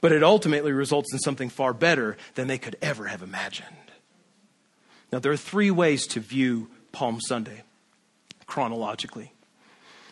But 0.00 0.12
it 0.12 0.22
ultimately 0.22 0.72
results 0.72 1.12
in 1.12 1.18
something 1.18 1.50
far 1.50 1.74
better 1.74 2.16
than 2.34 2.48
they 2.48 2.56
could 2.56 2.76
ever 2.80 3.08
have 3.08 3.22
imagined. 3.22 3.68
Now, 5.12 5.18
there 5.18 5.30
are 5.30 5.36
three 5.36 5.70
ways 5.70 6.06
to 6.06 6.20
view 6.20 6.70
Palm 6.90 7.20
Sunday 7.20 7.64
chronologically. 8.46 9.34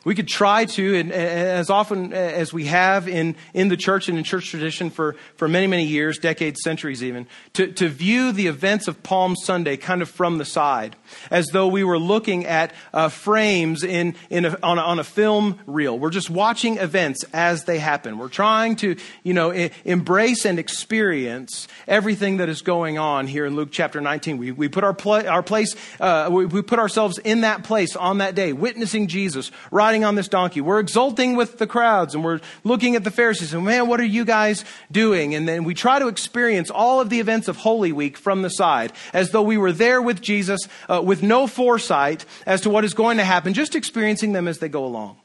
We 0.05 0.14
could 0.14 0.28
try 0.28 0.64
to, 0.64 0.94
and 0.96 1.12
as 1.12 1.70
often 1.70 2.12
as 2.12 2.53
we 2.53 2.66
have 2.66 3.09
in, 3.09 3.36
in 3.53 3.68
the 3.68 3.76
church 3.76 4.09
and 4.09 4.16
in 4.16 4.24
church 4.24 4.51
tradition 4.51 4.90
for, 4.90 5.16
for 5.36 5.49
many, 5.49 5.66
many 5.66 5.84
years, 5.84 6.18
decades, 6.18 6.61
centuries 6.62 7.03
even, 7.03 7.26
to, 7.55 7.72
to 7.72 7.88
view 7.88 8.32
the 8.32 8.46
events 8.46 8.88
of 8.88 9.03
Palm 9.03 9.36
Sunday 9.36 9.76
kind 9.76 10.03
of 10.03 10.09
from 10.09 10.38
the 10.38 10.44
side, 10.44 10.96
as 11.30 11.46
though 11.49 11.68
we 11.68 11.84
were 11.84 11.99
looking 11.99 12.46
at 12.46 12.72
uh, 12.92 13.09
frames 13.09 13.82
in, 13.82 14.14
in 14.30 14.44
a, 14.44 14.59
on, 14.62 14.78
a, 14.78 14.82
on 14.82 14.99
a 14.99 15.05
film 15.05 15.59
reel. 15.66 15.99
We're 15.99 16.11
just 16.11 16.30
watching 16.30 16.78
events 16.78 17.24
as 17.32 17.64
they 17.64 17.78
happen. 17.78 18.18
We're 18.18 18.28
trying 18.28 18.76
to, 18.76 18.96
you 19.22 19.34
know, 19.34 19.53
I- 19.53 19.70
embrace 19.84 20.44
and 20.44 20.59
experience 20.59 21.68
everything 21.86 22.38
that 22.38 22.49
is 22.49 22.62
going 22.62 22.99
on 22.99 23.26
here 23.26 23.46
in 23.46 23.57
Luke 23.57 23.70
chapter 23.72 24.01
19. 24.01 24.38
We, 24.38 24.53
we 24.53 24.68
put 24.68 24.84
our, 24.84 24.94
pl- 24.94 25.28
our 25.28 25.42
place, 25.42 25.74
uh, 26.01 26.28
we, 26.30 26.46
we 26.46 26.62
put 26.62 26.78
ourselves 26.78 27.18
in 27.18 27.42
that 27.42 27.64
place 27.64 27.96
on 27.96 28.18
that 28.18 28.34
day, 28.34 28.53
witnessing 28.53 29.09
Jesus, 29.09 29.51
riding 29.89 30.05
on 30.05 30.16
this 30.16 30.28
donkey. 30.28 30.61
We're 30.61 30.80
exulting 30.80 31.34
with 31.34 31.57
the 31.57 31.66
crowds 31.66 32.14
and 32.14 32.22
we're 32.22 32.41
looking 32.62 32.95
at 32.95 33.05
the 33.05 33.11
Pharisees 33.11 33.55
and, 33.55 33.64
man, 33.64 33.89
what 33.89 34.01
are 34.01 34.05
you 34.05 34.26
guys 34.26 34.62
doing? 34.93 35.34
And 35.34 35.49
then 35.49 35.64
we 35.64 35.72
try 35.72 35.99
to 35.99 36.09
experience 36.09 36.68
all 36.68 37.01
of 37.01 37.09
the 37.09 37.20
events 37.20 37.49
of 37.49 37.57
Holy 37.57 37.91
Week 37.91 38.18
from 38.18 38.43
the 38.43 38.51
side 38.51 38.93
as 39.14 39.30
though 39.30 39.41
we 39.41 39.57
were 39.57 39.72
there 39.72 40.03
with 40.03 40.20
Jesus 40.20 40.61
uh, 40.91 41.01
with 41.03 41.22
no 41.22 41.47
foresight 41.47 42.26
as 42.45 42.61
to 42.61 42.68
what 42.68 42.84
is 42.84 42.93
going 42.93 43.16
to 43.16 43.24
happen, 43.24 43.55
just 43.55 43.74
experiencing 43.74 44.34
them 44.34 44.47
as 44.47 44.59
they 44.59 44.68
go 44.68 44.84
along. 44.84 45.16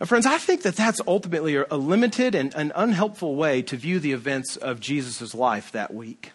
Now, 0.00 0.06
friends, 0.06 0.26
I 0.26 0.38
think 0.38 0.62
that 0.62 0.74
that's 0.74 1.00
ultimately 1.06 1.54
a 1.54 1.76
limited 1.76 2.34
and 2.34 2.52
an 2.56 2.72
unhelpful 2.74 3.36
way 3.36 3.62
to 3.62 3.76
view 3.76 4.00
the 4.00 4.10
events 4.10 4.56
of 4.56 4.80
Jesus' 4.80 5.36
life 5.36 5.70
that 5.70 5.94
week. 5.94 6.32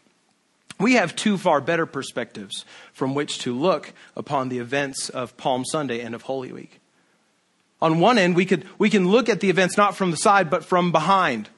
We 0.80 0.94
have 0.94 1.16
two 1.16 1.38
far 1.38 1.60
better 1.60 1.86
perspectives 1.86 2.64
from 2.94 3.14
which 3.14 3.40
to 3.40 3.54
look 3.58 3.94
upon 4.16 4.50
the 4.50 4.60
events 4.60 5.10
of 5.10 5.36
Palm 5.36 5.66
Sunday 5.66 6.00
and 6.02 6.16
of 6.16 6.24
Holy 6.24 6.54
Week. 6.54 6.80
On 7.82 8.00
one 8.00 8.18
end, 8.18 8.36
we, 8.36 8.46
could, 8.46 8.66
we 8.78 8.90
can 8.90 9.08
look 9.08 9.30
at 9.30 9.40
the 9.40 9.50
events 9.50 9.78
not 9.78 9.96
from 9.96 10.12
the 10.12 10.18
side, 10.18 10.50
but 10.50 10.66
from 10.66 10.92
behind. 10.92 11.50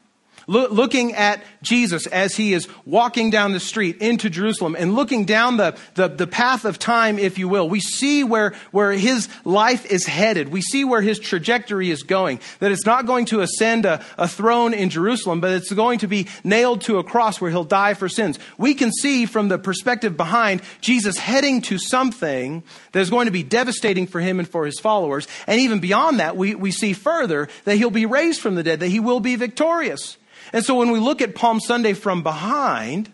Looking 0.51 1.13
at 1.13 1.41
Jesus 1.61 2.07
as 2.07 2.35
he 2.35 2.53
is 2.53 2.67
walking 2.85 3.29
down 3.29 3.53
the 3.53 3.59
street 3.59 3.97
into 3.97 4.29
Jerusalem 4.29 4.75
and 4.77 4.95
looking 4.95 5.25
down 5.25 5.57
the, 5.57 5.77
the, 5.95 6.07
the, 6.07 6.27
path 6.27 6.65
of 6.65 6.79
time, 6.79 7.19
if 7.19 7.37
you 7.37 7.47
will, 7.47 7.69
we 7.69 7.79
see 7.79 8.23
where, 8.23 8.53
where 8.71 8.91
his 8.91 9.29
life 9.45 9.85
is 9.85 10.05
headed. 10.05 10.49
We 10.49 10.61
see 10.61 10.85
where 10.85 11.01
his 11.01 11.19
trajectory 11.19 11.89
is 11.89 12.03
going. 12.03 12.39
That 12.59 12.71
it's 12.71 12.85
not 12.85 13.05
going 13.05 13.25
to 13.25 13.41
ascend 13.41 13.85
a, 13.85 14.03
a 14.17 14.27
throne 14.27 14.73
in 14.73 14.89
Jerusalem, 14.89 15.41
but 15.41 15.51
it's 15.51 15.71
going 15.71 15.99
to 15.99 16.07
be 16.07 16.27
nailed 16.43 16.81
to 16.81 16.97
a 16.97 17.03
cross 17.03 17.39
where 17.39 17.51
he'll 17.51 17.63
die 17.63 17.93
for 17.93 18.09
sins. 18.09 18.39
We 18.57 18.73
can 18.73 18.91
see 18.91 19.25
from 19.25 19.49
the 19.49 19.59
perspective 19.59 20.17
behind 20.17 20.61
Jesus 20.79 21.17
heading 21.17 21.61
to 21.63 21.77
something 21.77 22.63
that 22.91 22.99
is 22.99 23.09
going 23.09 23.25
to 23.25 23.31
be 23.31 23.43
devastating 23.43 24.07
for 24.07 24.19
him 24.19 24.39
and 24.39 24.47
for 24.47 24.65
his 24.65 24.79
followers. 24.79 25.27
And 25.47 25.59
even 25.59 25.79
beyond 25.79 26.19
that, 26.19 26.37
we, 26.37 26.55
we 26.55 26.71
see 26.71 26.93
further 26.93 27.49
that 27.65 27.75
he'll 27.75 27.89
be 27.89 28.05
raised 28.05 28.41
from 28.41 28.55
the 28.55 28.63
dead, 28.63 28.79
that 28.79 28.89
he 28.89 28.99
will 28.99 29.19
be 29.19 29.35
victorious. 29.35 30.17
And 30.53 30.65
so 30.65 30.75
when 30.75 30.91
we 30.91 30.99
look 30.99 31.21
at 31.21 31.35
Palm 31.35 31.59
Sunday 31.59 31.93
from 31.93 32.23
behind, 32.23 33.11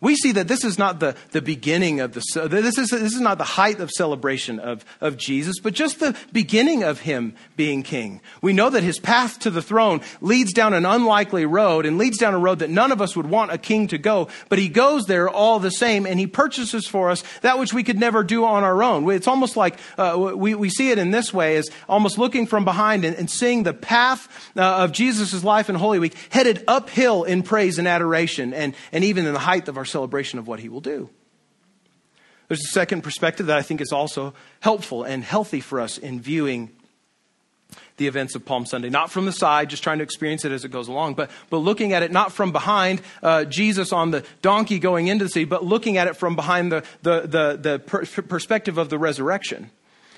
we 0.00 0.16
see 0.16 0.32
that 0.32 0.48
this 0.48 0.64
is 0.64 0.78
not 0.78 0.98
the, 0.98 1.14
the 1.32 1.42
beginning 1.42 2.00
of 2.00 2.12
the, 2.14 2.48
this 2.48 2.78
is, 2.78 2.88
this 2.88 3.12
is 3.12 3.20
not 3.20 3.36
the 3.36 3.44
height 3.44 3.80
of 3.80 3.90
celebration 3.90 4.58
of, 4.58 4.84
of 5.00 5.18
Jesus, 5.18 5.56
but 5.62 5.74
just 5.74 6.00
the 6.00 6.16
beginning 6.32 6.82
of 6.82 7.00
him 7.00 7.34
being 7.56 7.82
king. 7.82 8.22
We 8.40 8.54
know 8.54 8.70
that 8.70 8.82
his 8.82 8.98
path 8.98 9.40
to 9.40 9.50
the 9.50 9.60
throne 9.60 10.00
leads 10.22 10.54
down 10.54 10.72
an 10.72 10.86
unlikely 10.86 11.44
road 11.44 11.84
and 11.84 11.98
leads 11.98 12.16
down 12.16 12.32
a 12.32 12.38
road 12.38 12.60
that 12.60 12.70
none 12.70 12.92
of 12.92 13.02
us 13.02 13.14
would 13.14 13.26
want 13.26 13.52
a 13.52 13.58
king 13.58 13.88
to 13.88 13.98
go, 13.98 14.28
but 14.48 14.58
he 14.58 14.68
goes 14.68 15.04
there 15.04 15.28
all 15.28 15.58
the 15.58 15.70
same 15.70 16.06
and 16.06 16.18
he 16.18 16.26
purchases 16.26 16.86
for 16.86 17.10
us 17.10 17.22
that 17.42 17.58
which 17.58 17.74
we 17.74 17.82
could 17.82 17.98
never 17.98 18.24
do 18.24 18.46
on 18.46 18.64
our 18.64 18.82
own. 18.82 19.08
It's 19.10 19.28
almost 19.28 19.56
like 19.56 19.78
uh, 19.98 20.32
we, 20.34 20.54
we 20.54 20.70
see 20.70 20.90
it 20.90 20.98
in 20.98 21.10
this 21.10 21.34
way 21.34 21.56
as 21.56 21.68
almost 21.88 22.16
looking 22.16 22.46
from 22.46 22.64
behind 22.64 23.04
and, 23.04 23.16
and 23.16 23.30
seeing 23.30 23.64
the 23.64 23.74
path 23.74 24.50
uh, 24.56 24.62
of 24.62 24.92
Jesus' 24.92 25.44
life 25.44 25.68
in 25.68 25.74
Holy 25.74 25.98
Week 25.98 26.16
headed 26.30 26.64
uphill 26.66 27.24
in 27.24 27.42
praise 27.42 27.78
and 27.78 27.86
adoration 27.86 28.54
and, 28.54 28.74
and 28.92 29.04
even 29.04 29.26
in 29.26 29.34
the 29.34 29.38
height 29.38 29.68
of 29.68 29.76
our 29.76 29.84
celebration 29.90 30.38
of 30.38 30.48
what 30.48 30.60
he 30.60 30.68
will 30.68 30.80
do. 30.80 31.10
There's 32.48 32.64
a 32.64 32.72
second 32.72 33.02
perspective 33.02 33.46
that 33.46 33.56
I 33.56 33.62
think 33.62 33.80
is 33.80 33.92
also 33.92 34.34
helpful 34.58 35.04
and 35.04 35.22
healthy 35.22 35.60
for 35.60 35.80
us 35.80 35.98
in 35.98 36.20
viewing 36.20 36.70
the 37.96 38.08
events 38.08 38.34
of 38.34 38.44
Palm 38.44 38.66
Sunday. 38.66 38.88
Not 38.88 39.10
from 39.10 39.26
the 39.26 39.32
side, 39.32 39.70
just 39.70 39.82
trying 39.82 39.98
to 39.98 40.04
experience 40.04 40.44
it 40.44 40.50
as 40.50 40.64
it 40.64 40.70
goes 40.70 40.88
along, 40.88 41.14
but, 41.14 41.30
but 41.48 41.58
looking 41.58 41.92
at 41.92 42.02
it 42.02 42.10
not 42.10 42.32
from 42.32 42.50
behind 42.50 43.02
uh, 43.22 43.44
Jesus 43.44 43.92
on 43.92 44.10
the 44.10 44.24
donkey 44.42 44.78
going 44.78 45.06
into 45.06 45.26
the 45.26 45.30
sea, 45.30 45.44
but 45.44 45.64
looking 45.64 45.96
at 45.96 46.08
it 46.08 46.16
from 46.16 46.34
behind 46.34 46.72
the, 46.72 46.82
the, 47.02 47.20
the, 47.20 47.58
the 47.60 47.78
per- 47.78 48.04
perspective 48.04 48.78
of 48.78 48.88
the 48.88 48.98
resurrection. 48.98 49.70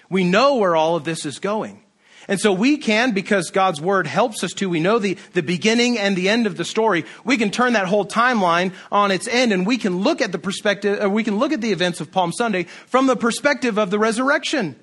We 0.09 0.25
know 0.25 0.57
where 0.57 0.77
all 0.77 0.97
of 0.97 1.05
this 1.05 1.27
is 1.27 1.39
going. 1.39 1.83
And 2.33 2.41
so 2.41 2.51
we 2.51 2.79
can, 2.79 3.13
because 3.13 3.51
God's 3.51 3.79
word 3.79 4.07
helps 4.07 4.43
us 4.43 4.55
to, 4.55 4.71
we 4.71 4.81
know 4.81 4.99
the, 4.99 5.19
the 5.35 5.43
beginning 5.43 5.99
and 5.99 6.17
the 6.17 6.31
end 6.31 6.47
of 6.47 6.57
the 6.57 6.65
story. 6.65 7.05
We 7.27 7.37
can 7.37 7.51
turn 7.51 7.75
that 7.75 7.89
whole 7.89 8.07
timeline 8.07 8.73
on 8.91 9.11
its 9.11 9.29
end 9.29 9.53
and 9.53 9.67
we 9.67 9.77
can 9.77 9.99
look 9.99 10.23
at 10.23 10.33
the 10.33 10.39
perspective, 10.39 11.05
uh, 11.05 11.11
we 11.11 11.25
can 11.25 11.37
look 11.37 11.53
at 11.53 11.61
the 11.61 11.73
events 11.73 12.01
of 12.01 12.11
Palm 12.11 12.33
Sunday 12.33 12.63
from 12.87 13.07
the 13.07 13.17
perspective 13.17 13.77
of 13.77 13.91
the 13.91 13.99
resurrection 13.99 14.77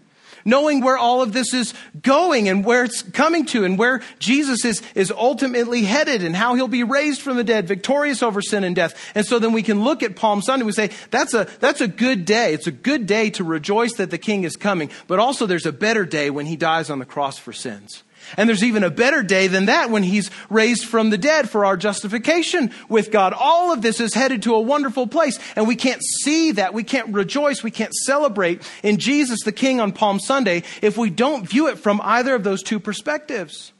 knowing 0.45 0.81
where 0.81 0.97
all 0.97 1.21
of 1.21 1.33
this 1.33 1.53
is 1.53 1.73
going 2.01 2.49
and 2.49 2.65
where 2.65 2.83
it's 2.83 3.01
coming 3.01 3.45
to 3.47 3.63
and 3.65 3.77
where 3.77 4.01
Jesus 4.19 4.65
is, 4.65 4.81
is 4.95 5.11
ultimately 5.11 5.83
headed 5.83 6.23
and 6.23 6.35
how 6.35 6.55
he'll 6.55 6.67
be 6.67 6.83
raised 6.83 7.21
from 7.21 7.37
the 7.37 7.43
dead, 7.43 7.67
victorious 7.67 8.23
over 8.23 8.41
sin 8.41 8.63
and 8.63 8.75
death. 8.75 9.11
And 9.15 9.25
so 9.25 9.39
then 9.39 9.53
we 9.53 9.63
can 9.63 9.83
look 9.83 10.03
at 10.03 10.15
Palm 10.15 10.41
Sunday. 10.41 10.65
We 10.65 10.71
say, 10.71 10.89
that's 11.11 11.33
a, 11.33 11.47
that's 11.59 11.81
a 11.81 11.87
good 11.87 12.25
day. 12.25 12.53
It's 12.53 12.67
a 12.67 12.71
good 12.71 13.05
day 13.05 13.29
to 13.31 13.43
rejoice 13.43 13.93
that 13.95 14.11
the 14.11 14.17
king 14.17 14.43
is 14.43 14.55
coming. 14.55 14.89
But 15.07 15.19
also 15.19 15.45
there's 15.45 15.65
a 15.65 15.71
better 15.71 16.05
day 16.05 16.29
when 16.29 16.45
he 16.45 16.55
dies 16.55 16.89
on 16.89 16.99
the 16.99 17.05
cross 17.05 17.37
for 17.37 17.53
sins. 17.53 18.03
And 18.37 18.47
there's 18.47 18.63
even 18.63 18.83
a 18.83 18.89
better 18.89 19.23
day 19.23 19.47
than 19.47 19.65
that 19.65 19.89
when 19.89 20.03
he's 20.03 20.29
raised 20.49 20.85
from 20.85 21.09
the 21.09 21.17
dead 21.17 21.49
for 21.49 21.65
our 21.65 21.77
justification 21.77 22.71
with 22.87 23.11
God. 23.11 23.33
All 23.33 23.71
of 23.71 23.81
this 23.81 23.99
is 23.99 24.13
headed 24.13 24.43
to 24.43 24.55
a 24.55 24.61
wonderful 24.61 25.07
place. 25.07 25.39
And 25.55 25.67
we 25.67 25.75
can't 25.75 26.01
see 26.23 26.51
that. 26.53 26.73
We 26.73 26.83
can't 26.83 27.13
rejoice. 27.13 27.63
We 27.63 27.71
can't 27.71 27.93
celebrate 27.93 28.61
in 28.83 28.97
Jesus 28.97 29.39
the 29.43 29.51
King 29.51 29.79
on 29.79 29.91
Palm 29.91 30.19
Sunday 30.19 30.63
if 30.81 30.97
we 30.97 31.09
don't 31.09 31.47
view 31.47 31.67
it 31.67 31.79
from 31.79 32.01
either 32.03 32.35
of 32.35 32.43
those 32.43 32.63
two 32.63 32.79
perspectives. 32.79 33.73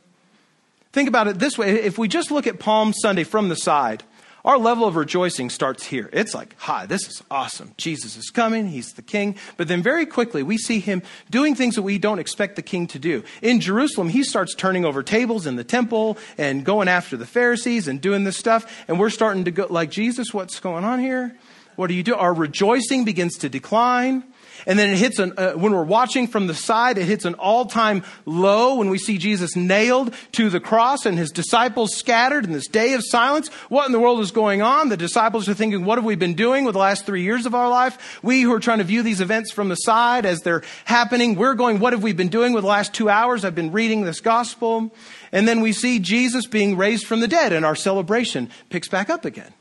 Think 0.92 1.08
about 1.08 1.28
it 1.28 1.38
this 1.38 1.58
way. 1.58 1.82
If 1.82 1.98
we 1.98 2.08
just 2.08 2.32
look 2.32 2.48
at 2.48 2.60
Palm 2.60 2.94
Sunday 2.94 3.24
from 3.24 3.50
the 3.50 3.56
side, 3.56 4.04
our 4.46 4.58
level 4.58 4.88
of 4.88 4.96
rejoicing 4.96 5.50
starts 5.50 5.86
here. 5.86 6.10
It's 6.14 6.34
like, 6.34 6.56
hi, 6.58 6.86
this 6.86 7.08
is 7.08 7.24
awesome. 7.30 7.74
Jesus 7.78 8.16
is 8.16 8.30
coming. 8.30 8.68
He's 8.68 8.94
the 8.94 9.02
king. 9.02 9.36
But 9.58 9.68
then 9.68 9.84
very 9.84 10.06
quickly, 10.06 10.44
we 10.44 10.58
see 10.58 10.80
him 10.80 11.02
doing 11.30 11.56
things 11.56 11.76
that 11.76 11.82
we 11.82 11.98
don't 11.98 12.20
expect 12.20 12.56
the 12.56 12.62
king 12.62 12.88
to 12.88 13.00
do. 13.00 13.24
In 13.42 13.60
Jerusalem, 13.60 14.10
he 14.10 14.24
starts 14.24 14.56
turning 14.56 14.86
over 14.86 15.04
tables 15.04 15.46
in 15.46 15.56
the 15.56 15.64
temple 15.64 16.18
and 16.38 16.64
going 16.64 16.88
after 16.88 17.18
the 17.18 17.26
Pharisees 17.26 17.88
and 17.88 18.00
doing 18.00 18.24
this 18.24 18.38
stuff. 18.38 18.86
And 18.88 19.00
we're 19.00 19.10
starting 19.10 19.46
to 19.46 19.52
go, 19.52 19.68
like, 19.70 19.92
Jesus, 19.92 20.34
what's 20.34 20.60
going 20.60 20.86
on 20.86 21.00
here? 21.00 21.36
What 21.76 21.88
do 21.88 21.94
you 21.94 22.04
do? 22.04 22.16
Our 22.16 22.34
rejoicing 22.34 23.06
begins 23.06 23.38
to 23.38 23.50
decline. 23.50 24.24
And 24.70 24.78
then 24.78 24.92
it 24.92 24.98
hits 24.98 25.18
an, 25.18 25.34
uh, 25.36 25.54
when 25.54 25.74
we're 25.74 25.84
watching 25.84 26.28
from 26.28 26.46
the 26.46 26.54
side, 26.54 27.00
it 27.00 27.06
hits 27.06 27.26
an 27.26 27.34
all 27.34 27.66
time 27.66 28.04
low 28.28 28.76
when 28.76 28.92
we 28.92 29.00
see 29.00 29.18
Jesus 29.18 29.56
nailed 29.56 30.14
to 30.34 30.52
the 30.52 30.60
cross 30.60 31.08
and 31.08 31.18
his 31.18 31.32
disciples 31.32 31.96
scattered 31.96 32.46
in 32.46 32.52
this 32.52 32.68
day 32.68 32.94
of 32.94 33.02
silence. 33.04 33.48
What 33.70 33.88
in 33.88 33.94
the 33.94 34.00
world 34.00 34.20
is 34.20 34.30
going 34.30 34.62
on? 34.62 34.90
The 34.90 34.96
disciples 34.96 35.50
are 35.50 35.56
thinking, 35.56 35.86
what 35.86 35.98
have 35.98 36.06
we 36.06 36.14
been 36.14 36.36
doing 36.36 36.66
with 36.66 36.74
the 36.74 36.80
last 36.80 37.08
three 37.08 37.24
years 37.24 37.48
of 37.48 37.56
our 37.56 37.68
life? 37.68 38.20
We 38.22 38.44
who 38.44 38.54
are 38.54 38.60
trying 38.60 38.78
to 38.78 38.84
view 38.84 39.02
these 39.02 39.22
events 39.22 39.52
from 39.52 39.70
the 39.70 39.76
side 39.76 40.28
as 40.28 40.42
they're 40.42 40.62
happening, 40.86 41.34
we're 41.34 41.56
going, 41.56 41.80
what 41.80 41.94
have 41.94 42.04
we 42.04 42.14
been 42.14 42.28
doing 42.28 42.54
with 42.54 42.62
the 42.62 42.70
last 42.70 42.94
two 42.94 43.10
hours? 43.10 43.44
I've 43.44 43.56
been 43.56 43.72
reading 43.72 44.04
this 44.04 44.22
gospel. 44.22 44.94
And 45.32 45.48
then 45.48 45.62
we 45.62 45.74
see 45.74 45.98
Jesus 45.98 46.46
being 46.46 46.78
raised 46.78 47.08
from 47.08 47.22
the 47.22 47.28
dead 47.28 47.54
and 47.54 47.66
our 47.66 47.76
celebration 47.76 48.52
picks 48.70 48.88
back 48.88 49.10
up 49.10 49.26
again. 49.26 49.52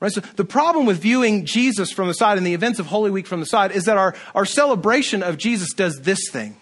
Right? 0.00 0.10
So 0.10 0.22
the 0.36 0.46
problem 0.46 0.86
with 0.86 0.98
viewing 0.98 1.44
Jesus 1.44 1.92
from 1.92 2.08
the 2.08 2.14
side 2.14 2.38
and 2.38 2.46
the 2.46 2.54
events 2.54 2.78
of 2.78 2.86
Holy 2.86 3.10
Week 3.10 3.26
from 3.26 3.40
the 3.40 3.46
side 3.46 3.70
is 3.70 3.84
that 3.84 3.98
our, 3.98 4.14
our 4.34 4.46
celebration 4.46 5.22
of 5.22 5.36
Jesus 5.36 5.74
does 5.74 6.00
this 6.00 6.30
thing. 6.30 6.56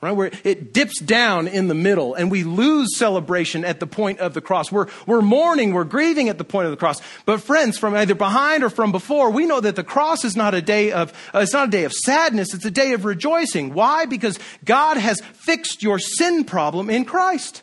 Right? 0.00 0.12
Where 0.12 0.30
it 0.44 0.72
dips 0.72 1.00
down 1.00 1.48
in 1.48 1.66
the 1.66 1.74
middle 1.74 2.14
and 2.14 2.30
we 2.30 2.44
lose 2.44 2.96
celebration 2.96 3.64
at 3.64 3.80
the 3.80 3.86
point 3.88 4.20
of 4.20 4.34
the 4.34 4.40
cross. 4.40 4.70
We're, 4.70 4.86
we're 5.06 5.22
mourning, 5.22 5.72
we're 5.72 5.84
grieving 5.84 6.28
at 6.28 6.38
the 6.38 6.44
point 6.44 6.66
of 6.66 6.70
the 6.70 6.76
cross. 6.76 7.00
But 7.24 7.40
friends, 7.40 7.76
from 7.76 7.96
either 7.96 8.14
behind 8.14 8.62
or 8.62 8.70
from 8.70 8.92
before, 8.92 9.30
we 9.30 9.46
know 9.46 9.58
that 9.58 9.74
the 9.74 9.82
cross 9.82 10.24
is 10.24 10.36
not 10.36 10.54
a 10.54 10.62
day 10.62 10.92
of, 10.92 11.12
uh, 11.34 11.38
it's 11.38 11.54
not 11.54 11.68
a 11.68 11.70
day 11.70 11.84
of 11.84 11.92
sadness, 11.92 12.54
it's 12.54 12.66
a 12.66 12.70
day 12.70 12.92
of 12.92 13.04
rejoicing. 13.04 13.72
Why? 13.74 14.04
Because 14.04 14.38
God 14.64 14.96
has 14.96 15.20
fixed 15.32 15.82
your 15.82 15.98
sin 15.98 16.44
problem 16.44 16.88
in 16.88 17.04
Christ. 17.04 17.62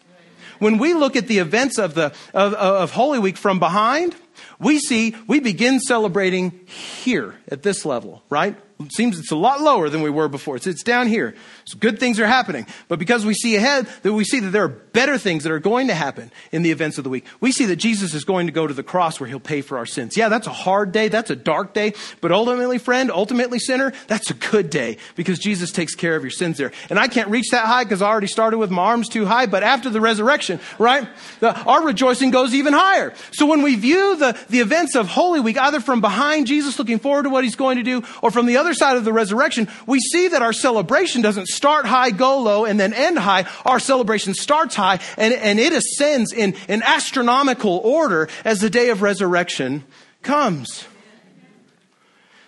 When 0.59 0.79
we 0.79 0.93
look 0.93 1.15
at 1.15 1.27
the 1.27 1.37
events 1.37 1.77
of 1.77 1.93
the, 1.93 2.13
of, 2.33 2.53
of 2.55 2.91
Holy 2.91 3.19
Week 3.19 3.37
from 3.37 3.59
behind, 3.59 4.15
we 4.63 4.79
see, 4.79 5.15
we 5.27 5.39
begin 5.39 5.79
celebrating 5.79 6.51
here 6.65 7.35
at 7.49 7.63
this 7.63 7.85
level, 7.85 8.23
right? 8.29 8.57
Seems 8.89 9.19
it's 9.19 9.31
a 9.31 9.35
lot 9.35 9.61
lower 9.61 9.89
than 9.89 10.01
we 10.01 10.09
were 10.09 10.27
before. 10.27 10.55
It's, 10.55 10.67
it's 10.67 10.83
down 10.83 11.07
here. 11.07 11.35
So 11.65 11.77
good 11.77 11.99
things 11.99 12.19
are 12.19 12.27
happening. 12.27 12.65
But 12.87 12.99
because 12.99 13.25
we 13.25 13.33
see 13.33 13.55
ahead, 13.55 13.87
that 14.03 14.13
we 14.13 14.23
see 14.23 14.39
that 14.39 14.49
there 14.49 14.63
are 14.63 14.69
better 14.69 15.17
things 15.17 15.43
that 15.43 15.51
are 15.51 15.59
going 15.59 15.87
to 15.87 15.93
happen 15.93 16.31
in 16.51 16.61
the 16.61 16.71
events 16.71 16.97
of 16.97 17.03
the 17.03 17.09
week. 17.09 17.25
We 17.39 17.51
see 17.51 17.65
that 17.65 17.77
Jesus 17.77 18.13
is 18.13 18.23
going 18.23 18.47
to 18.47 18.53
go 18.53 18.67
to 18.67 18.73
the 18.73 18.83
cross 18.83 19.19
where 19.19 19.27
he'll 19.27 19.39
pay 19.39 19.61
for 19.61 19.77
our 19.77 19.85
sins. 19.85 20.17
Yeah, 20.17 20.29
that's 20.29 20.47
a 20.47 20.53
hard 20.53 20.91
day. 20.91 21.07
That's 21.07 21.29
a 21.29 21.35
dark 21.35 21.73
day. 21.73 21.93
But 22.21 22.31
ultimately, 22.31 22.77
friend, 22.77 23.11
ultimately, 23.11 23.59
sinner, 23.59 23.93
that's 24.07 24.29
a 24.29 24.33
good 24.33 24.69
day 24.69 24.97
because 25.15 25.39
Jesus 25.39 25.71
takes 25.71 25.95
care 25.95 26.15
of 26.15 26.23
your 26.23 26.31
sins 26.31 26.57
there. 26.57 26.71
And 26.89 26.99
I 26.99 27.07
can't 27.07 27.29
reach 27.29 27.49
that 27.51 27.65
high 27.65 27.83
because 27.83 28.01
I 28.01 28.07
already 28.09 28.27
started 28.27 28.57
with 28.57 28.71
my 28.71 28.83
arms 28.83 29.09
too 29.09 29.25
high. 29.25 29.45
But 29.45 29.63
after 29.63 29.89
the 29.89 30.01
resurrection, 30.01 30.59
right, 30.79 31.07
the, 31.39 31.55
our 31.63 31.83
rejoicing 31.85 32.31
goes 32.31 32.53
even 32.53 32.73
higher. 32.73 33.13
So 33.31 33.45
when 33.45 33.61
we 33.61 33.75
view 33.75 34.15
the, 34.15 34.37
the 34.49 34.59
events 34.59 34.95
of 34.95 35.07
Holy 35.07 35.39
Week, 35.39 35.57
either 35.57 35.79
from 35.79 36.01
behind 36.01 36.47
Jesus 36.47 36.77
looking 36.79 36.99
forward 36.99 37.23
to 37.23 37.29
what 37.29 37.43
he's 37.43 37.55
going 37.55 37.77
to 37.77 37.83
do 37.83 38.03
or 38.21 38.31
from 38.31 38.45
the 38.45 38.57
other 38.73 38.91
side 38.91 38.97
of 38.97 39.05
the 39.05 39.13
resurrection, 39.13 39.67
we 39.85 39.99
see 39.99 40.29
that 40.29 40.41
our 40.41 40.53
celebration 40.53 41.21
doesn't 41.21 41.47
start 41.47 41.85
high, 41.85 42.09
go 42.09 42.39
low, 42.39 42.65
and 42.65 42.79
then 42.79 42.93
end 42.93 43.19
high. 43.19 43.47
Our 43.65 43.79
celebration 43.79 44.33
starts 44.33 44.75
high 44.75 44.99
and, 45.17 45.33
and 45.33 45.59
it 45.59 45.73
ascends 45.73 46.33
in 46.33 46.55
an 46.67 46.81
astronomical 46.83 47.77
order 47.77 48.29
as 48.43 48.61
the 48.61 48.69
day 48.69 48.89
of 48.89 49.01
resurrection 49.01 49.83
comes. 50.21 50.85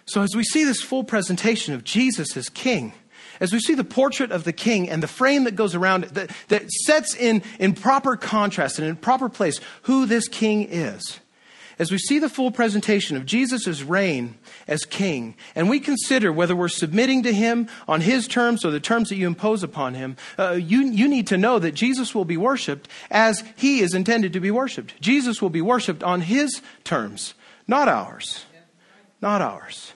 So 0.05 0.21
as 0.21 0.35
we 0.35 0.43
see 0.43 0.63
this 0.63 0.81
full 0.81 1.03
presentation 1.03 1.73
of 1.73 1.83
Jesus 1.83 2.35
as 2.37 2.49
King, 2.49 2.93
as 3.39 3.51
we 3.51 3.59
see 3.59 3.73
the 3.73 3.83
portrait 3.83 4.31
of 4.31 4.45
the 4.45 4.53
king 4.53 4.89
and 4.89 5.03
the 5.03 5.07
frame 5.07 5.43
that 5.43 5.57
goes 5.57 5.75
around 5.75 6.05
it 6.05 6.13
that, 6.13 6.31
that 6.47 6.71
sets 6.71 7.13
in, 7.13 7.43
in 7.59 7.73
proper 7.73 8.15
contrast 8.15 8.79
and 8.79 8.87
in 8.87 8.95
proper 8.95 9.27
place 9.27 9.59
who 9.83 10.05
this 10.05 10.29
king 10.29 10.67
is, 10.69 11.19
as 11.77 11.91
we 11.91 11.97
see 11.97 12.17
the 12.17 12.29
full 12.29 12.49
presentation 12.49 13.17
of 13.17 13.25
Jesus' 13.25 13.81
reign 13.81 14.37
as 14.67 14.85
king, 14.85 15.35
and 15.55 15.69
we 15.69 15.79
consider 15.79 16.31
whether 16.31 16.55
we're 16.55 16.67
submitting 16.67 17.23
to 17.23 17.33
him 17.33 17.67
on 17.87 18.01
his 18.01 18.27
terms 18.27 18.65
or 18.65 18.71
the 18.71 18.79
terms 18.79 19.09
that 19.09 19.15
you 19.15 19.27
impose 19.27 19.63
upon 19.63 19.93
him, 19.93 20.17
uh, 20.39 20.51
you, 20.51 20.81
you 20.81 21.07
need 21.07 21.27
to 21.27 21.37
know 21.37 21.59
that 21.59 21.73
Jesus 21.73 22.15
will 22.15 22.25
be 22.25 22.37
worshiped 22.37 22.87
as 23.11 23.43
he 23.55 23.81
is 23.81 23.93
intended 23.93 24.33
to 24.33 24.39
be 24.39 24.51
worshiped. 24.51 24.99
Jesus 24.99 25.41
will 25.41 25.49
be 25.49 25.61
worshiped 25.61 26.03
on 26.03 26.21
his 26.21 26.61
terms, 26.83 27.33
not 27.67 27.87
ours. 27.87 28.45
Not 29.21 29.41
ours. 29.41 29.93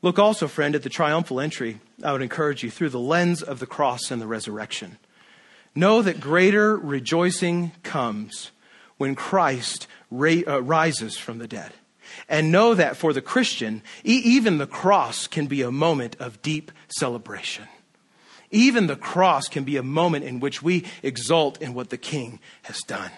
Look 0.00 0.18
also, 0.18 0.46
friend, 0.46 0.74
at 0.74 0.82
the 0.82 0.88
triumphal 0.88 1.40
entry. 1.40 1.80
I 2.02 2.12
would 2.12 2.22
encourage 2.22 2.62
you 2.62 2.70
through 2.70 2.90
the 2.90 3.00
lens 3.00 3.42
of 3.42 3.58
the 3.58 3.66
cross 3.66 4.10
and 4.10 4.22
the 4.22 4.26
resurrection. 4.26 4.98
Know 5.74 6.02
that 6.02 6.20
greater 6.20 6.76
rejoicing 6.76 7.72
comes 7.82 8.52
when 8.96 9.14
Christ 9.14 9.86
ra- 10.10 10.42
uh, 10.46 10.62
rises 10.62 11.16
from 11.16 11.38
the 11.38 11.48
dead. 11.48 11.72
And 12.28 12.50
know 12.50 12.74
that 12.74 12.96
for 12.96 13.12
the 13.12 13.20
Christian, 13.20 13.82
e- 14.04 14.22
even 14.24 14.58
the 14.58 14.66
cross 14.66 15.26
can 15.26 15.46
be 15.46 15.62
a 15.62 15.70
moment 15.70 16.16
of 16.18 16.40
deep 16.42 16.72
celebration. 16.88 17.66
Even 18.50 18.86
the 18.86 18.96
cross 18.96 19.48
can 19.48 19.64
be 19.64 19.76
a 19.76 19.82
moment 19.82 20.24
in 20.24 20.40
which 20.40 20.62
we 20.62 20.84
exult 21.02 21.60
in 21.60 21.74
what 21.74 21.90
the 21.90 21.98
King 21.98 22.40
has 22.62 22.78
done. 22.86 23.10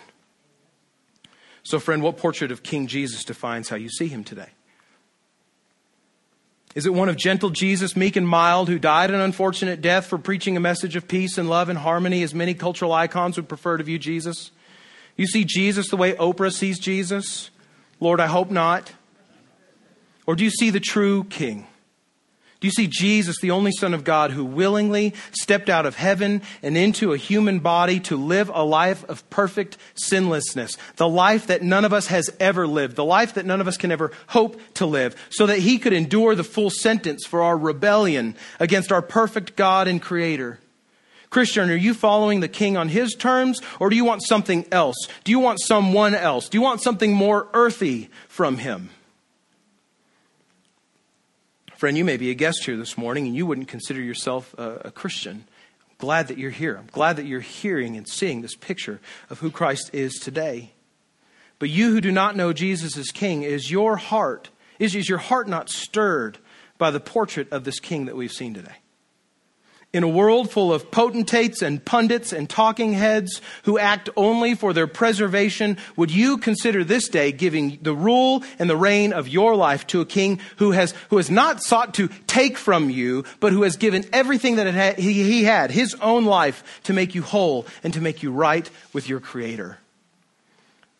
So, 1.62 1.78
friend, 1.78 2.02
what 2.02 2.16
portrait 2.16 2.50
of 2.50 2.62
King 2.62 2.86
Jesus 2.86 3.24
defines 3.24 3.68
how 3.68 3.76
you 3.76 3.88
see 3.88 4.08
him 4.08 4.24
today? 4.24 4.48
Is 6.74 6.86
it 6.86 6.94
one 6.94 7.08
of 7.08 7.16
gentle 7.16 7.50
Jesus, 7.50 7.96
meek 7.96 8.14
and 8.14 8.26
mild, 8.26 8.68
who 8.68 8.78
died 8.78 9.10
an 9.10 9.20
unfortunate 9.20 9.80
death 9.80 10.06
for 10.06 10.18
preaching 10.18 10.56
a 10.56 10.60
message 10.60 10.94
of 10.94 11.08
peace 11.08 11.36
and 11.36 11.48
love 11.48 11.68
and 11.68 11.78
harmony, 11.78 12.22
as 12.22 12.32
many 12.32 12.54
cultural 12.54 12.92
icons 12.92 13.36
would 13.36 13.48
prefer 13.48 13.76
to 13.76 13.84
view 13.84 13.98
Jesus? 13.98 14.52
You 15.16 15.26
see 15.26 15.44
Jesus 15.44 15.88
the 15.88 15.96
way 15.96 16.12
Oprah 16.14 16.52
sees 16.52 16.78
Jesus? 16.78 17.50
Lord, 18.00 18.18
I 18.18 18.26
hope 18.26 18.50
not. 18.50 18.92
Or 20.26 20.34
do 20.34 20.44
you 20.44 20.50
see 20.50 20.70
the 20.70 20.80
true 20.80 21.24
King? 21.24 21.66
Do 22.60 22.66
you 22.66 22.72
see 22.72 22.88
Jesus, 22.88 23.40
the 23.40 23.52
only 23.52 23.72
Son 23.72 23.94
of 23.94 24.04
God, 24.04 24.32
who 24.32 24.44
willingly 24.44 25.14
stepped 25.32 25.70
out 25.70 25.86
of 25.86 25.96
heaven 25.96 26.42
and 26.62 26.76
into 26.76 27.14
a 27.14 27.16
human 27.16 27.60
body 27.60 28.00
to 28.00 28.18
live 28.18 28.50
a 28.52 28.62
life 28.62 29.02
of 29.04 29.28
perfect 29.30 29.78
sinlessness? 29.94 30.76
The 30.96 31.08
life 31.08 31.46
that 31.46 31.62
none 31.62 31.86
of 31.86 31.94
us 31.94 32.08
has 32.08 32.28
ever 32.38 32.66
lived, 32.66 32.96
the 32.96 33.04
life 33.04 33.34
that 33.34 33.46
none 33.46 33.62
of 33.62 33.68
us 33.68 33.78
can 33.78 33.90
ever 33.90 34.12
hope 34.26 34.60
to 34.74 34.84
live, 34.84 35.16
so 35.30 35.46
that 35.46 35.60
he 35.60 35.78
could 35.78 35.94
endure 35.94 36.34
the 36.34 36.44
full 36.44 36.68
sentence 36.68 37.24
for 37.26 37.42
our 37.42 37.56
rebellion 37.56 38.36
against 38.58 38.92
our 38.92 39.02
perfect 39.02 39.56
God 39.56 39.88
and 39.88 40.02
Creator. 40.02 40.58
Christian, 41.30 41.70
are 41.70 41.76
you 41.76 41.94
following 41.94 42.40
the 42.40 42.48
king 42.48 42.76
on 42.76 42.88
his 42.88 43.14
terms 43.14 43.60
or 43.78 43.88
do 43.88 43.94
you 43.94 44.04
want 44.04 44.22
something 44.24 44.66
else? 44.72 44.96
Do 45.22 45.30
you 45.30 45.38
want 45.38 45.60
someone 45.60 46.14
else? 46.14 46.48
Do 46.48 46.58
you 46.58 46.62
want 46.62 46.82
something 46.82 47.14
more 47.14 47.48
earthy 47.54 48.10
from 48.26 48.58
him? 48.58 48.90
Friend, 51.76 51.96
you 51.96 52.04
may 52.04 52.16
be 52.16 52.30
a 52.30 52.34
guest 52.34 52.64
here 52.64 52.76
this 52.76 52.98
morning 52.98 53.26
and 53.26 53.36
you 53.36 53.46
wouldn't 53.46 53.68
consider 53.68 54.02
yourself 54.02 54.54
a, 54.58 54.82
a 54.86 54.90
Christian. 54.90 55.44
I'm 55.88 55.96
glad 55.98 56.28
that 56.28 56.36
you're 56.36 56.50
here. 56.50 56.76
I'm 56.76 56.90
glad 56.90 57.16
that 57.16 57.26
you're 57.26 57.40
hearing 57.40 57.96
and 57.96 58.08
seeing 58.08 58.42
this 58.42 58.56
picture 58.56 59.00
of 59.30 59.38
who 59.38 59.52
Christ 59.52 59.90
is 59.92 60.14
today. 60.14 60.72
But 61.60 61.70
you 61.70 61.92
who 61.92 62.00
do 62.00 62.10
not 62.10 62.36
know 62.36 62.52
Jesus 62.52 62.98
as 62.98 63.12
King, 63.12 63.44
is 63.44 63.70
your 63.70 63.96
heart, 63.96 64.50
is, 64.80 64.96
is 64.96 65.08
your 65.08 65.18
heart 65.18 65.46
not 65.46 65.70
stirred 65.70 66.38
by 66.76 66.90
the 66.90 67.00
portrait 67.00 67.52
of 67.52 67.64
this 67.64 67.78
King 67.78 68.06
that 68.06 68.16
we've 68.16 68.32
seen 68.32 68.52
today? 68.52 68.76
In 69.92 70.04
a 70.04 70.08
world 70.08 70.52
full 70.52 70.72
of 70.72 70.92
potentates 70.92 71.62
and 71.62 71.84
pundits 71.84 72.32
and 72.32 72.48
talking 72.48 72.92
heads 72.92 73.40
who 73.64 73.76
act 73.76 74.08
only 74.16 74.54
for 74.54 74.72
their 74.72 74.86
preservation, 74.86 75.78
would 75.96 76.12
you 76.12 76.38
consider 76.38 76.84
this 76.84 77.08
day 77.08 77.32
giving 77.32 77.78
the 77.82 77.94
rule 77.94 78.44
and 78.60 78.70
the 78.70 78.76
reign 78.76 79.12
of 79.12 79.26
your 79.26 79.56
life 79.56 79.88
to 79.88 80.00
a 80.00 80.06
king 80.06 80.38
who 80.58 80.70
has, 80.70 80.94
who 81.08 81.16
has 81.16 81.28
not 81.28 81.60
sought 81.60 81.94
to 81.94 82.08
take 82.28 82.56
from 82.56 82.88
you, 82.88 83.24
but 83.40 83.52
who 83.52 83.64
has 83.64 83.76
given 83.76 84.04
everything 84.12 84.56
that 84.56 84.96
he, 84.96 85.12
he 85.24 85.42
had, 85.42 85.72
his 85.72 85.96
own 85.96 86.24
life, 86.24 86.62
to 86.84 86.92
make 86.92 87.16
you 87.16 87.22
whole 87.22 87.66
and 87.82 87.92
to 87.94 88.00
make 88.00 88.22
you 88.22 88.30
right 88.30 88.70
with 88.92 89.08
your 89.08 89.18
Creator? 89.18 89.76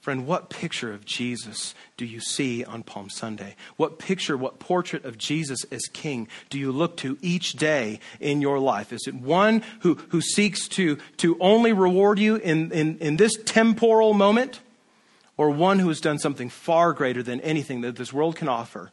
Friend, 0.01 0.27
what 0.27 0.49
picture 0.49 0.95
of 0.95 1.05
Jesus 1.05 1.75
do 1.99 2.07
you 2.07 2.21
see 2.21 2.65
on 2.65 2.83
Palm 2.83 3.11
Sunday? 3.11 3.55
What 3.77 3.99
picture, 3.99 4.35
what 4.35 4.59
portrait 4.59 5.05
of 5.05 5.19
Jesus 5.19 5.65
as 5.71 5.83
King 5.93 6.27
do 6.49 6.59
you 6.59 6.73
look 6.73 6.97
to 6.99 7.19
each 7.21 7.53
day 7.53 8.01
in 8.19 8.41
your 8.41 8.59
life? 8.59 8.95
Is 8.95 9.07
it 9.07 9.15
one 9.15 9.63
who, 9.81 9.97
who 10.09 10.23
seeks 10.23 10.69
to, 10.69 10.97
to 11.19 11.37
only 11.39 11.75
reward 11.75 12.19
you 12.19 12.37
in, 12.37 12.73
in, 12.73 12.97
in 12.99 13.19
this 13.19 13.37
temporal 13.45 14.15
moment? 14.15 14.61
Or 15.37 15.51
one 15.51 15.79
who 15.79 15.89
has 15.89 16.01
done 16.01 16.19
something 16.19 16.49
far 16.49 16.93
greater 16.93 17.23
than 17.23 17.41
anything 17.41 17.83
that 17.83 17.97
this 17.97 18.13
world 18.13 18.37
can 18.37 18.49
offer 18.49 18.93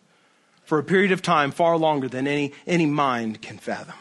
for 0.64 0.78
a 0.78 0.84
period 0.84 1.14
of 1.14 1.22
time 1.22 1.52
far 1.52 1.78
longer 1.78 2.10
than 2.10 2.28
any, 2.28 2.54
any 2.66 2.86
mind 2.86 3.42
can 3.42 3.58
fathom? 3.58 3.96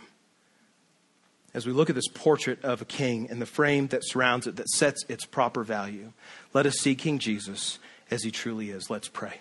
As 1.57 1.66
we 1.66 1.72
look 1.72 1.88
at 1.88 1.96
this 1.96 2.07
portrait 2.09 2.62
of 2.62 2.82
a 2.82 2.84
king 2.84 3.28
and 3.30 3.40
the 3.40 3.46
frame 3.46 3.86
that 3.86 4.07
surrounds 4.07 4.46
it 4.46 4.57
that 4.57 4.68
sets 4.68 5.07
its 5.09 5.24
proper 5.24 5.64
value. 5.64 6.12
Let 6.52 6.66
us 6.66 6.74
see 6.74 6.94
King 6.94 7.18
Jesus 7.18 7.78
as 8.11 8.22
he 8.22 8.30
truly 8.30 8.68
is. 8.70 8.90
Let's 8.90 9.09
pray. 9.09 9.40